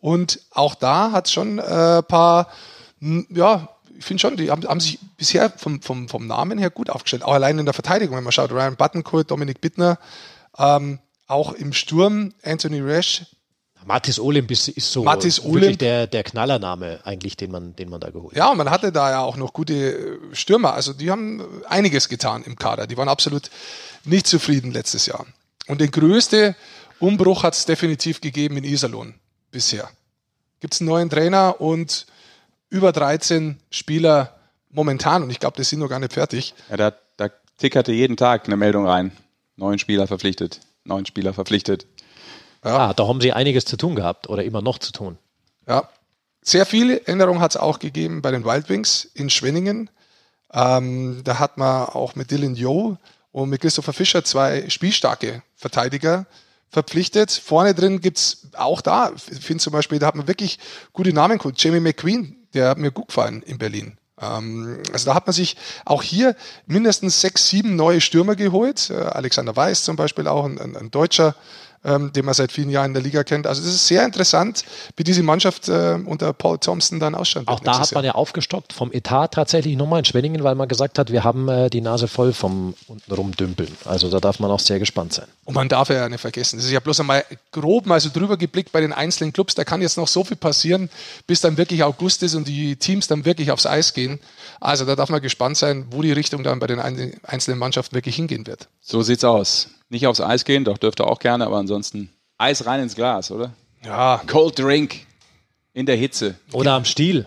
Und 0.00 0.40
auch 0.50 0.74
da 0.74 1.12
hat 1.12 1.30
schon 1.30 1.60
ein 1.60 1.98
äh, 1.98 2.02
paar, 2.02 2.48
m, 3.00 3.26
ja, 3.30 3.68
ich 3.96 4.04
finde 4.04 4.20
schon, 4.20 4.36
die 4.36 4.50
haben, 4.50 4.66
haben 4.66 4.80
sich 4.80 4.98
bisher 5.16 5.50
vom, 5.50 5.80
vom, 5.80 6.08
vom 6.08 6.26
Namen 6.26 6.58
her 6.58 6.70
gut 6.70 6.90
aufgestellt. 6.90 7.22
Auch 7.22 7.34
allein 7.34 7.58
in 7.58 7.64
der 7.64 7.74
Verteidigung, 7.74 8.16
wenn 8.16 8.24
man 8.24 8.32
schaut, 8.32 8.50
Ryan 8.50 8.76
Buttoncourt, 8.76 9.30
Dominik 9.30 9.60
Bittner, 9.60 9.98
ähm, 10.58 10.98
auch 11.26 11.52
im 11.52 11.72
Sturm 11.72 12.34
Anthony 12.42 12.80
Rash. 12.80 13.26
Mathis 13.86 14.18
Olymp 14.18 14.50
ist, 14.50 14.68
ist 14.68 14.90
so 14.90 15.04
Mathis 15.04 15.42
wirklich 15.44 15.78
der, 15.78 16.06
der 16.06 16.24
Knallername 16.24 17.00
eigentlich, 17.04 17.36
den 17.36 17.50
man, 17.50 17.76
den 17.76 17.90
man 17.90 18.00
da 18.00 18.10
geholt 18.10 18.32
hat. 18.32 18.38
Ja, 18.38 18.50
und 18.50 18.58
man 18.58 18.70
hatte 18.70 18.92
da 18.92 19.10
ja 19.10 19.20
auch 19.20 19.36
noch 19.36 19.52
gute 19.52 19.74
äh, 19.74 20.18
Stürmer. 20.32 20.74
Also 20.74 20.92
die 20.92 21.10
haben 21.10 21.42
einiges 21.68 22.08
getan 22.08 22.42
im 22.44 22.56
Kader. 22.56 22.86
Die 22.86 22.96
waren 22.96 23.08
absolut 23.08 23.50
nicht 24.04 24.26
zufrieden 24.26 24.72
letztes 24.72 25.06
Jahr. 25.06 25.26
Und 25.66 25.80
den 25.80 25.90
größten 25.90 26.54
Umbruch 26.98 27.42
hat 27.42 27.54
es 27.54 27.66
definitiv 27.66 28.20
gegeben 28.20 28.56
in 28.56 28.64
Iserlohn 28.64 29.14
bisher. 29.50 29.88
Gibt 30.60 30.74
es 30.74 30.80
einen 30.80 30.88
neuen 30.88 31.10
Trainer 31.10 31.60
und 31.60 32.06
über 32.70 32.92
13 32.92 33.58
Spieler 33.70 34.34
momentan. 34.70 35.22
Und 35.22 35.30
ich 35.30 35.40
glaube, 35.40 35.56
das 35.56 35.68
sind 35.68 35.78
noch 35.78 35.88
gar 35.88 36.00
nicht 36.00 36.12
fertig. 36.12 36.54
Ja, 36.70 36.76
da, 36.76 36.92
da 37.16 37.30
tickerte 37.58 37.92
jeden 37.92 38.16
Tag 38.16 38.46
eine 38.46 38.56
Meldung 38.56 38.86
rein. 38.86 39.12
Neun 39.56 39.78
Spieler 39.78 40.06
verpflichtet. 40.06 40.60
Neun 40.84 41.06
Spieler 41.06 41.32
verpflichtet. 41.32 41.86
Ah, 42.64 42.94
da 42.94 43.06
haben 43.06 43.20
sie 43.20 43.32
einiges 43.32 43.66
zu 43.66 43.76
tun 43.76 43.94
gehabt 43.94 44.28
oder 44.28 44.42
immer 44.42 44.62
noch 44.62 44.78
zu 44.78 44.90
tun. 44.90 45.18
Ja. 45.68 45.88
Sehr 46.42 46.66
viele 46.66 47.06
Änderungen 47.06 47.40
hat 47.40 47.52
es 47.52 47.56
auch 47.56 47.78
gegeben 47.78 48.20
bei 48.20 48.30
den 48.30 48.44
Wild 48.44 48.68
Wings 48.68 49.04
in 49.14 49.30
Schwenningen. 49.30 49.90
Ähm, 50.52 51.22
da 51.24 51.38
hat 51.38 51.58
man 51.58 51.86
auch 51.86 52.16
mit 52.16 52.30
Dylan 52.30 52.54
Joe 52.54 52.98
und 53.32 53.50
mit 53.50 53.60
Christopher 53.60 53.92
Fischer 53.92 54.24
zwei 54.24 54.68
spielstarke 54.68 55.42
Verteidiger 55.56 56.26
verpflichtet. 56.70 57.30
Vorne 57.30 57.74
drin 57.74 58.00
gibt's 58.00 58.48
auch 58.56 58.80
da, 58.80 59.12
ich 59.30 59.44
finde 59.44 59.62
zum 59.62 59.72
Beispiel, 59.72 59.98
da 59.98 60.06
hat 60.06 60.16
man 60.16 60.28
wirklich 60.28 60.58
gute 60.92 61.12
Namen 61.12 61.38
geholt. 61.38 61.62
Jamie 61.62 61.80
McQueen, 61.80 62.36
der 62.52 62.70
hat 62.70 62.78
mir 62.78 62.90
gut 62.90 63.08
gefallen 63.08 63.42
in 63.42 63.58
Berlin. 63.58 63.96
Ähm, 64.20 64.82
also 64.92 65.06
da 65.06 65.14
hat 65.14 65.26
man 65.26 65.34
sich 65.34 65.56
auch 65.84 66.02
hier 66.02 66.36
mindestens 66.66 67.20
sechs, 67.20 67.48
sieben 67.48 67.76
neue 67.76 68.00
Stürmer 68.00 68.36
geholt. 68.36 68.90
Äh, 68.90 68.94
Alexander 68.94 69.56
Weiß 69.56 69.84
zum 69.84 69.96
Beispiel 69.96 70.28
auch, 70.28 70.44
ein, 70.44 70.60
ein, 70.60 70.76
ein 70.76 70.90
Deutscher, 70.90 71.34
ähm, 71.84 72.12
den 72.12 72.24
man 72.24 72.34
seit 72.34 72.50
vielen 72.52 72.70
Jahren 72.70 72.86
in 72.86 72.94
der 72.94 73.02
Liga 73.02 73.24
kennt. 73.24 73.46
Also 73.46 73.62
es 73.62 73.68
ist 73.68 73.86
sehr 73.86 74.04
interessant, 74.04 74.64
wie 74.96 75.04
diese 75.04 75.22
Mannschaft 75.22 75.68
äh, 75.68 75.98
unter 76.04 76.32
Paul 76.32 76.58
Thompson 76.58 76.98
dann 77.00 77.14
ausschauen 77.14 77.46
Auch 77.46 77.60
da 77.60 77.78
hat 77.78 77.92
man 77.92 78.04
Jahr. 78.04 78.14
ja 78.14 78.18
aufgestockt 78.18 78.72
vom 78.72 78.92
Etat 78.92 79.28
tatsächlich 79.32 79.76
nochmal 79.76 80.00
in 80.00 80.04
Schwenningen, 80.04 80.42
weil 80.44 80.54
man 80.54 80.68
gesagt 80.68 80.98
hat, 80.98 81.12
wir 81.12 81.24
haben 81.24 81.48
äh, 81.48 81.70
die 81.70 81.80
Nase 81.80 82.08
voll 82.08 82.32
vom 82.32 82.74
untenrum 82.86 83.32
dümpeln. 83.32 83.70
Also 83.84 84.10
da 84.10 84.20
darf 84.20 84.40
man 84.40 84.50
auch 84.50 84.60
sehr 84.60 84.78
gespannt 84.78 85.12
sein. 85.12 85.26
Und 85.44 85.54
man 85.54 85.68
darf 85.68 85.90
ja 85.90 86.08
nicht 86.08 86.20
vergessen, 86.20 86.56
das 86.56 86.64
ist 86.64 86.72
ja 86.72 86.80
bloß 86.80 87.00
einmal 87.00 87.24
grob 87.52 87.84
mal 87.86 88.00
so 88.00 88.08
drüber 88.12 88.36
geblickt 88.38 88.72
bei 88.72 88.80
den 88.80 88.92
einzelnen 88.94 89.32
Clubs. 89.32 89.54
Da 89.54 89.64
kann 89.64 89.82
jetzt 89.82 89.98
noch 89.98 90.08
so 90.08 90.24
viel 90.24 90.38
passieren, 90.38 90.88
bis 91.26 91.42
dann 91.42 91.58
wirklich 91.58 91.84
August 91.84 92.22
ist 92.22 92.34
und 92.34 92.48
die 92.48 92.76
Teams 92.76 93.08
dann 93.08 93.24
wirklich 93.26 93.50
aufs 93.50 93.66
Eis 93.66 93.92
gehen. 93.92 94.20
Also 94.60 94.86
da 94.86 94.96
darf 94.96 95.10
man 95.10 95.20
gespannt 95.20 95.58
sein, 95.58 95.86
wo 95.90 96.00
die 96.00 96.12
Richtung 96.12 96.42
dann 96.44 96.58
bei 96.60 96.66
den 96.66 96.80
ein- 96.80 97.12
einzelnen 97.24 97.58
Mannschaften 97.58 97.94
wirklich 97.94 98.16
hingehen 98.16 98.46
wird. 98.46 98.68
So 98.80 99.02
sieht's 99.02 99.24
aus. 99.24 99.68
Nicht 99.88 100.06
aufs 100.06 100.20
Eis 100.20 100.44
gehen, 100.44 100.64
doch 100.64 100.78
dürfte 100.78 101.06
auch 101.06 101.18
gerne, 101.18 101.46
aber 101.46 101.56
ansonsten 101.58 102.10
Eis 102.38 102.66
rein 102.66 102.80
ins 102.82 102.94
Glas, 102.94 103.30
oder? 103.30 103.52
Ja, 103.84 104.20
Cold 104.26 104.58
Drink 104.58 105.06
in 105.72 105.86
der 105.86 105.96
Hitze, 105.96 106.36
Oder 106.52 106.72
am 106.72 106.84
Stiel. 106.84 107.26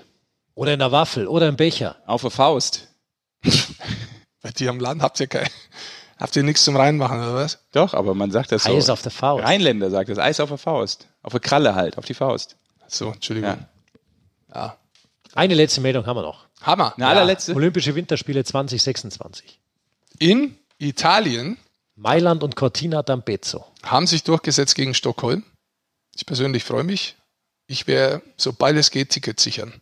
Oder 0.55 0.73
in 0.73 0.79
der 0.79 0.91
Waffel. 0.91 1.27
Oder 1.27 1.47
im 1.47 1.55
Becher. 1.55 1.97
auf 2.07 2.21
der 2.21 2.31
Faust. 2.31 2.87
bei 4.41 4.49
dir 4.51 4.69
am 4.71 4.79
Land 4.79 5.01
habt 5.01 5.19
ihr 5.19 5.27
kein, 5.27 5.47
habt 6.17 6.35
ihr 6.35 6.43
nichts 6.43 6.63
zum 6.63 6.75
Reinmachen, 6.75 7.19
oder 7.19 7.35
was? 7.35 7.59
Doch, 7.73 7.93
aber 7.93 8.15
man 8.15 8.31
sagt 8.31 8.51
das 8.51 8.63
so. 8.63 8.75
Eis 8.75 8.89
auf 8.89 9.01
der 9.01 9.11
Faust. 9.11 9.43
Rheinländer 9.43 9.91
sagt 9.91 10.09
das, 10.09 10.17
Eis 10.17 10.39
auf 10.39 10.49
der 10.49 10.57
Faust. 10.57 11.07
Auf 11.21 11.33
der 11.33 11.41
Kralle 11.41 11.75
halt, 11.75 11.97
auf 11.97 12.05
die 12.05 12.13
Faust. 12.15 12.57
So, 12.87 13.11
Entschuldigung. 13.11 13.51
Ja. 13.51 14.55
Ja. 14.55 14.77
Eine 15.35 15.53
letzte 15.53 15.81
Meldung 15.81 16.05
haben 16.05 16.17
wir 16.17 16.23
noch. 16.23 16.47
Hammer. 16.61 16.93
Eine 16.95 17.07
allerletzte. 17.07 17.53
Olympische 17.53 17.93
Winterspiele 17.93 18.43
2026. 18.43 19.59
In 20.19 20.57
Italien 20.79 21.57
Mailand 21.97 22.43
und 22.43 22.55
Cortina 22.55 23.01
d'Ampezzo. 23.01 23.63
haben 23.83 24.05
sich 24.05 24.23
durchgesetzt 24.23 24.75
gegen 24.75 24.93
Stockholm. 24.93 25.43
Ich 26.15 26.25
persönlich 26.25 26.63
freue 26.63 26.83
mich. 26.83 27.15
Ich 27.65 27.87
werde, 27.87 28.21
sobald 28.37 28.77
es 28.77 28.91
geht, 28.91 29.09
Tickets 29.09 29.43
sichern. 29.43 29.73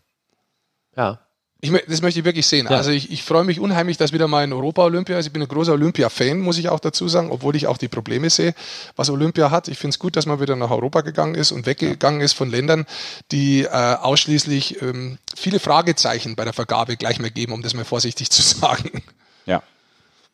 Ja. 0.95 1.19
Ich, 1.59 1.71
das 1.87 2.01
möchte 2.01 2.19
ich 2.19 2.25
wirklich 2.25 2.47
sehen. 2.47 2.67
Ja. 2.69 2.77
Also 2.77 2.91
ich, 2.91 3.11
ich 3.11 3.23
freue 3.23 3.43
mich 3.43 3.59
unheimlich, 3.59 3.97
dass 3.97 4.13
wieder 4.13 4.27
mal 4.27 4.43
ein 4.43 4.53
Europa-Olympia 4.53 5.17
ist. 5.17 5.25
Ich 5.25 5.33
bin 5.33 5.41
ein 5.41 5.47
großer 5.47 5.73
Olympia-Fan, 5.73 6.39
muss 6.39 6.57
ich 6.57 6.69
auch 6.69 6.79
dazu 6.79 7.07
sagen, 7.09 7.31
obwohl 7.31 7.55
ich 7.55 7.67
auch 7.67 7.77
die 7.77 7.87
Probleme 7.89 8.29
sehe, 8.29 8.55
was 8.95 9.09
Olympia 9.09 9.51
hat. 9.51 9.67
Ich 9.67 9.77
finde 9.77 9.95
es 9.95 9.99
gut, 9.99 10.15
dass 10.15 10.25
man 10.25 10.39
wieder 10.39 10.55
nach 10.55 10.71
Europa 10.71 11.01
gegangen 11.01 11.35
ist 11.35 11.51
und 11.51 11.65
weggegangen 11.65 12.21
ist 12.21 12.33
von 12.33 12.49
Ländern, 12.49 12.85
die 13.31 13.63
äh, 13.63 13.67
ausschließlich 13.69 14.81
ähm, 14.81 15.17
viele 15.35 15.59
Fragezeichen 15.59 16.35
bei 16.35 16.45
der 16.45 16.53
Vergabe 16.53 16.95
gleich 16.95 17.19
mal 17.19 17.31
geben, 17.31 17.51
um 17.51 17.61
das 17.61 17.73
mal 17.73 17.85
vorsichtig 17.85 18.29
zu 18.31 18.41
sagen. 18.41 19.03
Ja. 19.45 19.63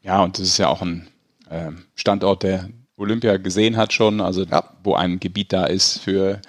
Ja, 0.04 0.24
und 0.24 0.38
das 0.38 0.48
ist 0.48 0.58
ja 0.58 0.68
auch 0.68 0.82
ein 0.82 1.08
Standort, 1.96 2.44
der 2.44 2.70
Olympia 2.98 3.38
gesehen 3.38 3.78
hat 3.78 3.94
schon, 3.94 4.22
also 4.22 4.44
Ja. 4.44 4.64
wo 4.84 4.96
ein 4.96 5.20
Gebiet 5.20 5.52
da 5.54 5.66
ist 5.66 6.00
für 6.00 6.42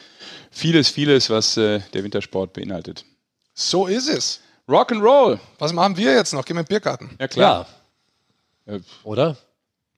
vieles, 0.51 0.89
vieles, 0.91 1.31
was 1.31 1.57
äh, 1.57 1.81
der 1.95 2.05
Wintersport 2.05 2.53
beinhaltet. 2.53 3.05
So 3.55 3.87
ist 3.87 4.09
es. 4.09 4.41
Rock'n'Roll. 4.69 5.39
Was 5.59 5.73
machen 5.73 5.97
wir 5.97 6.15
jetzt 6.15 6.33
noch? 6.35 6.45
Gehen 6.45 6.57
wir 6.57 6.61
in 6.61 6.67
den 6.67 6.69
Biergarten. 6.69 7.11
Ja, 7.21 7.29
klar. 7.29 7.67
Ja. 8.67 8.75
Äh, 8.75 8.81
Oder? 9.03 9.37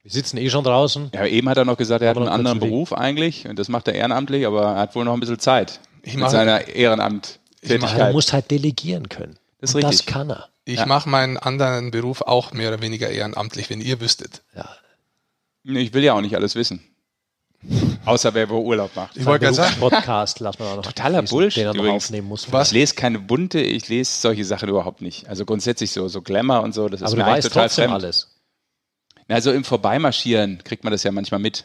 Wir 0.02 0.10
sitzen 0.10 0.36
eh 0.38 0.48
schon 0.50 0.64
draußen. 0.64 1.10
Ja, 1.14 1.26
eben 1.26 1.48
hat 1.48 1.56
er 1.56 1.64
noch 1.64 1.76
gesagt, 1.76 2.02
er 2.02 2.10
hat 2.10 2.16
einen 2.18 2.28
anderen 2.28 2.60
Beruf 2.60 2.92
eigentlich 2.92 3.46
und 3.48 3.58
das 3.58 3.68
macht 3.68 3.88
er 3.88 3.94
ehrenamtlich, 3.94 4.46
aber 4.46 4.62
er 4.62 4.76
hat 4.76 4.94
wohl 4.94 5.04
noch 5.04 5.14
ein 5.14 5.20
bisschen 5.20 5.38
Zeit 5.38 5.80
Ich 6.02 6.14
mit 6.16 6.28
seiner 6.30 6.60
Ja, 6.60 6.66
Ehrenamt-Tätigkeit. 6.68 7.98
er 7.98 8.12
muss 8.12 8.32
halt 8.32 8.50
delegieren 8.50 9.08
können. 9.08 9.38
Das 9.60 9.70
ist 9.70 9.74
Und 9.76 9.82
das 9.84 9.90
richtig. 9.92 10.06
kann 10.06 10.30
er. 10.30 10.48
Ich 10.66 10.76
Ja. 10.78 10.86
mache 10.86 11.08
meinen 11.08 11.36
anderen 11.38 11.90
Beruf 11.90 12.20
auch 12.22 12.52
mehr 12.52 12.68
oder 12.70 12.82
weniger 12.82 13.08
ehrenamtlich, 13.08 13.70
wenn 13.70 13.80
ihr 13.80 14.00
wüsstet. 14.00 14.42
Ja. 14.54 14.68
Ich 15.64 15.92
will 15.94 16.04
ja 16.04 16.12
auch 16.14 16.20
nicht 16.20 16.34
alles 16.36 16.54
wissen. 16.54 16.82
Außer 18.04 18.34
wer 18.34 18.50
wo 18.50 18.58
Urlaub 18.60 18.94
macht. 18.94 19.16
Ich 19.16 19.24
wollte 19.24 19.44
gerade 19.46 19.56
sagen, 19.56 19.76
Podcast 19.80 20.38
lassen 20.40 20.58
wir 20.58 20.76
noch. 20.76 20.82
Totaler 20.84 21.22
Bullshit 21.22 21.62
Den 21.62 21.66
er 21.68 21.74
noch 21.74 21.86
aufnehmen 21.94 22.28
muss. 22.28 22.52
Was? 22.52 22.68
Ich 22.68 22.74
lese 22.74 22.94
keine 22.94 23.18
bunte, 23.18 23.60
ich 23.60 23.88
lese 23.88 24.20
solche 24.20 24.44
Sachen 24.44 24.68
überhaupt 24.68 25.00
nicht. 25.00 25.26
Also 25.28 25.46
grundsätzlich 25.46 25.90
so, 25.90 26.06
so 26.08 26.20
Glamour 26.20 26.60
und 26.62 26.74
so, 26.74 26.88
das 26.90 27.00
ist 27.00 27.06
Aber 27.06 27.16
mir 27.16 27.24
du 27.24 27.30
weißt 27.30 27.48
total 27.48 27.62
trotzdem 27.68 27.84
fremd. 27.90 27.94
alles. 28.04 28.30
Also 29.28 29.52
im 29.52 29.64
Vorbeimarschieren 29.64 30.62
kriegt 30.64 30.84
man 30.84 30.90
das 30.92 31.02
ja 31.02 31.12
manchmal 31.12 31.40
mit. 31.40 31.64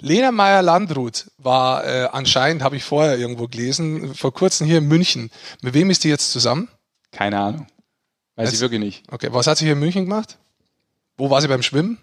Lena 0.00 0.30
Meyer-Landrut 0.32 1.30
war 1.36 1.84
äh, 1.86 2.08
anscheinend, 2.12 2.62
habe 2.62 2.76
ich 2.76 2.84
vorher 2.84 3.18
irgendwo 3.18 3.48
gelesen, 3.48 4.14
vor 4.14 4.32
kurzem 4.32 4.66
hier 4.66 4.78
in 4.78 4.88
München. 4.88 5.30
Mit 5.62 5.74
wem 5.74 5.90
ist 5.90 6.04
die 6.04 6.08
jetzt 6.08 6.32
zusammen? 6.32 6.68
Keine 7.12 7.38
Ahnung. 7.38 7.66
Weiß 8.36 8.46
Jetzt- 8.48 8.54
ich 8.54 8.60
wirklich 8.60 8.80
nicht. 8.80 9.02
Okay, 9.12 9.28
was 9.32 9.46
hat 9.46 9.58
sie 9.58 9.64
hier 9.66 9.72
in 9.74 9.78
München 9.80 10.04
gemacht? 10.04 10.38
Wo 11.18 11.28
war 11.30 11.40
sie 11.42 11.48
beim 11.48 11.62
Schwimmen? 11.62 11.98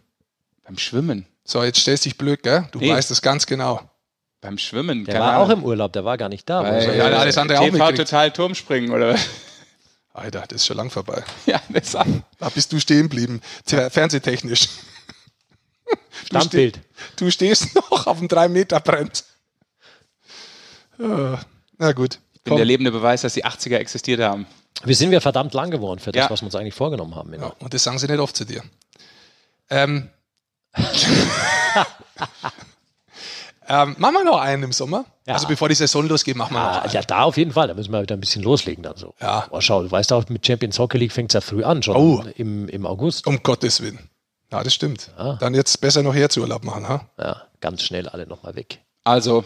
Beim 0.63 0.77
Schwimmen. 0.77 1.25
So, 1.43 1.63
jetzt 1.63 1.79
stellst 1.79 2.05
dich 2.05 2.17
blöd, 2.17 2.41
gell? 2.43 2.67
Du 2.71 2.79
Nee. 2.79 2.89
weißt 2.91 3.11
es 3.11 3.21
ganz 3.21 3.45
genau. 3.45 3.81
Beim 4.41 4.57
Schwimmen. 4.57 5.05
Der 5.05 5.19
war 5.19 5.33
Ahnung. 5.33 5.43
auch 5.45 5.49
im 5.51 5.63
Urlaub, 5.63 5.93
der 5.93 6.03
war 6.05 6.17
gar 6.17 6.29
nicht 6.29 6.49
da. 6.49 6.61
Bei, 6.63 6.83
Ja, 6.95 7.09
der 7.09 7.19
Alexander 7.19 7.59
auch 7.59 7.65
TV 7.65 7.77
mitkriegt. 7.77 7.97
total 8.09 8.31
Turmspringen 8.31 8.91
oder 8.91 9.13
was? 9.13 9.27
Alter, 10.13 10.41
das 10.47 10.57
ist 10.61 10.65
schon 10.67 10.77
lang 10.77 10.89
vorbei. 10.89 11.23
Ja, 11.45 11.61
das 11.69 11.91
Da 11.91 12.49
bist 12.53 12.71
du 12.71 12.79
stehen 12.79 13.03
geblieben, 13.03 13.41
fernsehtechnisch. 13.65 14.67
Du, 16.29 16.37
Standbild. 16.39 16.79
du 17.17 17.29
stehst 17.29 17.75
noch 17.75 18.07
auf 18.07 18.17
dem 18.17 18.27
3-Meter-Brett. 18.27 19.25
Ja, 20.97 21.39
na 21.77 21.91
gut. 21.91 22.19
bin 22.43 22.51
komm. 22.51 22.57
der 22.57 22.65
lebende 22.65 22.91
Beweis, 22.91 23.21
dass 23.21 23.33
die 23.33 23.45
80er 23.45 23.77
existiert 23.77 24.21
haben. 24.21 24.45
Wir 24.83 24.95
sind 24.95 25.11
wir 25.11 25.21
verdammt 25.21 25.53
lang 25.53 25.71
geworden 25.71 25.99
für 25.99 26.11
das, 26.11 26.25
Ja. 26.25 26.29
was 26.29 26.41
wir 26.41 26.45
uns 26.45 26.55
eigentlich 26.55 26.73
vorgenommen 26.73 27.15
haben. 27.15 27.33
Ja, 27.33 27.47
und 27.59 27.73
das 27.73 27.83
sagen 27.83 27.97
sie 27.99 28.07
nicht 28.07 28.19
oft 28.19 28.35
zu 28.35 28.45
dir. 28.45 28.63
Ähm, 29.69 30.09
ähm, 33.67 33.95
machen 33.97 34.13
wir 34.15 34.23
noch 34.25 34.39
einen 34.39 34.63
im 34.63 34.71
Sommer? 34.73 35.05
Ja. 35.25 35.35
Also 35.35 35.47
bevor 35.47 35.69
die 35.69 35.75
Saison 35.75 36.07
losgeht, 36.07 36.35
machen 36.35 36.53
wir 36.55 36.59
noch 36.59 36.67
Ah, 36.67 36.79
einen. 36.81 36.91
ja, 36.91 37.01
da 37.01 37.23
auf 37.23 37.37
jeden 37.37 37.51
Fall. 37.51 37.67
Da 37.67 37.73
müssen 37.73 37.91
wir 37.93 38.01
wieder 38.01 38.15
ein 38.15 38.19
bisschen 38.19 38.43
loslegen 38.43 38.83
dann 38.83 38.97
so. 38.97 39.13
Ja. 39.21 39.47
Oh, 39.51 39.61
schau, 39.61 39.83
du 39.83 39.91
weißt 39.91 40.11
auch, 40.13 40.27
mit 40.29 40.45
Champions 40.45 40.77
Hockey 40.79 40.97
League 40.97 41.13
fängt 41.13 41.31
es 41.31 41.33
ja 41.35 41.41
früh 41.41 41.63
an, 41.63 41.81
schon 41.81 41.95
Oh. 41.95 42.23
im, 42.35 42.67
im 42.67 42.85
August. 42.85 43.25
Um 43.25 43.41
Gottes 43.41 43.81
Willen. 43.81 44.09
Ja, 44.51 44.63
das 44.63 44.73
stimmt. 44.73 45.09
Ah. 45.17 45.37
Dann 45.39 45.53
jetzt 45.53 45.79
besser 45.79 46.03
noch 46.03 46.13
Herzurlaub 46.13 46.63
machen. 46.63 46.87
Ha? 46.87 47.05
Ja, 47.17 47.43
ganz 47.61 47.81
schnell 47.83 48.09
alle 48.09 48.27
nochmal 48.27 48.55
weg. 48.55 48.79
Also, 49.03 49.45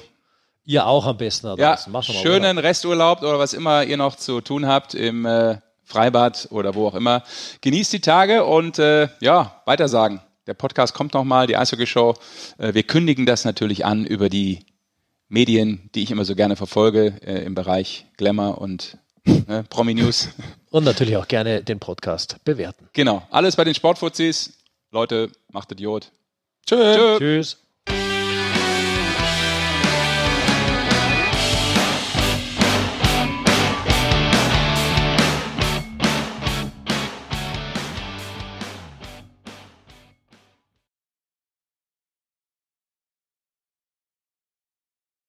Ihr 0.65 0.85
auch 0.85 1.05
am 1.05 1.15
besten. 1.15 1.55
ja, 1.57 1.77
schönen 2.01 2.57
Resturlaub 2.57 3.21
oder 3.21 3.39
was 3.39 3.53
immer 3.53 3.83
ihr 3.85 3.95
noch 3.95 4.17
zu 4.17 4.41
tun 4.41 4.67
habt 4.67 4.95
im 4.95 5.25
äh, 5.25 5.59
Freibad 5.85 6.49
oder 6.51 6.75
wo 6.75 6.87
auch 6.87 6.95
immer. 6.95 7.23
Genießt 7.61 7.93
die 7.93 8.01
Tage 8.01 8.43
und 8.43 8.77
äh, 8.77 9.07
ja, 9.21 9.61
weitersagen. 9.63 10.19
Der 10.47 10.53
Podcast 10.53 10.93
kommt 10.93 11.13
nochmal, 11.13 11.45
die 11.45 11.57
Eishockey-Show. 11.57 12.15
Äh, 12.57 12.73
wir 12.73 12.83
kündigen 12.83 13.25
das 13.25 13.43
natürlich 13.43 13.85
an 13.85 14.05
über 14.05 14.29
die 14.29 14.65
Medien, 15.27 15.89
die 15.93 16.03
ich 16.03 16.11
immer 16.11 16.23
so 16.23 16.35
gerne 16.35 16.55
verfolge 16.55 17.17
äh, 17.21 17.43
im 17.43 17.53
Bereich 17.53 18.05
Glamour 18.15 18.59
und 18.59 18.97
ne, 19.25 19.65
Promi-News. 19.69 20.29
Und 20.69 20.83
natürlich 20.83 21.15
auch 21.15 21.29
gerne 21.29 21.63
den 21.63 21.79
Podcast 21.79 22.37
bewerten. 22.43 22.89
genau, 22.91 23.25
alles 23.31 23.55
bei 23.55 23.63
den 23.63 23.73
Sportfuzis. 23.73 24.57
Leute, 24.91 25.31
macht 25.49 25.71
Idiot. 25.71 26.11
Tschö. 26.67 26.95
Tschö. 26.95 27.17
Tschüss. 27.17 27.57